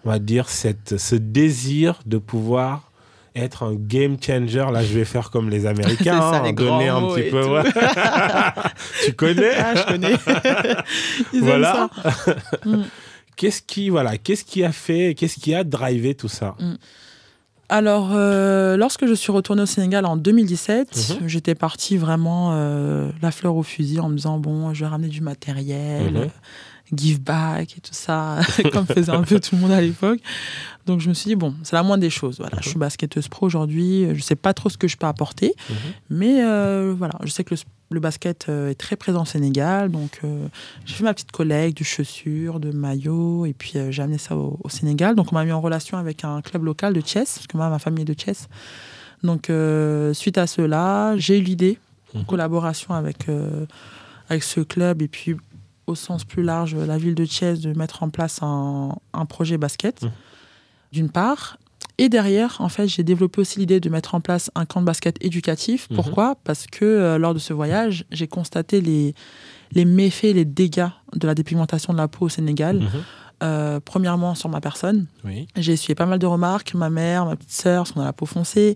on 0.04 0.10
va 0.10 0.20
dire, 0.20 0.50
cette, 0.50 0.98
ce 0.98 1.16
désir 1.16 2.02
de 2.06 2.18
pouvoir 2.18 2.92
être 3.34 3.64
un 3.64 3.74
game 3.74 4.18
changer? 4.22 4.66
Là, 4.72 4.84
je 4.84 4.94
vais 4.94 5.06
faire 5.06 5.32
comme 5.32 5.50
les 5.50 5.66
Américains, 5.66 6.20
ça, 6.32 6.44
hein, 6.44 6.52
donner 6.52 6.90
un 6.90 7.02
petit 7.04 7.32
peu. 7.32 7.42
tu 9.06 9.14
connais? 9.14 9.56
Ah, 9.56 9.76
je 9.76 9.84
connais. 9.94 11.42
voilà. 11.42 11.90
Qu'est-ce 13.38 13.62
qui, 13.62 13.90
voilà, 13.90 14.18
qu'est-ce 14.18 14.44
qui 14.44 14.64
a 14.66 14.72
fait, 14.74 15.16
qu'est-ce 15.18 15.40
qui 15.40 15.56
a 15.56 15.64
drivé 15.64 16.14
tout 16.16 16.28
ça 16.28 16.56
mm. 16.60 16.76
Alors, 17.70 18.12
euh, 18.14 18.78
lorsque 18.78 19.06
je 19.06 19.14
suis 19.14 19.32
retournée 19.32 19.62
au 19.62 19.66
Sénégal 19.68 20.06
en 20.06 20.16
2017, 20.16 21.20
mhm. 21.22 21.28
j'étais 21.28 21.56
partie 21.56 21.98
vraiment 21.98 22.52
euh, 22.54 23.10
la 23.22 23.32
fleur 23.32 23.56
au 23.58 23.64
fusil 23.64 24.00
en 24.00 24.08
me 24.08 24.16
disant 24.16 24.38
bon, 24.38 24.74
je 24.74 24.86
vais 24.86 24.90
ramener 24.90 25.10
du 25.10 25.22
matériel, 25.22 26.14
mhm. 26.14 26.30
Give 26.94 27.22
back 27.22 27.78
et 27.78 27.82
tout 27.82 27.94
ça, 27.94 28.40
comme 28.74 28.86
faisait 28.86 29.12
un 29.12 29.24
peu 29.24 29.40
tout 29.40 29.56
le 29.56 29.62
monde 29.62 29.72
à 29.72 29.82
l'époque. 29.82 30.20
Donc, 30.86 31.02
je 31.02 31.10
me 31.10 31.14
suis 31.14 31.28
dit 31.28 31.36
bon, 31.36 31.54
c'est 31.64 31.76
la 31.76 31.84
moindre 31.84 32.02
des 32.02 32.10
choses. 32.10 32.38
Voilà, 32.38 32.58
je 32.62 32.68
mhm. 32.68 32.72
suis 32.72 32.80
basketteuse 32.80 33.28
pro 33.28 33.46
aujourd'hui, 33.46 34.08
je 34.14 34.22
sais 34.22 34.36
pas 34.36 34.54
trop 34.54 34.70
ce 34.70 34.78
que 34.78 34.88
je 34.88 34.98
peux 34.98 35.08
apporter, 35.08 35.54
mais 36.10 36.44
euh, 36.44 36.94
voilà, 36.98 37.16
je 37.24 37.30
sais 37.30 37.44
que 37.44 37.54
le 37.54 37.62
le 37.90 38.00
basket 38.00 38.48
euh, 38.50 38.70
est 38.70 38.76
très 38.76 38.96
présent 38.96 39.24
au 39.24 39.26
Sénégal. 39.26 39.90
Donc, 39.90 40.20
euh, 40.24 40.48
j'ai 40.86 40.96
fait 40.96 41.04
ma 41.04 41.14
petite 41.14 41.32
collecte 41.32 41.78
de 41.80 41.84
chaussures, 41.84 42.60
de 42.60 42.72
maillots, 42.72 43.46
et 43.46 43.54
puis 43.54 43.74
euh, 43.76 43.92
j'ai 43.92 44.02
amené 44.02 44.18
ça 44.18 44.36
au, 44.36 44.60
Sénégal. 44.70 45.16
Donc, 45.16 45.32
on 45.32 45.36
m'a 45.36 45.46
mis 45.46 45.52
en 45.52 45.62
relation 45.62 45.98
avec 45.98 46.24
un 46.24 46.42
club 46.42 46.64
local 46.64 46.94
de 46.94 47.02
chess, 47.02 47.36
parce 47.36 47.48
que 47.48 47.58
moi, 47.58 47.70
ma 47.70 47.80
famille 47.80 48.02
est 48.02 48.14
de 48.14 48.20
chess. 48.20 48.48
Donc, 49.24 49.52
suite 50.14 50.38
à 50.38 50.46
cela, 50.46 51.18
j'ai 51.18 51.40
eu 51.40 51.42
l'idée, 51.42 51.80
en 52.14 52.20
mhm. 52.20 52.26
collaboration 52.26 52.94
avec, 52.94 53.26
avec 54.30 54.44
ce 54.44 54.62
club, 54.62 55.02
et 55.02 55.08
puis 55.08 55.36
au 55.88 55.96
sens 55.96 56.26
plus 56.26 56.44
large, 56.44 56.76
la 56.76 56.98
ville 56.98 57.16
de 57.16 57.26
Chess, 57.26 57.62
de 57.62 57.74
mettre 57.74 58.04
en 58.04 58.10
place 58.10 58.40
un, 58.42 58.96
un 59.14 59.26
projet 59.26 59.58
basket, 59.58 60.04
mhm. 60.04 60.12
d'une 60.92 61.10
part. 61.10 61.58
Et 61.98 62.10
derrière, 62.10 62.58
en 62.60 62.70
fait, 62.70 62.88
j'ai 62.88 63.04
développé 63.04 63.42
aussi 63.42 63.60
l'idée 63.60 63.80
de 63.80 63.90
mettre 63.90 64.14
en 64.14 64.22
place 64.22 64.52
un 64.54 64.66
camp 64.66 64.82
de 64.82 64.86
basket 64.86 65.18
éducatif. 65.24 65.90
Mhm. 65.90 65.96
Pourquoi? 65.96 66.36
Parce 66.44 66.68
que 66.68 66.86
euh, 66.86 67.18
lors 67.18 67.34
de 67.34 67.40
ce 67.40 67.54
voyage, 67.54 68.06
j'ai 68.12 68.28
constaté 68.28 68.82
les, 68.82 69.16
les 69.72 69.86
méfaits, 69.86 70.34
les 70.34 70.46
dégâts 70.46 70.90
de 71.16 71.26
la 71.26 71.34
dépigmentation 71.34 71.94
de 71.94 71.98
la 71.98 72.08
peau 72.08 72.26
au 72.26 72.30
Sénégal. 72.30 72.80
Mhm. 72.80 72.90
Euh, 73.44 73.80
premièrement, 73.84 74.36
sur 74.36 74.50
ma 74.50 74.62
personne. 74.62 75.06
J'ai 75.56 75.74
essuyé 75.74 75.96
pas 75.96 76.06
mal 76.06 76.20
de 76.20 76.26
remarques. 76.26 76.74
Ma 76.74 76.90
mère, 76.90 77.26
ma 77.26 77.36
petite 77.36 77.52
sœur, 77.52 77.84
parce 77.84 77.92
qu'on 77.92 78.02
a 78.02 78.06
la 78.06 78.14
peau 78.14 78.26
foncée. 78.26 78.76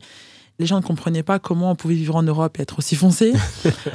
Les 0.62 0.68
gens 0.68 0.78
ne 0.78 0.86
comprenaient 0.86 1.24
pas 1.24 1.40
comment 1.40 1.72
on 1.72 1.76
pouvait 1.76 1.96
vivre 1.96 2.16
en 2.16 2.22
Europe 2.22 2.60
et 2.60 2.62
être 2.62 2.78
aussi 2.78 2.96
foncé. 2.96 3.34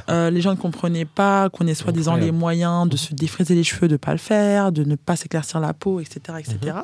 Euh, 0.08 0.30
les 0.30 0.40
gens 0.40 0.50
ne 0.50 0.56
comprenaient 0.56 1.04
pas 1.04 1.48
qu'on 1.48 1.66
ait 1.66 1.74
soi-disant 1.74 2.16
les 2.16 2.30
moyens 2.30 2.88
de 2.88 2.96
se 2.96 3.12
défriser 3.12 3.54
les 3.54 3.64
cheveux, 3.64 3.88
de 3.88 3.94
ne 3.94 3.98
pas 3.98 4.12
le 4.12 4.18
faire, 4.18 4.72
de 4.72 4.84
ne 4.84 4.94
pas 4.94 5.16
s'éclaircir 5.16 5.58
la 5.60 5.74
peau, 5.74 6.00
etc. 6.00 6.38
etc. 6.38 6.78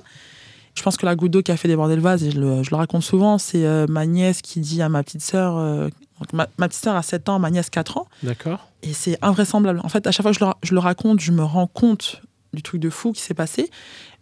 Je 0.74 0.82
pense 0.82 0.96
que 0.96 1.06
la 1.06 1.14
goutte 1.14 1.30
d'eau 1.30 1.42
qui 1.42 1.52
a 1.52 1.56
fait 1.56 1.68
déborder 1.68 1.96
le 1.96 2.02
vase, 2.02 2.24
et 2.24 2.30
je 2.30 2.40
le, 2.40 2.62
raconte 2.72 3.02
souvent, 3.02 3.38
c'est 3.38 3.64
euh, 3.64 3.86
ma 3.88 4.06
nièce 4.06 4.42
qui 4.42 4.60
dit 4.60 4.82
à 4.82 4.88
ma 4.88 5.02
petite 5.02 5.22
sœur, 5.22 5.56
euh, 5.56 5.88
ma, 6.32 6.46
petite 6.46 6.82
sœur 6.82 6.96
a 6.96 7.02
7 7.02 7.28
ans, 7.28 7.38
ma 7.38 7.50
nièce 7.50 7.70
4 7.70 7.98
ans. 7.98 8.08
D'accord. 8.22 8.68
Et 8.82 8.92
c'est 8.92 9.18
invraisemblable. 9.22 9.80
En 9.84 9.88
fait, 9.88 10.06
à 10.06 10.10
chaque 10.10 10.22
fois 10.22 10.32
que 10.32 10.38
je 10.38 10.44
le, 10.44 10.50
je 10.62 10.74
le, 10.74 10.80
raconte, 10.80 11.20
je 11.20 11.32
me 11.32 11.44
rends 11.44 11.68
compte 11.68 12.22
du 12.52 12.62
truc 12.62 12.80
de 12.80 12.90
fou 12.90 13.12
qui 13.12 13.20
s'est 13.20 13.34
passé. 13.34 13.70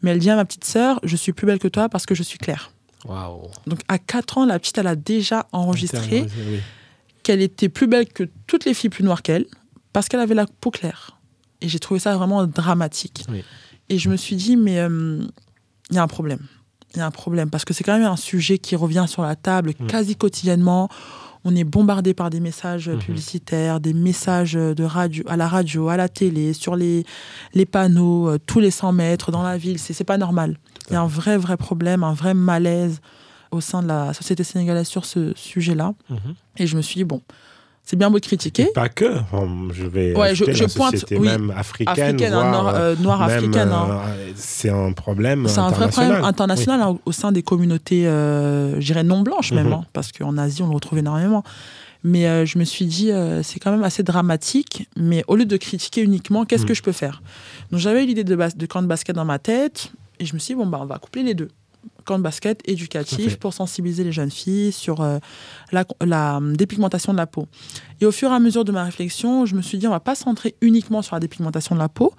Mais 0.02 0.10
elle 0.10 0.18
dit 0.18 0.30
à 0.30 0.36
ma 0.36 0.44
petite 0.44 0.64
sœur, 0.64 1.00
je 1.02 1.16
suis 1.16 1.32
plus 1.32 1.46
belle 1.46 1.58
que 1.58 1.68
toi 1.68 1.88
parce 1.88 2.06
que 2.06 2.14
je 2.14 2.22
suis 2.22 2.38
claire. 2.38 2.70
Donc 3.66 3.80
à 3.88 3.98
4 3.98 4.38
ans, 4.38 4.46
la 4.46 4.58
petite, 4.58 4.78
elle 4.78 4.86
a 4.86 4.96
déjà 4.96 5.46
enregistré 5.52 6.26
qu'elle 7.22 7.42
était 7.42 7.68
plus 7.68 7.86
belle 7.86 8.06
que 8.06 8.24
toutes 8.46 8.64
les 8.64 8.74
filles 8.74 8.90
plus 8.90 9.04
noires 9.04 9.22
qu'elle 9.22 9.46
parce 9.92 10.08
qu'elle 10.08 10.20
avait 10.20 10.34
la 10.34 10.46
peau 10.46 10.70
claire. 10.70 11.18
Et 11.60 11.68
j'ai 11.68 11.78
trouvé 11.78 12.00
ça 12.00 12.16
vraiment 12.16 12.46
dramatique. 12.46 13.24
Et 13.88 13.98
je 13.98 14.08
me 14.08 14.16
suis 14.16 14.36
dit, 14.36 14.56
mais 14.56 14.78
euh, 14.78 15.22
il 15.90 15.96
y 15.96 15.98
a 15.98 16.02
un 16.02 16.08
problème. 16.08 16.40
Il 16.94 16.98
y 16.98 17.00
a 17.00 17.06
un 17.06 17.10
problème 17.10 17.50
parce 17.50 17.64
que 17.64 17.74
c'est 17.74 17.84
quand 17.84 17.98
même 17.98 18.06
un 18.06 18.16
sujet 18.16 18.58
qui 18.58 18.76
revient 18.76 19.06
sur 19.08 19.22
la 19.22 19.36
table 19.36 19.74
mm. 19.78 19.86
quasi 19.86 20.16
quotidiennement. 20.16 20.88
On 21.44 21.56
est 21.56 21.64
bombardé 21.64 22.14
par 22.14 22.30
des 22.30 22.40
messages 22.40 22.88
mm-hmm. 22.88 22.98
publicitaires, 22.98 23.80
des 23.80 23.94
messages 23.94 24.52
de 24.54 24.84
radio, 24.84 25.24
à 25.26 25.36
la 25.36 25.48
radio, 25.48 25.88
à 25.88 25.96
la 25.96 26.08
télé, 26.08 26.52
sur 26.52 26.76
les, 26.76 27.04
les 27.54 27.66
panneaux, 27.66 28.28
euh, 28.28 28.38
tous 28.44 28.60
les 28.60 28.70
100 28.70 28.92
mètres 28.92 29.30
dans 29.30 29.42
la 29.42 29.56
ville. 29.56 29.78
C'est 29.78 30.04
pas 30.04 30.18
normal. 30.18 30.58
Il 30.88 30.94
y 30.94 30.96
a 30.96 31.00
un 31.00 31.06
vrai, 31.06 31.36
vrai 31.36 31.56
problème, 31.56 32.04
un 32.04 32.12
vrai 32.12 32.34
malaise 32.34 33.00
au 33.50 33.60
sein 33.60 33.82
de 33.82 33.88
la 33.88 34.12
société 34.12 34.44
sénégalaise 34.44 34.86
sur 34.86 35.04
ce 35.04 35.32
sujet-là. 35.34 35.94
Mm-hmm. 36.10 36.34
Et 36.58 36.66
je 36.66 36.76
me 36.76 36.82
suis 36.82 36.96
dit, 36.96 37.04
bon, 37.04 37.22
c'est 37.90 37.96
bien 37.96 38.08
beau 38.08 38.20
de 38.20 38.24
critiquer. 38.24 38.66
pas 38.72 38.88
que. 38.88 39.16
je 39.72 39.84
vais. 39.84 40.16
Ouais, 40.16 40.32
je, 40.32 40.44
je 40.52 40.64
pointe. 40.66 41.04
Oui, 41.10 41.26
même 41.26 41.52
africaine, 41.56 41.88
africaine 41.88 42.32
voire, 42.32 42.72
euh, 42.76 42.94
noire 43.00 43.20
africaine. 43.20 43.72
Hein. 43.72 44.02
Euh, 44.06 44.30
c'est 44.36 44.70
un 44.70 44.92
problème. 44.92 45.48
C'est 45.48 45.58
un 45.58 45.70
vrai 45.70 45.88
problème 45.88 46.22
international 46.22 46.80
hein, 46.80 46.98
au 47.04 47.10
sein 47.10 47.32
des 47.32 47.42
communautés, 47.42 48.06
euh, 48.06 48.80
je 48.80 48.86
dirais 48.86 49.02
non 49.02 49.22
blanches 49.22 49.50
même, 49.50 49.66
mhm. 49.66 49.72
hein, 49.72 49.84
parce 49.92 50.12
qu'en 50.12 50.38
Asie 50.38 50.62
on 50.62 50.68
le 50.68 50.74
retrouve 50.74 51.00
énormément. 51.00 51.42
Mais 52.04 52.28
euh, 52.28 52.46
je 52.46 52.60
me 52.60 52.64
suis 52.64 52.84
dit, 52.84 53.10
c'est 53.42 53.58
quand 53.58 53.72
même 53.72 53.82
assez 53.82 54.04
dramatique. 54.04 54.88
Mais 54.96 55.24
au 55.26 55.34
lieu 55.34 55.44
de 55.44 55.56
critiquer 55.56 56.02
uniquement, 56.02 56.44
qu'est-ce 56.44 56.62
mhm. 56.62 56.68
que 56.68 56.74
je 56.74 56.82
peux 56.82 56.92
faire? 56.92 57.22
Donc 57.72 57.80
j'avais 57.80 58.04
eu 58.04 58.06
l'idée 58.06 58.22
de, 58.22 58.36
de 58.36 58.66
camp 58.66 58.82
de 58.82 58.86
basket 58.86 59.16
dans 59.16 59.24
ma 59.24 59.40
tête, 59.40 59.90
et 60.20 60.26
je 60.26 60.34
me 60.34 60.38
suis 60.38 60.54
dit, 60.54 60.60
bon, 60.60 60.66
bah, 60.68 60.78
on 60.80 60.86
va 60.86 60.98
coupler 60.98 61.24
les 61.24 61.34
deux 61.34 61.48
camp 62.00 62.18
de 62.18 62.22
basket 62.22 62.60
éducatif 62.66 63.36
pour 63.36 63.52
sensibiliser 63.52 64.04
les 64.04 64.12
jeunes 64.12 64.30
filles 64.30 64.72
sur 64.72 65.00
euh, 65.00 65.18
la, 65.72 66.36
hum, 66.36 66.56
dépigmentation 66.56 67.12
de 67.12 67.18
la 67.18 67.26
peau. 67.26 67.46
Et 68.00 68.06
au 68.06 68.12
fur 68.12 68.30
et 68.30 68.34
à 68.34 68.38
mesure 68.38 68.64
de 68.64 68.72
ma 68.72 68.84
réflexion, 68.84 69.46
je 69.46 69.54
me 69.54 69.62
suis 69.62 69.78
dit, 69.78 69.86
on 69.86 69.90
va 69.90 70.00
pas 70.00 70.14
se 70.14 70.24
centrer 70.24 70.54
uniquement 70.60 71.02
sur 71.02 71.16
la 71.16 71.20
dépigmentation 71.20 71.74
de 71.74 71.80
la 71.80 71.88
peau, 71.88 72.12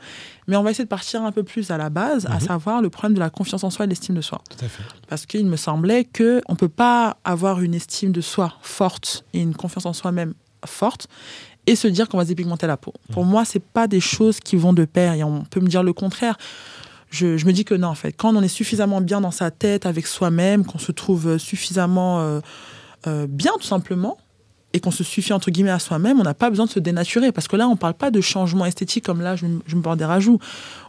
mais 0.47 0.55
on 0.55 0.63
va 0.63 0.71
essayer 0.71 0.85
de 0.85 0.89
partir 0.89 1.23
un 1.23 1.31
peu 1.31 1.43
plus 1.43 1.71
à 1.71 1.77
la 1.77 1.89
base, 1.89 2.25
à 2.25 2.35
mhm. 2.35 2.39
savoir 2.41 2.81
le 2.81 2.89
problème 2.89 3.13
de 3.13 3.19
la 3.19 3.29
confiance 3.29 3.63
en 3.63 3.69
soi 3.69 3.85
et 3.85 3.87
l'estime 3.87 4.15
de 4.15 4.21
soi. 4.21 4.41
Tout 4.49 4.65
à 4.65 4.67
fait. 4.67 4.83
Parce 5.07 5.25
qu'il 5.25 5.45
me 5.45 5.57
semblait 5.57 6.05
qu'on 6.05 6.41
ne 6.53 6.57
peut 6.57 6.69
pas 6.69 7.17
avoir 7.23 7.61
une 7.61 7.73
estime 7.73 8.11
de 8.11 8.21
soi 8.21 8.53
forte 8.61 9.25
et 9.33 9.41
une 9.41 9.55
confiance 9.55 9.85
en 9.85 9.93
soi-même 9.93 10.33
forte 10.65 11.07
et 11.67 11.75
se 11.75 11.87
dire 11.87 12.09
qu'on 12.09 12.17
va 12.17 12.25
dépigmenter 12.25 12.67
la 12.67 12.77
peau. 12.77 12.93
Pour 13.11 13.25
mhm. 13.25 13.31
moi, 13.31 13.45
c'est 13.45 13.63
pas 13.63 13.87
des 13.87 13.99
choses 13.99 14.39
qui 14.39 14.55
vont 14.55 14.73
de 14.73 14.85
pair 14.85 15.13
et 15.13 15.23
on 15.23 15.43
peut 15.43 15.59
me 15.59 15.67
dire 15.67 15.83
le 15.83 15.93
contraire 15.93 16.37
je, 17.11 17.45
me 17.45 17.51
dis 17.51 17.65
que 17.65 17.75
non, 17.75 17.89
en 17.89 17.95
fait, 17.95 18.13
quand 18.13 18.35
on 18.35 18.41
est 18.41 18.47
suffisamment 18.47 19.01
bien 19.01 19.19
dans 19.19 19.31
sa 19.31 19.51
tête 19.51 19.85
avec 19.85 20.07
soi-même, 20.07 20.65
qu'on 20.65 20.79
se 20.79 20.93
trouve 20.93 21.37
suffisamment 21.37 22.21
euh, 22.21 22.39
euh, 23.05 23.27
bien, 23.29 23.51
tout 23.59 23.67
simplement, 23.67 24.17
et 24.73 24.79
qu'on 24.79 24.91
se 24.91 25.03
suffit 25.03 25.33
entre 25.33 25.51
guillemets 25.51 25.71
à 25.71 25.79
soi-même, 25.79 26.21
on 26.21 26.23
n'a 26.23 26.33
pas 26.33 26.49
besoin 26.49 26.65
de 26.65 26.71
se 26.71 26.79
dénaturer. 26.79 27.33
Parce 27.33 27.49
que 27.49 27.57
là, 27.57 27.67
on 27.67 27.71
ne 27.71 27.77
parle 27.77 27.95
pas 27.95 28.11
de 28.11 28.21
changement 28.21 28.65
esthétique 28.65 29.03
comme 29.03 29.19
là, 29.19 29.35
je, 29.35 29.45
me 29.45 29.81
borde 29.81 29.99
des 29.99 30.05
rajouts. 30.05 30.39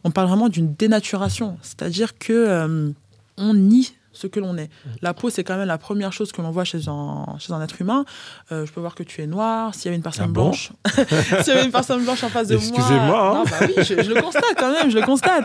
On 0.05 0.13
parle 0.13 0.29
vraiment 0.29 0.49
d'une 0.49 0.73
dénaturation. 0.75 1.59
C'est-à-dire 1.61 2.17
que 2.17 2.33
euh, 2.33 2.91
on 3.37 3.55
nie 3.55 3.93
ce 4.13 4.27
que 4.27 4.41
l'on 4.41 4.57
est. 4.57 4.71
La 5.01 5.15
peau, 5.15 5.31
c'est 5.31 5.45
quand 5.45 5.57
même 5.57 5.67
la 5.67 5.79
première 5.79 6.13
chose 6.13 6.33
que 6.33 6.43
l'on 6.43 6.51
voit 6.51 6.65
chez 6.65 6.89
un, 6.89 7.27
chez 7.39 7.53
un 7.53 7.63
être 7.63 7.81
humain. 7.81 8.05
Euh, 8.51 8.67
je 8.67 8.73
peux 8.73 8.81
voir 8.81 8.95
que 8.95 9.03
tu 9.03 9.23
es 9.23 9.27
noir. 9.27 9.75
S'il 9.75 9.87
y 9.87 9.89
avait 9.89 9.97
une 9.97 10.03
personne 10.03 10.27
Ah 10.27 10.33
bon 10.33 10.43
blanche, 10.45 10.73
s'il 11.43 11.49
y 11.49 11.57
avait 11.57 11.65
une 11.65 11.73
personne 11.73 12.03
blanche 12.05 12.23
en 12.25 12.29
face 12.29 12.49
de 12.49 12.57
moi. 12.57 12.65
Excusez-moi, 12.65 13.29
hein. 13.31 13.35
Non, 13.35 13.45
bah 13.45 13.57
oui, 13.63 13.75
je, 13.79 14.03
je 14.03 14.13
le 14.13 14.21
constate 14.21 14.45
quand 14.57 14.73
même, 14.73 14.91
je 14.91 14.99
le 14.99 15.05
constate. 15.05 15.45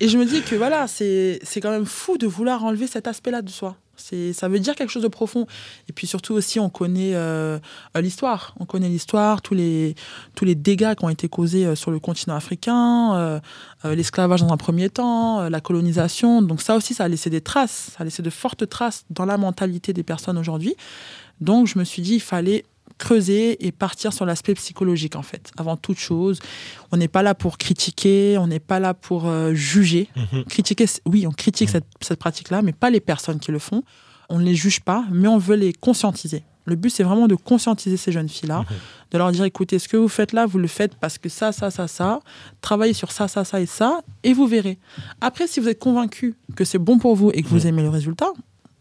Et 0.00 0.08
je 0.08 0.18
me 0.18 0.24
dis 0.24 0.42
que 0.42 0.54
voilà, 0.56 0.86
c'est 0.86 1.38
c'est 1.42 1.60
quand 1.60 1.70
même 1.70 1.86
fou 1.86 2.18
de 2.18 2.26
vouloir 2.26 2.64
enlever 2.64 2.86
cet 2.86 3.06
aspect-là 3.06 3.42
de 3.42 3.50
soi. 3.50 3.76
Ça 3.96 4.48
veut 4.48 4.58
dire 4.58 4.74
quelque 4.74 4.90
chose 4.90 5.02
de 5.02 5.08
profond. 5.08 5.46
Et 5.88 5.92
puis 5.92 6.06
surtout 6.06 6.34
aussi, 6.34 6.60
on 6.60 6.70
connaît 6.70 7.14
euh, 7.14 7.58
l'histoire. 8.00 8.54
On 8.60 8.64
connaît 8.64 8.88
l'histoire, 8.88 9.42
tous 9.42 9.54
les, 9.54 9.94
tous 10.34 10.44
les 10.44 10.54
dégâts 10.54 10.94
qui 10.94 11.04
ont 11.04 11.08
été 11.08 11.28
causés 11.28 11.66
euh, 11.66 11.74
sur 11.74 11.90
le 11.90 11.98
continent 11.98 12.34
africain, 12.34 13.14
euh, 13.14 13.40
l'esclavage 13.94 14.40
dans 14.40 14.52
un 14.52 14.56
premier 14.56 14.90
temps, 14.90 15.48
la 15.48 15.60
colonisation. 15.60 16.42
Donc 16.42 16.62
ça 16.62 16.76
aussi, 16.76 16.94
ça 16.94 17.04
a 17.04 17.08
laissé 17.08 17.30
des 17.30 17.40
traces, 17.40 17.90
ça 17.92 17.98
a 18.00 18.04
laissé 18.04 18.22
de 18.22 18.30
fortes 18.30 18.68
traces 18.68 19.04
dans 19.10 19.26
la 19.26 19.38
mentalité 19.38 19.92
des 19.92 20.02
personnes 20.02 20.38
aujourd'hui. 20.38 20.74
Donc 21.40 21.66
je 21.66 21.78
me 21.78 21.84
suis 21.84 22.02
dit, 22.02 22.14
il 22.14 22.20
fallait 22.20 22.64
creuser 22.98 23.64
et 23.66 23.72
partir 23.72 24.12
sur 24.12 24.24
l'aspect 24.24 24.54
psychologique 24.54 25.16
en 25.16 25.22
fait. 25.22 25.50
Avant 25.56 25.76
toute 25.76 25.98
chose, 25.98 26.38
on 26.92 26.96
n'est 26.96 27.08
pas 27.08 27.22
là 27.22 27.34
pour 27.34 27.58
critiquer, 27.58 28.36
on 28.38 28.46
n'est 28.46 28.60
pas 28.60 28.80
là 28.80 28.94
pour 28.94 29.26
euh, 29.26 29.52
juger. 29.54 30.08
Mhm. 30.16 30.44
Critiquer, 30.44 30.86
oui, 31.06 31.26
on 31.26 31.32
critique 31.32 31.68
cette, 31.70 31.86
cette 32.00 32.18
pratique-là, 32.18 32.62
mais 32.62 32.72
pas 32.72 32.90
les 32.90 33.00
personnes 33.00 33.38
qui 33.40 33.50
le 33.52 33.58
font. 33.58 33.82
On 34.28 34.38
ne 34.38 34.44
les 34.44 34.54
juge 34.54 34.80
pas, 34.80 35.04
mais 35.12 35.28
on 35.28 35.38
veut 35.38 35.56
les 35.56 35.72
conscientiser. 35.72 36.44
Le 36.66 36.76
but, 36.76 36.88
c'est 36.88 37.02
vraiment 37.02 37.28
de 37.28 37.34
conscientiser 37.34 37.98
ces 37.98 38.10
jeunes 38.10 38.28
filles-là, 38.30 38.60
Mhm. 38.60 38.76
de 39.10 39.18
leur 39.18 39.32
dire, 39.32 39.44
écoutez, 39.44 39.78
ce 39.78 39.86
que 39.86 39.98
vous 39.98 40.08
faites 40.08 40.32
là, 40.32 40.46
vous 40.46 40.58
le 40.58 40.66
faites 40.66 40.94
parce 40.94 41.18
que 41.18 41.28
ça, 41.28 41.52
ça, 41.52 41.70
ça, 41.70 41.86
ça, 41.88 42.20
travaillez 42.62 42.94
sur 42.94 43.12
ça, 43.12 43.28
ça, 43.28 43.44
ça 43.44 43.60
et 43.60 43.66
ça, 43.66 44.00
et 44.22 44.32
vous 44.32 44.46
verrez. 44.46 44.78
Après, 45.20 45.46
si 45.46 45.60
vous 45.60 45.68
êtes 45.68 45.78
convaincu 45.78 46.36
que 46.56 46.64
c'est 46.64 46.78
bon 46.78 46.98
pour 46.98 47.16
vous 47.16 47.30
et 47.34 47.42
que 47.42 47.48
vous 47.48 47.60
Mhm. 47.60 47.66
aimez 47.66 47.82
le 47.82 47.90
résultat, 47.90 48.32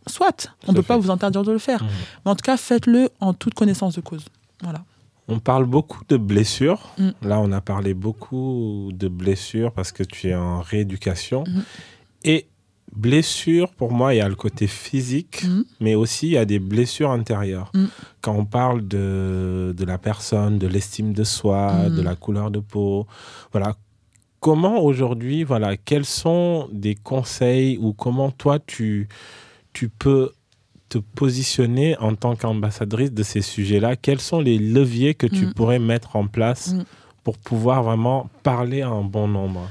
soit, 0.08 0.48
on 0.68 0.72
ne 0.72 0.78
peut 0.78 0.84
pas 0.84 0.98
vous 0.98 1.12
interdire 1.12 1.44
de 1.44 1.52
le 1.52 1.60
faire. 1.60 1.84
Mhm. 1.84 1.90
Mais 2.26 2.32
en 2.32 2.36
tout 2.36 2.44
cas, 2.44 2.58
faites-le 2.58 3.10
en 3.20 3.34
toute 3.34 3.54
connaissance 3.54 3.96
de 3.96 4.02
cause. 4.02 4.26
Voilà. 4.62 4.84
On 5.28 5.40
parle 5.40 5.66
beaucoup 5.66 6.02
de 6.10 6.18
blessures. 6.18 6.82
Mm. 6.98 7.10
Là, 7.22 7.40
on 7.40 7.52
a 7.54 7.62
parlé 7.62 7.94
beaucoup 7.94 8.92
de 8.94 9.08
blessures 9.08 9.72
parce 9.72 9.92
que 9.92 10.04
tu 10.04 10.30
es 10.30 10.36
en 10.36 10.62
rééducation. 10.62 11.46
Mhm. 11.48 11.64
Et 12.26 12.48
blessures, 12.96 13.72
pour 13.72 13.92
moi, 13.92 14.14
il 14.14 14.18
y 14.18 14.22
a 14.22 14.30
le 14.30 14.36
côté 14.36 14.68
physique, 14.68 15.46
mais 15.80 15.96
aussi 15.96 16.28
il 16.28 16.34
y 16.34 16.38
a 16.38 16.46
des 16.46 16.60
blessures 16.60 17.12
intérieures. 17.12 17.72
Quand 18.22 18.34
on 18.34 18.46
parle 18.46 18.88
de, 18.88 19.74
de 19.76 19.86
la 19.86 19.98
personne, 19.98 20.60
de 20.60 20.68
l'estime 20.68 21.14
de 21.14 21.24
soi, 21.24 21.90
de 21.90 22.02
la 22.02 22.16
couleur 22.16 22.52
de 22.52 22.60
peau, 22.60 23.08
voilà. 23.52 23.76
Comment 24.40 24.84
aujourd'hui, 24.84 25.46
voilà, 25.46 25.78
quels 25.78 26.06
sont 26.06 26.68
des 26.74 26.96
conseils 26.96 27.78
ou 27.78 27.94
comment 27.94 28.30
toi 28.30 28.60
tu, 28.60 29.08
tu 29.74 29.90
peux 29.90 30.32
te 30.90 30.98
positionner 31.00 31.98
en 31.98 32.16
tant 32.16 32.36
qu'ambassadrice 32.36 33.12
de 33.12 33.24
ces 33.24 33.42
sujets-là? 33.42 33.96
Quels 33.96 34.22
sont 34.22 34.40
les 34.40 34.58
leviers 34.60 35.16
que 35.16 35.28
tu 35.28 35.48
Mm. 35.48 35.54
pourrais 35.54 35.80
mettre 35.80 36.16
en 36.16 36.28
place 36.28 36.74
Mm. 36.74 36.84
pour 37.24 37.38
pouvoir 37.38 37.84
vraiment 37.84 38.30
parler 38.44 38.82
à 38.84 38.90
un 38.90 39.04
bon 39.04 39.28
nombre? 39.28 39.70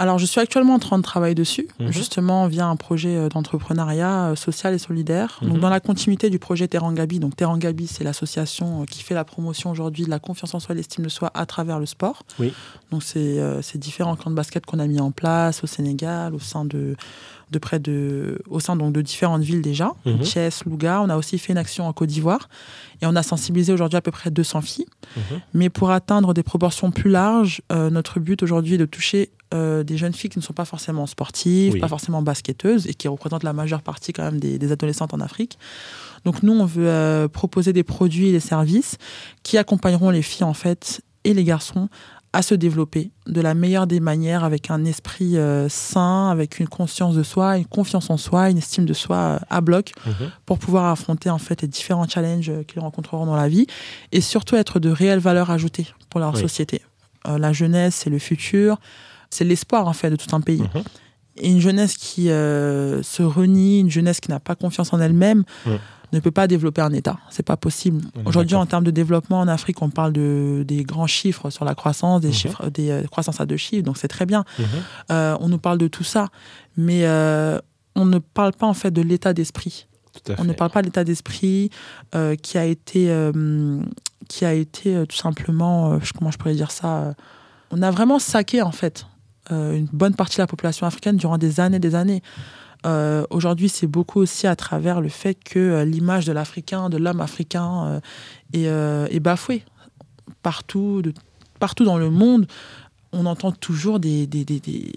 Alors, 0.00 0.18
je 0.20 0.26
suis 0.26 0.40
actuellement 0.40 0.74
en 0.74 0.78
train 0.78 0.96
de 0.96 1.02
travailler 1.02 1.34
dessus, 1.34 1.66
Mhm. 1.80 1.90
justement 1.92 2.46
via 2.46 2.66
un 2.68 2.76
projet 2.76 3.16
euh, 3.16 3.28
d'entrepreneuriat 3.28 4.28
euh, 4.30 4.36
social 4.36 4.72
et 4.72 4.78
solidaire. 4.78 5.38
Mhm. 5.42 5.48
Donc, 5.48 5.58
dans 5.58 5.68
la 5.70 5.80
continuité 5.80 6.30
du 6.30 6.38
projet 6.38 6.68
Terangabi. 6.68 7.18
Donc, 7.18 7.34
Terangabi, 7.34 7.88
c'est 7.88 8.04
l'association 8.04 8.82
euh, 8.82 8.84
qui 8.84 9.02
fait 9.02 9.14
la 9.14 9.24
promotion 9.24 9.70
aujourd'hui 9.72 10.04
de 10.04 10.10
la 10.10 10.20
confiance 10.20 10.54
en 10.54 10.60
soi 10.60 10.74
et 10.74 10.78
l'estime 10.78 11.02
de 11.04 11.08
soi 11.08 11.32
à 11.34 11.46
travers 11.46 11.80
le 11.80 11.86
sport. 11.86 12.22
Oui. 12.38 12.52
Donc, 12.92 13.02
c'est 13.02 13.18
euh, 13.40 13.60
ces 13.60 13.78
différents 13.78 14.14
camps 14.14 14.30
de 14.30 14.36
basket 14.36 14.64
qu'on 14.66 14.78
a 14.78 14.86
mis 14.86 15.00
en 15.00 15.10
place 15.10 15.64
au 15.64 15.66
Sénégal, 15.66 16.32
au 16.32 16.38
sein 16.38 16.64
de, 16.64 16.94
de 17.50 17.58
près 17.58 17.78
de, 17.78 18.40
au 18.48 18.60
sein 18.60 18.76
donc 18.76 18.92
de 18.92 19.00
différentes 19.02 19.42
villes 19.42 19.62
déjà, 19.62 19.92
Mhm. 20.04 20.20
Thiès, 20.20 20.64
Louga. 20.64 21.00
On 21.02 21.08
a 21.08 21.16
aussi 21.16 21.38
fait 21.38 21.52
une 21.52 21.58
action 21.58 21.86
en 21.86 21.92
Côte 21.92 22.08
d'Ivoire 22.08 22.48
et 23.00 23.06
on 23.06 23.16
a 23.16 23.22
sensibilisé 23.22 23.72
aujourd'hui 23.72 23.96
à 23.96 24.00
peu 24.00 24.10
près 24.10 24.30
200 24.30 24.60
filles. 24.60 24.86
Mhm. 25.16 25.22
Mais 25.54 25.68
pour 25.70 25.90
atteindre 25.90 26.34
des 26.34 26.42
proportions 26.42 26.90
plus 26.90 27.10
larges, 27.10 27.62
euh, 27.72 27.90
notre 27.90 28.20
but 28.20 28.42
aujourd'hui 28.42 28.74
est 28.74 28.78
de 28.78 28.84
toucher 28.86 29.30
euh, 29.54 29.82
des 29.82 29.96
jeunes 29.96 30.12
filles 30.12 30.28
qui 30.28 30.38
ne 30.38 30.44
sont 30.44 30.52
pas 30.52 30.66
forcément 30.66 31.06
sportives, 31.06 31.72
Oui. 31.72 31.80
pas 31.80 31.88
forcément 31.88 32.20
basketteuses 32.20 32.86
et 32.86 32.92
qui 32.92 33.08
représentent 33.08 33.44
la 33.44 33.54
majeure 33.54 33.80
partie 33.80 34.12
quand 34.12 34.24
même 34.24 34.38
des, 34.38 34.58
des 34.58 34.72
adolescentes 34.72 35.14
en 35.14 35.20
Afrique. 35.20 35.58
Donc 36.26 36.42
nous, 36.42 36.52
on 36.52 36.66
veut 36.66 36.86
euh, 36.88 37.28
proposer 37.28 37.72
des 37.72 37.82
produits 37.82 38.28
et 38.28 38.32
des 38.32 38.40
services 38.40 38.98
qui 39.42 39.56
accompagneront 39.56 40.10
les 40.10 40.20
filles 40.20 40.44
en 40.44 40.52
fait 40.52 41.00
et 41.24 41.32
les 41.32 41.44
garçons 41.44 41.88
à 42.34 42.42
se 42.42 42.54
développer 42.54 43.10
de 43.26 43.40
la 43.40 43.54
meilleure 43.54 43.86
des 43.86 44.00
manières 44.00 44.44
avec 44.44 44.70
un 44.70 44.84
esprit 44.84 45.38
euh, 45.38 45.68
sain, 45.70 46.28
avec 46.30 46.60
une 46.60 46.68
conscience 46.68 47.14
de 47.14 47.22
soi, 47.22 47.56
une 47.56 47.64
confiance 47.66 48.10
en 48.10 48.16
soi, 48.18 48.50
une 48.50 48.58
estime 48.58 48.84
de 48.84 48.92
soi 48.92 49.16
euh, 49.16 49.38
à 49.48 49.60
bloc 49.62 49.92
Mhm. 50.06 50.30
pour 50.44 50.58
pouvoir 50.58 50.86
affronter 50.90 51.30
en 51.30 51.38
fait 51.38 51.62
les 51.62 51.68
différents 51.68 52.06
challenges 52.06 52.50
euh, 52.50 52.62
qu'ils 52.64 52.80
rencontreront 52.80 53.24
dans 53.26 53.36
la 53.36 53.48
vie 53.48 53.66
et 54.12 54.20
surtout 54.20 54.56
être 54.56 54.78
de 54.78 54.90
réelles 54.90 55.20
valeurs 55.20 55.50
ajoutées 55.50 55.86
pour 56.10 56.20
leur 56.20 56.34
Oui. 56.34 56.40
société. 56.40 56.82
Euh, 57.26 57.38
la 57.38 57.52
jeunesse, 57.54 57.94
c'est 57.94 58.10
le 58.10 58.18
futur, 58.18 58.78
c'est 59.30 59.44
l'espoir 59.44 59.88
en 59.88 59.92
fait 59.94 60.10
de 60.10 60.16
tout 60.16 60.34
un 60.36 60.40
pays. 60.42 60.60
Mhm. 60.62 60.82
Et 61.40 61.50
une 61.50 61.60
jeunesse 61.60 61.96
qui 61.96 62.24
se 62.26 63.22
renie, 63.22 63.78
une 63.80 63.90
jeunesse 63.90 64.18
qui 64.20 64.28
n'a 64.28 64.40
pas 64.40 64.56
confiance 64.56 64.92
en 64.92 65.00
elle-même. 65.00 65.44
Ne 66.12 66.20
peut 66.20 66.30
pas 66.30 66.46
développer 66.46 66.80
un 66.80 66.92
État. 66.92 67.18
C'est 67.30 67.42
pas 67.44 67.56
possible. 67.56 68.02
Aujourd'hui, 68.24 68.56
en 68.56 68.64
termes 68.66 68.84
de 68.84 68.90
développement 68.90 69.40
en 69.40 69.48
Afrique, 69.48 69.82
on 69.82 69.90
parle 69.90 70.12
de, 70.12 70.64
des 70.66 70.82
grands 70.84 71.06
chiffres 71.06 71.50
sur 71.50 71.64
la 71.64 71.74
croissance, 71.74 72.20
des 72.20 72.28
Mhm. 72.28 72.34
chiffres, 72.34 72.70
des 72.70 72.90
euh, 72.90 73.02
croissances 73.04 73.40
à 73.40 73.46
deux 73.46 73.56
chiffres, 73.56 73.82
donc 73.84 73.98
c'est 73.98 74.08
très 74.08 74.24
bien. 74.26 74.44
Mhm. 74.58 74.64
Euh, 75.10 75.36
on 75.40 75.48
nous 75.48 75.58
parle 75.58 75.78
de 75.78 75.88
tout 75.88 76.04
ça, 76.04 76.28
mais 76.76 77.00
euh, 77.04 77.58
on 77.94 78.04
ne 78.06 78.18
parle 78.18 78.52
pas 78.52 78.66
en 78.66 78.74
fait 78.74 78.90
de 78.90 79.02
l'état 79.02 79.32
d'esprit. 79.32 79.86
On 80.38 80.44
ne 80.44 80.52
parle 80.52 80.70
pas 80.70 80.80
de 80.82 80.86
l'état 80.86 81.04
d'esprit 81.04 81.70
euh, 82.14 82.34
qui 82.34 82.58
a 82.58 82.64
été, 82.64 83.08
qui 84.28 84.44
a 84.44 84.52
été 84.52 85.04
tout 85.08 85.16
simplement, 85.16 85.98
comment 86.18 86.30
je 86.30 86.38
pourrais 86.38 86.54
dire 86.54 86.70
ça, 86.72 87.14
on 87.70 87.82
a 87.82 87.90
vraiment 87.90 88.18
saqué 88.18 88.62
en 88.62 88.72
fait 88.72 89.06
une 89.50 89.88
bonne 89.92 90.14
partie 90.14 90.36
de 90.36 90.42
la 90.42 90.46
population 90.46 90.86
africaine 90.86 91.16
durant 91.16 91.38
des 91.38 91.60
années, 91.60 91.78
des 91.78 91.94
années. 91.94 92.22
Euh, 92.86 93.24
Aujourd'hui, 93.30 93.68
c'est 93.68 93.86
beaucoup 93.86 94.20
aussi 94.20 94.46
à 94.46 94.56
travers 94.56 95.00
le 95.00 95.08
fait 95.08 95.34
que 95.34 95.58
euh, 95.58 95.84
l'image 95.84 96.26
de 96.26 96.32
l'Africain, 96.32 96.88
de 96.88 96.96
l'homme 96.96 97.20
africain 97.20 98.00
euh, 98.54 99.08
est, 99.10 99.14
est 99.14 99.20
bafouée 99.20 99.64
partout, 100.42 101.02
de, 101.02 101.12
partout 101.58 101.84
dans 101.84 101.98
le 101.98 102.10
monde. 102.10 102.46
On 103.12 103.26
entend 103.26 103.52
toujours 103.52 103.98
des, 103.98 104.26
des, 104.26 104.44
des, 104.44 104.60
des, 104.60 104.92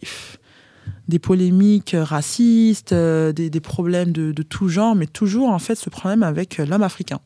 des 1.07 1.19
polémiques 1.19 1.95
racistes, 1.97 2.93
euh, 2.93 3.31
des, 3.31 3.49
des 3.49 3.59
problèmes 3.59 4.11
de, 4.11 4.31
de 4.31 4.43
tout 4.43 4.67
genre, 4.67 4.95
mais 4.95 5.07
toujours 5.07 5.49
en 5.49 5.59
fait 5.59 5.75
ce 5.75 5.89
problème 5.89 6.23
avec 6.23 6.57
l'homme 6.57 6.83
africain. 6.83 7.19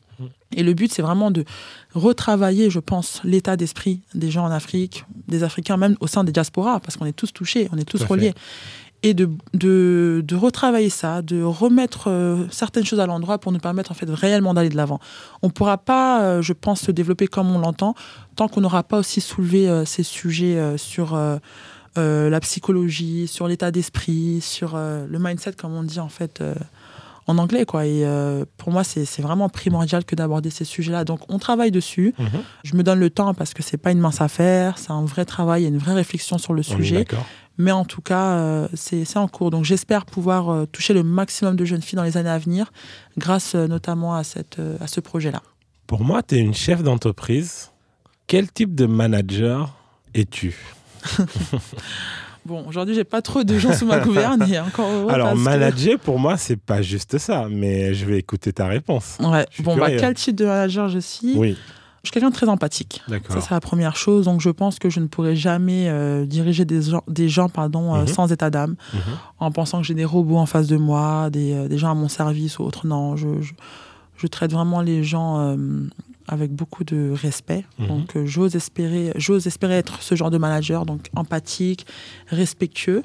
Et 0.52 0.62
le 0.62 0.72
but, 0.72 0.92
c'est 0.92 1.02
vraiment 1.02 1.30
de 1.30 1.44
retravailler, 1.92 2.70
je 2.70 2.78
pense, 2.78 3.20
l'état 3.24 3.56
d'esprit 3.56 4.00
des 4.14 4.30
gens 4.30 4.44
en 4.46 4.50
Afrique, 4.50 5.04
des 5.28 5.42
Africains, 5.42 5.76
même 5.76 5.96
au 6.00 6.06
sein 6.06 6.24
des 6.24 6.32
diasporas, 6.32 6.80
parce 6.80 6.96
qu'on 6.96 7.04
est 7.04 7.12
tous 7.12 7.32
touchés, 7.32 7.68
on 7.72 7.76
est 7.76 7.84
tous 7.84 8.02
fait. 8.30 8.34
Et 9.06 9.14
de, 9.14 9.30
de, 9.54 10.24
de 10.26 10.34
retravailler 10.34 10.90
ça, 10.90 11.22
de 11.22 11.40
remettre 11.40 12.10
euh, 12.10 12.44
certaines 12.50 12.84
choses 12.84 12.98
à 12.98 13.06
l'endroit 13.06 13.38
pour 13.38 13.52
nous 13.52 13.60
permettre 13.60 13.92
en 13.92 13.94
fait 13.94 14.10
réellement 14.10 14.52
d'aller 14.52 14.68
de 14.68 14.74
l'avant. 14.76 14.98
On 15.42 15.46
ne 15.46 15.52
pourra 15.52 15.78
pas, 15.78 16.22
euh, 16.22 16.42
je 16.42 16.52
pense, 16.52 16.80
se 16.80 16.90
développer 16.90 17.28
comme 17.28 17.54
on 17.54 17.60
l'entend 17.60 17.94
tant 18.34 18.48
qu'on 18.48 18.62
n'aura 18.62 18.82
pas 18.82 18.98
aussi 18.98 19.20
soulevé 19.20 19.68
euh, 19.68 19.84
ces 19.84 20.02
sujets 20.02 20.76
sur 20.76 21.16
la 21.96 22.40
psychologie, 22.40 23.28
sur 23.28 23.46
l'état 23.46 23.70
d'esprit, 23.70 24.40
sur 24.40 24.76
le 24.76 25.18
mindset, 25.20 25.52
comme 25.52 25.74
on 25.74 25.84
dit 25.84 26.00
en 26.00 26.08
fait 26.08 26.42
en 27.26 27.38
anglais. 27.38 27.64
Quoi. 27.64 27.86
Et 27.86 28.04
euh, 28.04 28.44
pour 28.56 28.72
moi, 28.72 28.84
c'est 28.84 29.20
vraiment 29.20 29.48
primordial 29.48 30.04
que 30.04 30.14
d'aborder 30.14 30.50
ces 30.50 30.64
sujets-là. 30.64 31.04
Donc, 31.04 31.20
on 31.28 31.38
travaille 31.38 31.70
dessus. 31.70 32.14
Mhm. 32.18 32.28
Je 32.64 32.74
me 32.74 32.82
donne 32.82 33.00
le 33.00 33.10
temps 33.10 33.34
parce 33.34 33.54
que 33.54 33.62
c'est 33.62 33.76
pas 33.76 33.92
une 33.92 33.98
mince 33.98 34.20
affaire, 34.20 34.78
c'est 34.78 34.90
un 34.90 35.04
vrai 35.04 35.24
travail, 35.24 35.64
a 35.64 35.68
une 35.68 35.78
vraie 35.78 35.94
réflexion 35.94 36.38
sur 36.38 36.52
le 36.52 36.60
On 36.60 36.76
sujet. 36.76 37.06
Mais 37.58 37.72
en 37.72 37.84
tout 37.84 38.02
cas, 38.02 38.38
euh, 38.38 38.68
c'est 38.74 39.16
en 39.16 39.28
cours. 39.28 39.50
Donc 39.50 39.64
j'espère 39.64 40.04
pouvoir 40.06 40.50
euh, 40.50 40.66
toucher 40.66 40.92
le 40.94 41.02
maximum 41.02 41.56
de 41.56 41.64
jeunes 41.64 41.82
filles 41.82 41.96
dans 41.96 42.02
les 42.04 42.16
années 42.16 42.30
à 42.30 42.38
venir, 42.38 42.72
grâce 43.16 43.54
euh, 43.54 43.66
notamment 43.66 44.14
à, 44.14 44.24
cette, 44.24 44.58
à 44.80 44.86
ce 44.86 45.00
projet-là. 45.00 45.42
Pour 45.86 46.04
moi, 46.04 46.22
tu 46.22 46.34
es 46.34 46.38
une 46.38 46.54
chef 46.54 46.82
d'entreprise. 46.82 47.70
Quel 48.26 48.50
type 48.50 48.74
de 48.74 48.86
manager 48.86 49.74
es-tu? 50.14 50.56
Bon, 52.44 52.64
aujourd'hui, 52.68 52.94
j'ai 52.94 53.02
pas 53.02 53.22
trop 53.22 53.42
de 53.42 53.58
gens 53.58 53.72
sous 53.72 53.86
ma 53.86 53.98
gouverne 53.98 54.46
et 54.48 54.60
encore 54.60 54.88
heureux 54.88 55.10
Alors, 55.12 55.32
que- 55.32 55.38
manager, 55.38 55.98
pour 55.98 56.20
moi, 56.20 56.36
c'est 56.36 56.56
pas 56.56 56.80
juste 56.80 57.18
ça, 57.18 57.48
mais 57.50 57.92
je 57.92 58.06
vais 58.06 58.18
écouter 58.18 58.52
ta 58.52 58.68
réponse. 58.68 59.16
Ouais. 59.18 59.44
Bon, 59.58 59.76
bah, 59.76 59.88
quel 59.90 60.14
type 60.14 60.36
de 60.36 60.44
manager 60.46 60.88
je 60.88 61.00
suis? 61.00 61.34
Oui, 61.36 61.58
Je 62.06 62.10
suis 62.10 62.20
quelqu'un 62.20 62.30
de 62.30 62.34
très 62.34 62.48
empathique. 62.48 63.02
Ça, 63.34 63.40
c'est 63.40 63.50
la 63.50 63.60
première 63.60 63.96
chose. 63.96 64.26
Donc, 64.26 64.40
je 64.40 64.50
pense 64.50 64.78
que 64.78 64.88
je 64.90 65.00
ne 65.00 65.06
pourrai 65.08 65.34
jamais 65.34 65.88
euh, 65.88 66.24
diriger 66.24 66.64
des 66.64 66.80
gens, 66.82 67.02
des 67.08 67.28
gens 67.28 67.48
pardon, 67.48 67.96
euh, 67.96 68.02
Mhm. 68.02 68.06
sans 68.06 68.30
état 68.30 68.48
d'âme, 68.48 68.76
Mhm. 68.94 69.00
en 69.40 69.50
pensant 69.50 69.80
que 69.80 69.86
j'ai 69.88 69.94
des 69.94 70.04
robots 70.04 70.36
en 70.38 70.46
face 70.46 70.68
de 70.68 70.76
moi, 70.76 71.30
des, 71.30 71.52
euh, 71.52 71.66
des 71.68 71.78
gens 71.78 71.90
à 71.90 71.94
mon 71.94 72.08
service 72.08 72.60
ou 72.60 72.62
autre. 72.62 72.86
Non, 72.86 73.16
je, 73.16 73.26
je, 73.42 73.52
je 74.18 74.26
traite 74.28 74.52
vraiment 74.52 74.82
les 74.82 75.02
gens 75.02 75.56
avec 76.28 76.52
beaucoup 76.52 76.84
de 76.84 77.10
respect. 77.12 77.64
Mhm. 77.80 77.86
Donc, 77.88 78.16
j'ose 78.24 78.54
espérer, 78.56 79.12
espérer 79.44 79.74
être 79.74 80.00
ce 80.00 80.14
genre 80.14 80.30
de 80.30 80.38
manager, 80.38 80.86
donc 80.86 81.08
empathique, 81.16 81.86
respectueux, 82.28 83.02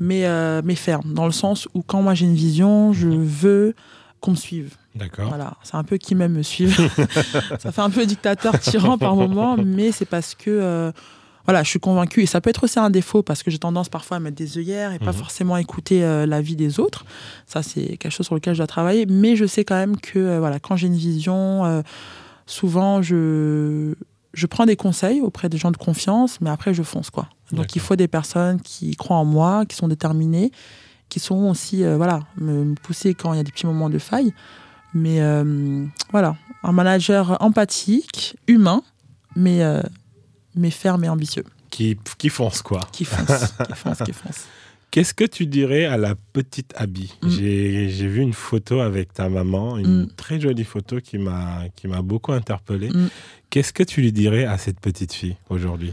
mais, 0.00 0.24
mais 0.64 0.74
ferme, 0.74 1.14
dans 1.14 1.26
le 1.26 1.32
sens 1.32 1.68
où 1.74 1.82
quand 1.82 2.02
moi 2.02 2.14
j'ai 2.14 2.26
une 2.26 2.34
vision, 2.34 2.92
je 2.92 3.08
veux 3.08 3.74
qu'on 4.20 4.32
me 4.32 4.36
suive. 4.36 4.74
D'accord. 4.94 5.28
Voilà, 5.28 5.54
c'est 5.62 5.76
un 5.76 5.84
peu 5.84 5.98
qui 5.98 6.14
même 6.14 6.32
me 6.32 6.42
suivre. 6.42 6.74
ça 7.58 7.70
fait 7.70 7.80
un 7.80 7.90
peu 7.90 8.06
dictateur, 8.06 8.58
tyran 8.58 8.98
par 8.98 9.14
moment, 9.14 9.56
mais 9.56 9.92
c'est 9.92 10.04
parce 10.04 10.34
que 10.34 10.50
euh, 10.50 10.90
voilà, 11.44 11.62
je 11.62 11.68
suis 11.68 11.78
convaincue. 11.78 12.22
Et 12.22 12.26
ça 12.26 12.40
peut 12.40 12.50
être 12.50 12.64
aussi 12.64 12.78
un 12.78 12.90
défaut 12.90 13.22
parce 13.22 13.44
que 13.44 13.50
j'ai 13.52 13.58
tendance 13.58 13.88
parfois 13.88 14.16
à 14.16 14.20
mettre 14.20 14.36
des 14.36 14.58
œillères 14.58 14.92
et 14.92 14.98
pas 14.98 15.12
mhm. 15.12 15.18
forcément 15.18 15.56
écouter 15.56 16.04
euh, 16.04 16.26
la 16.26 16.40
vie 16.40 16.56
des 16.56 16.80
autres. 16.80 17.04
Ça, 17.46 17.62
c'est 17.62 17.96
quelque 17.98 18.10
chose 18.10 18.26
sur 18.26 18.34
lequel 18.34 18.54
je 18.54 18.58
dois 18.58 18.66
travailler. 18.66 19.06
Mais 19.06 19.36
je 19.36 19.44
sais 19.44 19.64
quand 19.64 19.76
même 19.76 19.96
que 19.96 20.18
euh, 20.18 20.40
voilà, 20.40 20.58
quand 20.58 20.74
j'ai 20.74 20.88
une 20.88 20.96
vision, 20.96 21.84
souvent 22.46 23.00
je, 23.00 23.94
je 24.34 24.46
prends 24.46 24.66
des 24.66 24.76
conseils 24.76 25.20
auprès 25.20 25.48
des 25.48 25.56
gens 25.56 25.70
de 25.70 25.76
confiance, 25.76 26.40
mais 26.40 26.50
après 26.50 26.74
je 26.74 26.82
fonce 26.82 27.10
quoi. 27.10 27.28
Donc 27.52 27.76
il 27.76 27.80
faut 27.80 27.96
des 27.96 28.08
personnes 28.08 28.60
qui 28.60 28.96
croient 28.96 29.16
en 29.16 29.24
moi, 29.24 29.64
qui 29.66 29.76
sont 29.76 29.88
déterminées, 29.88 30.50
qui 31.08 31.20
sauront 31.20 31.50
aussi 31.50 31.84
voilà, 31.84 32.20
me 32.36 32.74
pousser 32.74 33.14
quand 33.14 33.32
il 33.34 33.36
y 33.36 33.40
a 33.40 33.44
des 33.44 33.52
petits 33.52 33.66
moments 33.66 33.88
de 33.88 33.98
faille. 33.98 34.34
Mais 34.94 35.20
euh, 35.20 35.84
voilà, 36.10 36.36
un 36.62 36.72
manager 36.72 37.36
empathique, 37.40 38.36
humain, 38.46 38.82
mais, 39.36 39.62
euh, 39.62 39.82
mais 40.54 40.70
ferme 40.70 41.04
et 41.04 41.08
ambitieux. 41.08 41.44
Qui, 41.70 41.96
qui 42.18 42.28
fonce, 42.28 42.62
quoi. 42.62 42.80
Qui 42.92 43.04
fonce, 43.04 43.54
qui 43.66 43.72
fonce, 43.74 43.98
qui 44.04 44.12
fonce. 44.12 44.46
Qu'est-ce 44.90 45.14
que 45.14 45.24
tu 45.24 45.46
dirais 45.46 45.84
à 45.84 45.96
la 45.96 46.16
petite 46.32 46.74
Abby? 46.76 47.14
Mm. 47.22 47.28
J'ai 47.28 48.08
vu 48.08 48.20
une 48.20 48.32
photo 48.32 48.80
avec 48.80 49.12
ta 49.12 49.28
maman, 49.28 49.78
une 49.78 50.02
mm. 50.02 50.08
très 50.16 50.40
jolie 50.40 50.64
photo 50.64 50.98
qui 51.00 51.18
m'a 51.18 52.02
beaucoup 52.02 52.32
interpellé. 52.32 52.90
Mm. 52.90 53.08
Qu'est-ce 53.50 53.72
que 53.72 53.84
tu 53.84 54.00
lui 54.00 54.12
dirais 54.12 54.44
à 54.44 54.58
cette 54.58 54.80
petite 54.80 55.12
fille 55.12 55.36
aujourd'hui? 55.48 55.92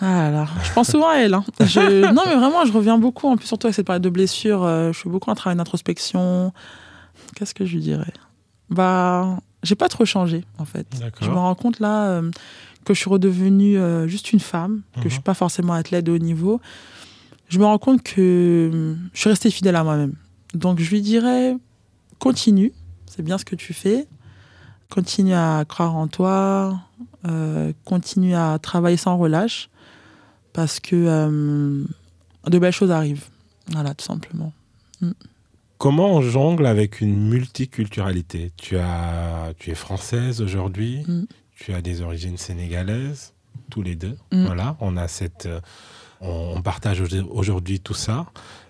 Ah 0.00 0.30
là, 0.30 0.46
je 0.62 0.72
pense 0.72 0.90
souvent 0.90 1.08
à 1.08 1.16
elle. 1.16 1.34
Hein. 1.34 1.44
non, 2.12 2.22
mais 2.26 2.36
vraiment, 2.36 2.64
je 2.64 2.72
reviens 2.72 2.98
beaucoup, 2.98 3.28
en 3.28 3.36
plus 3.36 3.46
surtout 3.46 3.66
avec 3.66 3.74
cette 3.74 3.86
période 3.86 4.02
de 4.02 4.10
blessure. 4.10 4.62
Euh, 4.62 4.92
je 4.92 5.00
fais 5.00 5.08
beaucoup 5.08 5.30
un 5.30 5.34
travail 5.34 5.56
d'introspection, 5.56 6.52
Qu'est-ce 7.34 7.54
que 7.54 7.64
je 7.64 7.74
lui 7.74 7.82
dirais? 7.82 8.12
Bah, 8.70 9.38
j'ai 9.62 9.74
pas 9.74 9.88
trop 9.88 10.04
changé 10.04 10.44
en 10.58 10.64
fait. 10.64 10.86
Je 11.20 11.30
me 11.30 11.36
rends 11.36 11.54
compte 11.54 11.80
là 11.80 12.08
euh, 12.08 12.30
que 12.84 12.94
je 12.94 13.00
suis 13.00 13.10
redevenue 13.10 13.78
euh, 13.78 14.06
juste 14.06 14.32
une 14.32 14.40
femme, 14.40 14.82
que 14.96 15.04
je 15.04 15.08
suis 15.08 15.18
mhm. 15.18 15.24
pas 15.24 15.34
forcément 15.34 15.72
athlète 15.72 16.04
de 16.04 16.12
haut 16.12 16.18
niveau. 16.18 16.60
Je 17.48 17.58
me 17.58 17.64
rends 17.64 17.78
compte 17.78 18.02
que 18.02 18.70
euh, 18.72 18.94
je 19.12 19.20
suis 19.20 19.30
restée 19.30 19.50
fidèle 19.50 19.76
à 19.76 19.84
moi-même. 19.84 20.14
Donc 20.54 20.80
je 20.80 20.90
lui 20.90 21.00
dirais 21.00 21.56
continue, 22.18 22.72
c'est 23.06 23.22
bien 23.22 23.38
ce 23.38 23.44
que 23.44 23.56
tu 23.56 23.72
fais. 23.72 24.06
Continue 24.90 25.34
à 25.34 25.64
croire 25.68 25.94
en 25.94 26.08
toi, 26.08 26.80
continue 27.84 28.34
à 28.34 28.58
travailler 28.58 28.96
sans 28.96 29.18
relâche, 29.18 29.68
parce 30.54 30.80
que 30.80 31.84
de 32.46 32.58
belles 32.58 32.72
choses 32.72 32.90
arrivent. 32.90 33.26
Voilà, 33.70 33.94
tout 33.94 34.06
simplement. 34.06 34.50
Mm. 35.02 35.10
Comment 35.78 36.14
on 36.14 36.22
jongle 36.22 36.66
avec 36.66 37.00
une 37.00 37.28
multiculturalité? 37.28 38.50
Tu, 38.56 38.76
as, 38.78 39.52
tu 39.60 39.70
es 39.70 39.76
française 39.76 40.42
aujourd'hui, 40.42 41.04
mm. 41.06 41.26
tu 41.54 41.72
as 41.72 41.80
des 41.80 42.02
origines 42.02 42.36
sénégalaises, 42.36 43.32
tous 43.70 43.82
les 43.82 43.94
deux. 43.94 44.16
Mm. 44.32 44.46
Voilà, 44.46 44.76
on 44.80 44.96
a 44.96 45.06
cette, 45.06 45.46
euh, 45.46 45.60
on, 46.20 46.60
partage 46.62 47.00
aujourd'hui 47.30 47.78
tout 47.78 47.94
ça. 47.94 48.26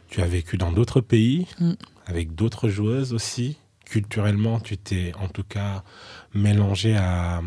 Tu 0.08 0.20
as 0.20 0.26
vécu 0.26 0.58
dans 0.58 0.70
d'autres 0.70 1.00
pays, 1.00 1.46
mm. 1.60 1.72
avec 2.06 2.34
d'autres 2.34 2.68
joueuses 2.68 3.14
aussi. 3.14 3.56
Culturellement, 3.86 4.60
tu 4.60 4.76
t'es 4.76 5.12
en 5.18 5.28
tout 5.28 5.44
cas 5.44 5.82
mélangé 6.34 6.94
à, 6.94 7.40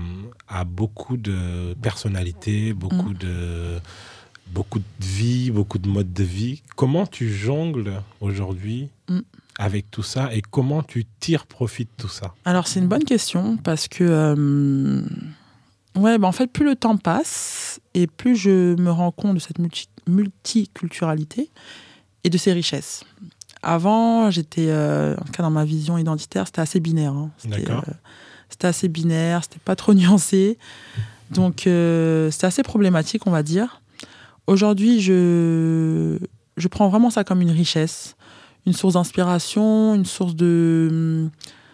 à 0.48 0.64
beaucoup 0.64 1.18
de 1.18 1.76
personnalités, 1.84 2.74
beaucoup 2.74 3.14
de 3.14 3.80
beaucoup 4.52 4.80
de 4.80 4.86
vie, 5.06 5.52
beaucoup 5.52 5.78
de 5.78 5.88
modes 5.88 6.12
de 6.12 6.24
vie. 6.24 6.64
Comment 6.76 7.06
tu 7.06 7.32
jongles 7.32 8.02
aujourd'hui 8.22 8.90
avec 9.62 9.92
tout 9.92 10.02
ça 10.02 10.34
et 10.34 10.42
comment 10.42 10.82
tu 10.82 11.06
tires 11.20 11.46
profit 11.46 11.86
de 11.86 11.90
tout 11.96 12.08
ça? 12.08 12.34
Alors 12.46 12.68
c'est 12.68 12.80
une 12.80 12.88
bonne 12.88 13.04
question 13.04 13.58
parce 13.58 13.88
que 13.88 14.04
euh, 14.04 15.02
ouais, 15.96 16.18
bah, 16.18 16.28
en 16.28 16.32
fait 16.32 16.48
plus 16.48 16.66
le 16.66 16.76
temps 16.76 16.98
passe 16.98 17.80
et 17.94 18.08
plus 18.08 18.36
je 18.36 18.76
me 18.82 18.90
rends 18.90 19.12
compte 19.12 19.36
de 19.36 19.40
cette 19.40 19.58
multiculturalité 20.08 21.52
et 22.24 22.30
de 22.32 22.38
ses 22.40 22.54
richesses. 22.54 23.04
Avant, 23.62 24.32
j'étais, 24.32 24.70
euh, 24.70 25.16
en 25.16 25.24
tout 25.26 25.32
cas 25.32 25.44
dans 25.44 25.52
ma 25.52 25.64
vision 25.64 26.00
identitaire, 26.00 26.48
c'était 26.48 26.62
assez 26.62 26.80
binaire. 26.80 27.14
Hein. 27.14 27.30
C'était, 27.38 27.70
euh, 27.70 27.82
c'était 28.50 28.66
assez 28.66 28.88
binaire, 28.88 29.44
c'était 29.44 29.60
pas 29.64 29.76
trop 29.76 29.94
nuancé. 29.94 30.58
Donc 31.30 31.60
c'était 31.60 32.48
assez 32.48 32.64
problématique, 32.64 33.28
on 33.28 33.32
va 33.32 33.44
dire. 33.44 33.82
Aujourd'hui, 34.48 35.02
je, 35.02 36.18
je 36.58 36.68
prends 36.68 36.90
vraiment 36.90 37.12
ça 37.12 37.24
comme 37.24 37.42
une 37.42 37.52
richesse 37.52 38.16
une 38.66 38.74
source 38.74 38.94
d'inspiration, 38.94 39.96
une 39.96 40.06
source 40.06 40.36
de 40.36 41.30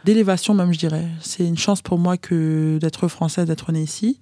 d'élévation 0.07 0.53
même, 0.53 0.71
je 0.71 0.79
dirais. 0.79 1.05
C'est 1.19 1.45
une 1.45 1.57
chance 1.57 1.81
pour 1.81 1.99
moi 1.99 2.15
que 2.17 2.77
d'être 2.79 3.09
française, 3.09 3.45
d'être 3.45 3.73
née 3.73 3.81
ici, 3.81 4.19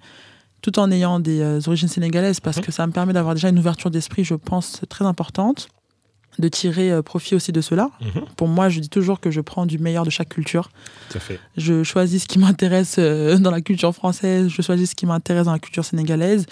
tout 0.61 0.79
en 0.79 0.89
ayant 0.89 1.19
des 1.19 1.41
euh, 1.41 1.59
origines 1.67 1.87
sénégalaises, 1.87 2.39
parce 2.39 2.57
mhm. 2.57 2.63
que 2.63 2.71
ça 2.71 2.87
me 2.87 2.91
permet 2.91 3.13
d'avoir 3.13 3.35
déjà 3.35 3.49
une 3.49 3.59
ouverture 3.59 3.91
d'esprit, 3.91 4.23
je 4.23 4.33
pense, 4.33 4.81
très 4.89 5.05
importante, 5.05 5.67
de 6.39 6.47
tirer 6.47 6.91
euh, 6.91 7.03
profit 7.03 7.35
aussi 7.35 7.51
de 7.51 7.61
cela. 7.61 7.91
Mhm. 8.01 8.25
Pour 8.35 8.47
moi, 8.47 8.67
je 8.69 8.79
dis 8.79 8.89
toujours 8.89 9.19
que 9.19 9.29
je 9.29 9.41
prends 9.41 9.67
du 9.67 9.77
meilleur 9.77 10.05
de 10.05 10.09
chaque 10.09 10.29
culture. 10.29 10.71
Tout 11.11 11.17
à 11.17 11.21
fait. 11.21 11.39
Je 11.55 11.83
choisis 11.83 12.23
ce 12.23 12.27
qui 12.27 12.39
m'intéresse 12.39 12.95
euh, 12.97 13.37
dans 13.37 13.51
la 13.51 13.61
culture 13.61 13.93
française, 13.93 14.47
je 14.47 14.63
choisis 14.63 14.89
ce 14.89 14.95
qui 14.95 15.05
m'intéresse 15.05 15.45
dans 15.45 15.53
la 15.53 15.59
culture 15.59 15.85
sénégalaise. 15.85 16.47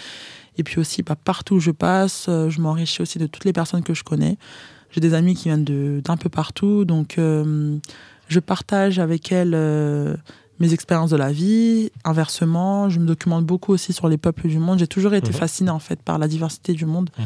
Et 0.59 0.63
puis 0.63 0.79
aussi, 0.79 1.01
bah, 1.01 1.15
partout 1.15 1.55
où 1.55 1.59
je 1.59 1.71
passe, 1.71 2.25
je 2.27 2.61
m'enrichis 2.61 3.01
aussi 3.01 3.17
de 3.17 3.25
toutes 3.25 3.45
les 3.45 3.53
personnes 3.53 3.81
que 3.81 3.95
je 3.95 4.03
connais. 4.03 4.37
J'ai 4.93 5.01
des 5.01 5.15
amis 5.15 5.33
qui 5.33 5.45
viennent 5.45 5.65
d'un 6.01 6.17
peu 6.17 6.29
partout, 6.29 6.85
donc 6.85 7.17
euh, 7.17 7.77
je 8.27 8.39
partage 8.39 8.99
avec 8.99 9.31
elles 9.31 9.55
euh, 9.55 10.15
mes 10.59 10.71
expériences 10.71 11.09
de 11.09 11.15
la 11.15 11.31
vie. 11.31 11.91
Inversement, 12.03 12.89
je 12.89 12.99
me 12.99 13.07
documente 13.07 13.43
beaucoup 13.43 13.73
aussi 13.73 13.91
sur 13.91 14.07
les 14.07 14.19
peuples 14.19 14.47
du 14.47 14.59
monde. 14.59 14.77
J'ai 14.77 14.87
toujours 14.87 15.15
été 15.15 15.31
mhm. 15.31 15.37
fascinée 15.37 15.69
en 15.71 15.79
fait 15.79 15.99
par 15.99 16.19
la 16.19 16.27
diversité 16.27 16.73
du 16.73 16.85
monde. 16.85 17.09
Mhm. 17.17 17.25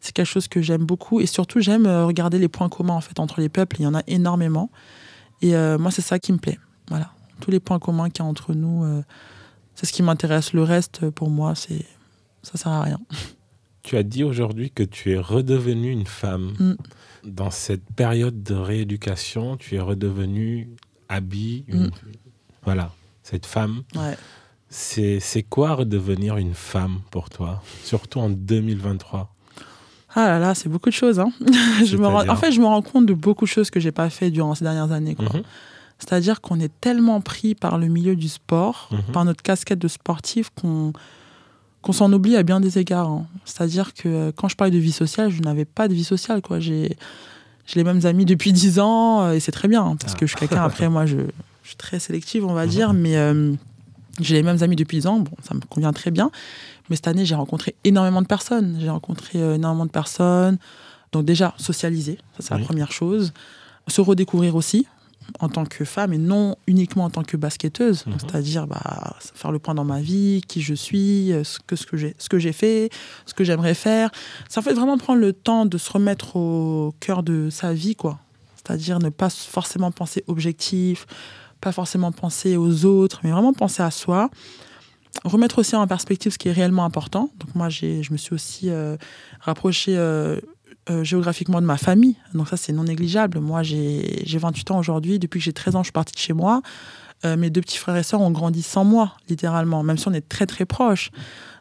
C'est 0.00 0.12
quelque 0.12 0.28
chose 0.28 0.46
que 0.46 0.62
j'aime 0.62 0.84
beaucoup 0.84 1.20
et 1.20 1.26
surtout 1.26 1.58
j'aime 1.58 1.86
euh, 1.86 2.06
regarder 2.06 2.38
les 2.38 2.46
points 2.46 2.68
communs 2.68 2.94
en 2.94 3.00
fait 3.00 3.18
entre 3.18 3.40
les 3.40 3.48
peuples. 3.48 3.80
Il 3.80 3.82
y 3.82 3.86
en 3.88 3.96
a 3.96 4.02
énormément 4.06 4.70
et 5.42 5.54
moi 5.78 5.90
c'est 5.90 6.02
ça 6.02 6.18
qui 6.18 6.32
me 6.32 6.38
plaît. 6.38 6.58
Voilà, 6.88 7.12
tous 7.40 7.50
les 7.50 7.60
points 7.60 7.78
communs 7.78 8.10
qu'il 8.10 8.24
y 8.24 8.26
a 8.26 8.28
entre 8.28 8.54
nous, 8.54 8.84
c'est 9.76 9.86
ce 9.86 9.92
qui 9.92 10.02
m'intéresse. 10.02 10.52
Le 10.52 10.64
reste 10.64 11.10
pour 11.10 11.30
moi 11.30 11.54
c'est 11.54 11.84
ça 12.42 12.58
sert 12.58 12.72
à 12.72 12.82
rien. 12.82 12.98
Tu 13.84 13.96
as 13.96 14.02
dit 14.02 14.24
aujourd'hui 14.24 14.70
que 14.70 14.82
tu 14.82 15.12
es 15.12 15.18
redevenue 15.18 15.90
une 15.90 16.06
femme. 16.06 16.54
Mm 16.58 16.74
dans 17.24 17.50
cette 17.50 17.84
période 17.94 18.42
de 18.42 18.54
rééducation, 18.54 19.56
tu 19.56 19.76
es 19.76 19.80
redevenue 19.80 20.68
Abby, 21.08 21.64
mm. 21.68 21.88
voilà, 22.64 22.92
cette 23.22 23.46
femme. 23.46 23.82
C'est 24.70 25.46
quoi 25.48 25.74
redevenir 25.74 26.36
une 26.36 26.54
femme 26.54 27.00
pour 27.10 27.30
toi, 27.30 27.62
surtout 27.84 28.20
en 28.20 28.30
2023 28.30 29.34
ah 30.14 30.26
là 30.26 30.38
là, 30.38 30.54
c'est 30.54 30.68
beaucoup 30.68 30.88
de 30.88 30.94
choses. 30.94 31.20
Hein. 31.20 31.30
je 31.84 31.96
me 31.96 32.06
En 32.06 32.36
fait, 32.36 32.50
je 32.50 32.60
me 32.60 32.66
rends 32.66 32.82
compte 32.82 33.06
de 33.06 33.12
beaucoup 33.12 33.44
de 33.44 33.50
choses 33.50 33.70
que 33.70 33.78
j'ai 33.78 33.92
pas 33.92 34.08
fait 34.10 34.30
durant 34.30 34.54
ces 34.54 34.64
dernières 34.64 34.90
années. 34.90 35.14
Mhm. 35.18 35.42
C'est-à-dire 35.98 36.40
qu'on 36.40 36.58
est 36.60 36.72
tellement 36.80 37.20
pris 37.20 37.54
par 37.54 37.76
le 37.78 37.88
milieu 37.88 38.16
du 38.16 38.28
sport, 38.28 38.88
mhm. 38.90 39.12
par 39.12 39.24
notre 39.24 39.42
casquette 39.42 39.78
de 39.78 39.86
sportif, 39.86 40.50
qu'on 40.50 40.92
qu'on 41.88 41.94
s'en 41.94 42.12
oublie 42.12 42.36
à 42.36 42.42
bien 42.42 42.60
des 42.60 42.76
égards. 42.76 43.08
Hein. 43.08 43.26
C'est-à-dire 43.46 43.94
que 43.94 44.08
euh, 44.08 44.30
quand 44.30 44.46
je 44.48 44.56
parlais 44.56 44.70
de 44.70 44.78
vie 44.78 44.92
sociale, 44.92 45.30
je 45.30 45.40
n'avais 45.40 45.64
pas 45.64 45.88
de 45.88 45.94
vie 45.94 46.04
sociale. 46.04 46.42
Quoi. 46.42 46.60
J'ai, 46.60 46.98
les 47.74 47.84
mêmes 47.84 48.04
amis 48.04 48.26
depuis 48.26 48.52
10 48.52 48.78
ans 48.78 49.22
euh, 49.22 49.32
et 49.32 49.40
c'est 49.40 49.52
très 49.52 49.68
bien 49.68 49.82
hein, 49.82 49.96
parce 49.98 50.14
que 50.14 50.26
je 50.26 50.32
suis 50.32 50.38
quelqu'un, 50.38 50.62
après 50.62 50.90
moi, 50.90 51.06
je, 51.06 51.16
suis 51.64 51.76
très 51.76 51.98
sélective, 51.98 52.44
on 52.44 52.52
va 52.52 52.66
mhm. 52.66 52.70
dire, 52.70 52.92
mais 52.92 53.16
euh, 53.16 53.54
j'ai 54.20 54.34
les 54.34 54.42
mêmes 54.42 54.62
amis 54.62 54.76
depuis 54.76 54.98
10 54.98 55.06
ans, 55.06 55.20
bon, 55.20 55.30
ça 55.42 55.54
me 55.54 55.60
convient 55.60 55.94
très 55.94 56.10
bien. 56.10 56.30
Mais 56.90 56.96
cette 56.96 57.08
année, 57.08 57.24
j'ai 57.24 57.34
rencontré 57.34 57.74
énormément 57.84 58.20
de 58.20 58.26
personnes. 58.26 58.76
J'ai 58.80 58.90
rencontré 58.90 59.38
énormément 59.38 59.86
de 59.86 59.90
personnes. 59.90 60.58
Donc 61.12 61.24
déjà, 61.24 61.54
socialiser, 61.56 62.18
ça 62.38 62.48
c'est 62.48 62.58
la 62.58 62.64
première 62.66 62.92
chose. 62.92 63.32
Se 63.86 64.02
redécouvrir 64.02 64.56
aussi, 64.56 64.86
en 65.40 65.48
tant 65.48 65.64
que 65.64 65.84
femme 65.84 66.12
et 66.12 66.18
non 66.18 66.56
uniquement 66.66 67.04
en 67.04 67.10
tant 67.10 67.22
que 67.22 67.36
basketteuse. 67.36 68.06
Mhm. 68.06 68.14
C'est-à-dire 68.18 68.66
bah, 68.66 69.16
faire 69.34 69.52
le 69.52 69.58
point 69.58 69.74
dans 69.74 69.84
ma 69.84 70.00
vie, 70.00 70.40
qui 70.46 70.60
je 70.60 70.74
suis, 70.74 71.32
euh, 71.32 71.44
ce 71.44 71.58
que, 71.60 71.76
ce 71.76 71.86
que, 71.86 71.96
j'ai, 72.38 72.52
fait, 72.52 72.90
ce 73.26 73.34
que 73.34 73.44
j'aimerais 73.44 73.74
faire. 73.74 74.10
Ça 74.48 74.62
fait 74.62 74.72
vraiment 74.72 74.98
prendre 74.98 75.20
le 75.20 75.32
temps 75.32 75.66
de 75.66 75.78
se 75.78 75.90
remettre 75.90 76.36
au 76.36 76.94
cœur 77.00 77.22
de 77.22 77.50
sa 77.50 77.72
vie, 77.72 77.94
quoi. 77.94 78.18
C'est-à-dire 78.56 78.98
ne 78.98 79.08
pas 79.08 79.30
forcément 79.30 79.90
penser 79.90 80.24
objectif, 80.26 81.06
pas 81.60 81.72
forcément 81.72 82.12
penser 82.12 82.56
aux 82.56 82.84
autres, 82.84 83.20
mais 83.24 83.30
vraiment 83.30 83.52
penser 83.52 83.82
à 83.82 83.90
soi. 83.90 84.30
Remettre 85.24 85.58
aussi 85.58 85.74
en 85.74 85.86
perspective 85.86 86.32
ce 86.32 86.38
qui 86.38 86.48
est 86.48 86.52
réellement 86.52 86.84
important. 86.84 87.30
Donc 87.38 87.54
moi, 87.54 87.68
je 87.70 88.12
me 88.12 88.16
suis 88.16 88.34
aussi 88.34 88.68
euh, 88.68 88.96
rapprochée 89.40 89.96
euh, 89.96 90.38
euh, 90.90 91.04
géographiquement 91.04 91.60
de 91.60 91.66
ma 91.66 91.76
famille. 91.76 92.16
Donc 92.34 92.48
ça, 92.48 92.56
c'est 92.56 92.72
non 92.72 92.84
négligeable. 92.84 93.40
Moi, 93.40 93.62
j'ai 93.62 94.24
28 94.26 94.70
ans 94.70 94.78
aujourd'hui. 94.78 95.18
Depuis 95.18 95.38
que 95.38 95.44
j'ai 95.44 95.52
13 95.52 95.76
ans, 95.76 95.82
je 95.82 95.86
suis 95.86 95.92
partie 95.92 96.14
de 96.14 96.18
chez 96.18 96.32
moi. 96.32 96.62
mes 97.24 97.50
deux 97.50 97.60
petits 97.60 97.78
frères 97.78 97.96
et 97.96 98.02
sœurs 98.02 98.20
ont 98.20 98.30
grandi 98.30 98.62
sans 98.62 98.84
moi, 98.84 99.16
littéralement, 99.28 99.82
même 99.82 99.98
si 99.98 100.06
on 100.08 100.12
est 100.12 100.28
très 100.28 100.46
très 100.46 100.64
proches. 100.64 101.10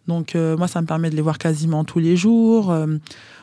Donc 0.08 0.36
moi, 0.36 0.68
ça 0.68 0.82
me 0.82 0.88
permet 0.88 1.10
de 1.10 1.16
les 1.16 1.22
voir 1.22 1.38
quasiment 1.38 1.84
tous 1.84 2.00
les 2.00 2.16
jours, 2.16 2.74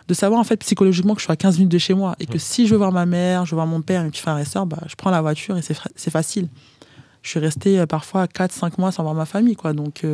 de 0.08 0.14
savoir 0.14 0.40
en 0.40 0.44
fait 0.44 0.56
psychologiquement 0.58 1.14
que 1.14 1.20
je 1.20 1.24
suis 1.24 1.32
à 1.32 1.36
15 1.36 1.58
minutes 1.58 1.72
de 1.72 1.78
chez 1.78 1.94
moi 1.94 2.14
et 2.20 2.26
que 2.26 2.38
si 2.38 2.66
je 2.66 2.72
veux 2.72 2.78
voir 2.78 2.92
ma 2.92 3.04
mère, 3.04 3.44
je 3.44 3.50
veux 3.50 3.56
voir 3.56 3.66
mon 3.66 3.82
père, 3.82 4.02
mes 4.04 4.10
petits 4.10 4.22
frères 4.22 4.38
et 4.38 4.44
sœurs, 4.44 4.66
bah, 4.66 4.78
je 4.86 4.94
prends 4.94 5.10
la 5.10 5.20
voiture 5.20 5.56
et 5.56 5.62
c'est 5.62 6.10
facile. 6.10 6.48
Je 7.22 7.30
suis 7.30 7.40
restée 7.40 7.84
parfois 7.86 8.26
4-5 8.26 8.72
mois 8.78 8.92
sans 8.92 9.02
voir 9.02 9.14
ma 9.14 9.26
famille, 9.26 9.56
quoi. 9.56 9.72
Donc 9.72 10.06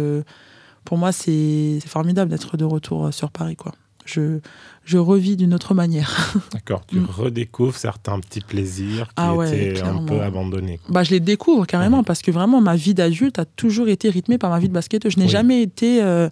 pour 0.84 0.98
moi, 0.98 1.12
c'est 1.12 1.78
formidable 1.86 2.30
d'être 2.30 2.56
de 2.56 2.64
retour 2.64 3.12
sur 3.12 3.30
Paris, 3.30 3.56
quoi 3.56 3.72
je, 4.12 4.40
je 4.84 4.98
revis 4.98 5.36
d'une 5.36 5.54
autre 5.54 5.74
manière. 5.74 6.34
D'accord, 6.52 6.84
tu 6.86 7.00
mm. 7.00 7.06
redécouvres 7.06 7.76
certains 7.76 8.18
petits 8.20 8.40
plaisirs 8.40 9.08
qui 9.08 9.14
ah 9.16 9.34
étaient 9.46 9.82
un 9.82 10.04
peu 10.04 10.20
abandonnés. 10.20 10.80
Bah, 10.88 11.02
je 11.02 11.11
les 11.11 11.20
découvre 11.20 11.66
carrément 11.66 12.02
parce 12.02 12.22
que 12.22 12.30
vraiment, 12.30 12.61
ma 12.61 12.76
vie 12.76 12.94
d'adulte 12.94 13.38
a 13.38 13.44
toujours 13.44 13.88
été 13.88 14.11
rythmée 14.11 14.38
par 14.38 14.50
ma 14.50 14.58
vie 14.58 14.68
de 14.68 14.74
basketteuse. 14.74 15.12
Je 15.12 15.18
n'ai 15.20 15.28
jamais 15.28 15.62
été 15.62 16.02
euh, 16.02 16.28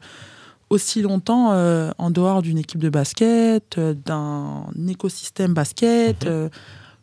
aussi 0.70 1.02
longtemps 1.02 1.52
euh, 1.52 1.90
en 1.98 2.10
dehors 2.10 2.42
d'une 2.42 2.58
équipe 2.58 2.80
de 2.80 2.88
basket, 2.88 3.78
euh, 3.78 3.94
d'un 3.94 4.66
écosystème 4.88 5.54
basket. 5.54 6.26
Mhm. 6.26 6.50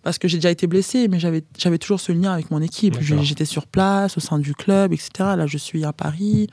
parce 0.04 0.20
que 0.20 0.28
j'ai 0.28 0.38
déjà 0.38 0.52
été 0.52 0.68
blessée, 0.68 1.08
mais 1.08 1.20
j'avais 1.20 1.78
toujours 1.80 2.00
ce 2.00 2.12
lien 2.12 2.32
avec 2.32 2.52
mon 2.52 2.62
équipe. 2.62 3.00
J'étais 3.02 3.46
sur 3.46 3.66
place, 3.66 4.18
au 4.18 4.20
sein 4.20 4.38
du 4.38 4.54
club, 4.54 4.94
etc. 4.94 5.10
Là, 5.36 5.48
je 5.48 5.58
suis 5.58 5.84
à 5.84 5.94
Paris 5.94 6.48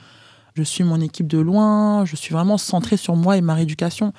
je 0.53 0.63
suis 0.63 0.83
mon 0.83 1.01
équipe 1.01 1.27
de 1.27 1.39
loin, 1.39 2.05
je 2.05 2.15
suis 2.15 2.33
vraiment 2.33 2.57
centrée 2.57 2.97
sur 2.97 3.15
moi 3.15 3.37
et 3.37 3.41
ma 3.41 3.55
rééducation. 3.55 4.13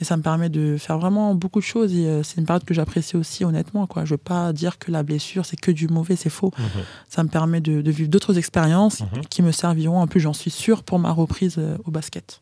Et 0.00 0.04
ça 0.04 0.16
me 0.16 0.22
permet 0.22 0.48
de 0.48 0.76
faire 0.78 0.98
vraiment 0.98 1.32
beaucoup 1.34 1.60
de 1.60 1.64
choses. 1.64 1.94
Et 1.94 2.06
euh, 2.08 2.24
c'est 2.24 2.40
une 2.40 2.46
période 2.46 2.64
que 2.64 2.74
j'apprécie 2.74 3.16
aussi, 3.16 3.44
honnêtement. 3.44 3.86
Quoi. 3.86 4.04
Je 4.04 4.14
ne 4.14 4.14
veux 4.14 4.22
pas 4.22 4.52
dire 4.52 4.80
que 4.80 4.90
la 4.90 5.04
blessure, 5.04 5.46
c'est 5.46 5.60
que 5.60 5.70
du 5.70 5.86
mauvais, 5.86 6.16
c'est 6.16 6.28
faux. 6.28 6.50
Mhm. 6.58 6.82
Ça 7.08 7.22
me 7.22 7.28
permet 7.28 7.60
de, 7.60 7.88
vivre 7.88 8.10
d'autres 8.10 8.36
expériences 8.36 9.00
mhm. 9.00 9.24
qui 9.30 9.42
me 9.42 9.52
serviront, 9.52 10.00
en 10.00 10.08
plus, 10.08 10.18
j'en 10.18 10.32
suis 10.32 10.50
sûre, 10.50 10.82
pour 10.82 10.98
ma 10.98 11.12
reprise 11.12 11.54
euh, 11.58 11.76
au 11.84 11.92
basket. 11.92 12.40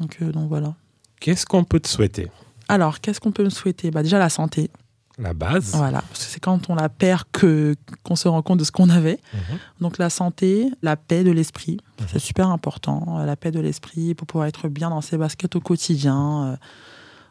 Donc, 0.00 0.18
euh, 0.22 0.30
donc 0.30 0.48
voilà. 0.48 0.74
Qu'est-ce 1.18 1.44
qu'on 1.44 1.64
peut 1.64 1.80
te 1.80 1.88
souhaiter? 1.88 2.30
Alors, 2.68 3.00
qu'est-ce 3.00 3.20
qu'on 3.20 3.32
peut 3.32 3.44
me 3.44 3.50
souhaiter? 3.50 3.90
Bah, 3.90 4.04
Déjà, 4.04 4.20
la 4.20 4.28
santé. 4.28 4.70
La 5.18 5.34
base. 5.34 5.72
Voilà, 5.74 6.02
c'est 6.14 6.40
quand 6.40 6.70
on 6.70 6.74
la 6.74 6.88
perd 6.88 7.24
que 7.32 7.76
qu'on 8.02 8.16
se 8.16 8.28
rend 8.28 8.40
compte 8.42 8.58
de 8.58 8.64
ce 8.64 8.72
qu'on 8.72 8.88
avait. 8.88 9.20
Mhm. 9.34 9.58
Donc 9.80 9.98
la 9.98 10.08
santé, 10.08 10.70
la 10.80 10.96
paix 10.96 11.22
de 11.22 11.30
l'esprit, 11.30 11.78
mhm. 12.00 12.06
c'est 12.10 12.18
super 12.18 12.48
important. 12.48 13.22
La 13.24 13.36
paix 13.36 13.50
de 13.50 13.60
l'esprit 13.60 14.14
pour 14.14 14.26
pouvoir 14.26 14.46
être 14.46 14.68
bien 14.68 14.88
dans 14.88 15.02
ses 15.02 15.18
baskets 15.18 15.54
au 15.54 15.60
quotidien, 15.60 16.44
euh, 16.44 16.56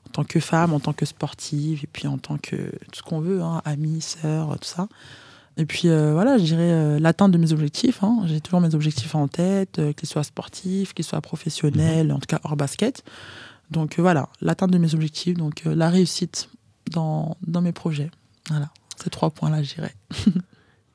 en 0.07 0.11
tant 0.11 0.23
que 0.23 0.39
femme, 0.39 0.73
en 0.73 0.79
tant 0.79 0.93
que 0.93 1.05
sportive, 1.05 1.81
et 1.83 1.87
puis 1.91 2.07
en 2.07 2.19
tant 2.19 2.37
que 2.37 2.55
tout 2.55 2.99
ce 2.99 3.01
qu'on 3.01 3.19
veut, 3.19 3.41
hein, 3.41 3.61
amie, 3.65 4.01
sœur, 4.01 4.57
tout 4.59 4.67
ça. 4.67 4.87
Et 5.57 5.65
puis 5.65 5.89
euh, 5.89 6.13
voilà, 6.13 6.37
je 6.37 6.43
dirais 6.43 6.71
euh, 6.71 6.99
l'atteinte 6.99 7.31
de 7.31 7.37
mes 7.39 7.51
objectifs. 7.51 8.03
Hein. 8.03 8.23
J'ai 8.25 8.41
toujours 8.41 8.61
mes 8.61 8.75
objectifs 8.75 9.15
en 9.15 9.27
tête, 9.27 9.81
qu'ils 9.97 10.07
soient 10.07 10.23
sportifs, 10.23 10.93
qu'ils 10.93 11.05
soient 11.05 11.21
professionnels, 11.21 12.07
mhm. 12.09 12.15
en 12.15 12.19
tout 12.19 12.27
cas 12.27 12.39
hors 12.43 12.55
basket. 12.55 13.03
Donc 13.71 13.99
voilà, 13.99 14.29
l'atteinte 14.39 14.71
de 14.71 14.77
mes 14.77 14.93
objectifs, 14.93 15.37
donc 15.37 15.63
la 15.65 15.89
réussite 15.89 16.49
dans, 16.91 17.37
dans 17.45 17.61
mes 17.61 17.71
projets. 17.71 18.11
Voilà, 18.49 18.69
ces 19.01 19.09
trois 19.09 19.29
points-là, 19.29 19.63
je 19.63 19.75
dirais. 19.75 19.95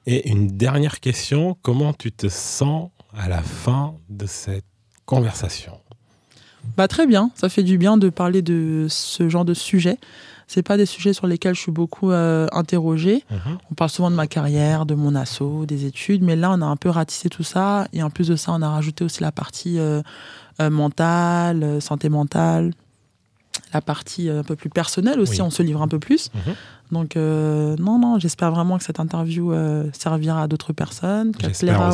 Et 0.07 0.29
une 0.31 0.47
dernière 0.47 1.01
question, 1.01 1.57
comment 1.63 1.93
tu 1.93 2.13
te 2.13 2.29
sens 2.29 2.91
à 3.17 3.29
la 3.29 3.43
fin 3.43 3.95
de 4.09 4.27
cette 4.27 4.65
conversation? 5.05 5.81
Bah, 6.77 6.87
Très 6.89 7.07
bien, 7.07 7.31
ça 7.35 7.49
fait 7.49 7.63
du 7.63 7.77
bien 7.77 7.97
de 7.97 8.09
parler 8.09 8.43
de 8.43 8.87
ce 8.89 9.29
genre 9.29 9.45
de 9.45 9.55
sujet. 9.55 9.99
C'est 10.49 10.63
pas 10.63 10.77
des 10.77 10.87
sujets 10.87 11.13
sur 11.13 11.27
lesquels 11.27 11.57
je 11.57 11.61
suis 11.61 11.73
beaucoup 11.73 12.13
euh, 12.13 12.47
interrogée. 12.53 13.25
Mhm. 13.31 13.59
On 13.71 13.75
parle 13.75 13.91
souvent 13.91 14.13
de 14.13 14.17
ma 14.17 14.29
carrière, 14.29 14.87
de 14.87 14.95
mon 14.95 15.17
assaut, 15.17 15.67
des 15.67 15.87
études, 15.87 16.23
mais 16.23 16.37
là 16.37 16.53
on 16.53 16.63
a 16.63 16.67
un 16.67 16.77
peu 16.77 16.89
ratissé 16.89 17.29
tout 17.29 17.43
ça. 17.43 17.89
Et 17.93 18.03
en 18.03 18.11
plus 18.11 18.29
de 18.29 18.37
ça, 18.37 18.53
on 18.53 18.63
a 18.63 18.69
rajouté 18.69 19.03
aussi 19.03 19.23
la 19.23 19.33
partie 19.33 19.81
euh, 19.81 20.03
euh, 20.61 20.71
mentale, 20.71 21.83
santé 21.83 22.09
mentale, 22.09 22.73
la 23.73 23.81
partie 23.81 24.29
euh, 24.29 24.41
un 24.41 24.43
peu 24.43 24.57
plus 24.57 24.71
personnelle 24.71 25.21
aussi, 25.21 25.43
on 25.43 25.51
se 25.51 25.63
livre 25.63 25.83
un 25.83 25.89
peu 25.89 25.99
plus. 25.99 26.31
Mhm. 26.35 26.55
Donc, 26.93 27.17
euh, 27.17 27.77
non, 27.79 27.99
non, 27.99 28.19
j'espère 28.19 28.53
vraiment 28.53 28.79
que 28.79 28.85
cette 28.85 29.01
interview 29.01 29.53
euh, 29.53 29.89
servira 29.93 30.43
à 30.45 30.49
d'autres 30.49 30.73
personnes, 30.73 31.35
qu'elle 31.35 31.53
plaira 31.53 31.91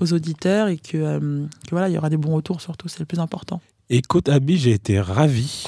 aux, 0.00 0.12
auditeurs 0.12 0.68
et 0.68 0.76
que, 0.76 1.48
voilà, 1.70 1.88
il 1.88 1.94
y 1.94 1.98
aura 1.98 2.10
des 2.10 2.18
bons 2.18 2.34
retours 2.34 2.60
surtout, 2.60 2.88
c'est 2.88 3.00
le 3.00 3.06
plus 3.06 3.18
important. 3.18 3.60
Écoute, 3.88 4.28
Abby, 4.28 4.58
j'ai 4.58 4.72
été 4.72 5.00
ravi. 5.00 5.64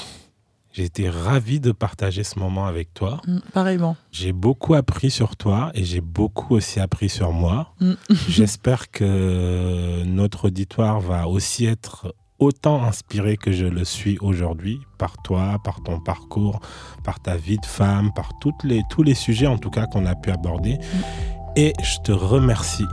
J'ai 0.71 0.85
été 0.85 1.07
ravi 1.07 1.59
de 1.59 1.71
partager 1.71 2.23
ce 2.23 2.39
moment 2.39 2.65
avec 2.65 2.93
toi. 2.95 3.21
Mm, 3.27 3.37
pareillement. 3.53 3.95
J'ai 4.11 4.31
beaucoup 4.31 4.73
appris 4.73 5.11
sur 5.11 5.35
toi 5.35 5.71
et 5.75 5.83
j'ai 5.83 6.01
beaucoup 6.01 6.55
aussi 6.55 6.79
appris 6.79 7.09
sur 7.09 7.31
moi. 7.31 7.73
Mm. 7.79 7.91
J'espère 8.29 8.89
que 8.89 10.03
notre 10.03 10.45
auditoire 10.45 10.99
va 10.99 11.27
aussi 11.27 11.65
être 11.65 12.15
autant 12.39 12.83
inspiré 12.83 13.37
que 13.37 13.51
je 13.51 13.65
le 13.65 13.85
suis 13.85 14.17
aujourd'hui 14.19 14.79
par 14.97 15.21
toi, 15.23 15.57
par 15.63 15.81
ton 15.83 15.99
parcours, 15.99 16.59
par 17.03 17.19
ta 17.19 17.35
vie 17.35 17.57
de 17.57 17.65
femme, 17.65 18.11
par 18.13 18.37
toutes 18.39 18.63
les, 18.63 18.81
tous 18.89 19.03
les 19.03 19.13
sujets 19.13 19.47
en 19.47 19.57
tout 19.57 19.69
cas 19.69 19.85
qu'on 19.85 20.05
a 20.05 20.15
pu 20.15 20.31
aborder. 20.31 20.77
Et 21.55 21.73
je 21.81 21.99
te 22.03 22.11
remercie 22.11 22.85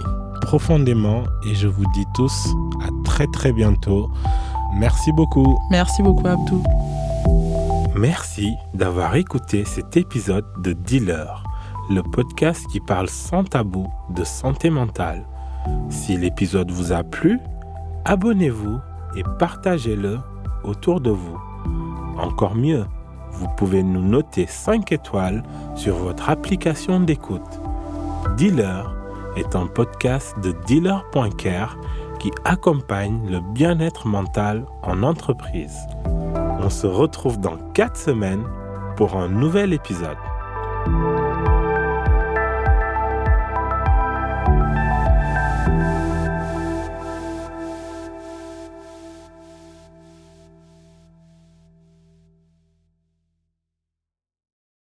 profondément 0.42 1.24
et 1.50 1.54
je 1.54 1.66
vous 1.66 1.86
dis 1.94 2.04
tous 2.14 2.48
à 2.82 2.88
très 3.04 3.26
très 3.28 3.52
bientôt. 3.52 4.10
Merci 4.74 5.12
beaucoup. 5.12 5.58
Merci 5.70 6.02
beaucoup 6.02 6.26
Abdou. 6.26 6.62
Merci 7.96 8.54
d'avoir 8.72 9.16
écouté 9.16 9.64
cet 9.64 9.96
épisode 9.96 10.46
de 10.62 10.72
Dealer, 10.72 11.42
le 11.90 12.02
podcast 12.02 12.64
qui 12.70 12.80
parle 12.80 13.08
sans 13.08 13.44
tabou 13.44 13.88
de 14.10 14.22
santé 14.24 14.70
mentale. 14.70 15.26
Si 15.88 16.16
l'épisode 16.16 16.70
vous 16.70 16.92
a 16.92 17.02
plu, 17.02 17.40
abonnez-vous 18.04 18.78
et 19.16 19.22
partagez-le 19.38 20.18
autour 20.64 21.00
de 21.00 21.10
vous. 21.10 21.40
Encore 22.18 22.54
mieux, 22.54 22.84
vous 23.32 23.48
pouvez 23.56 23.82
nous 23.82 24.02
noter 24.02 24.46
5 24.46 24.92
étoiles 24.92 25.42
sur 25.74 25.96
votre 25.96 26.28
application 26.28 27.00
d'écoute. 27.00 27.60
Dealer 28.36 28.94
est 29.36 29.54
un 29.56 29.66
podcast 29.66 30.34
de 30.42 30.52
dealer.care 30.66 31.78
qui 32.18 32.30
accompagne 32.44 33.30
le 33.30 33.40
bien-être 33.54 34.06
mental 34.06 34.66
en 34.82 35.02
entreprise. 35.02 35.78
On 36.62 36.68
se 36.68 36.86
retrouve 36.86 37.40
dans 37.40 37.56
4 37.72 37.96
semaines 37.96 38.44
pour 38.96 39.16
un 39.16 39.28
nouvel 39.28 39.72
épisode. 39.72 40.18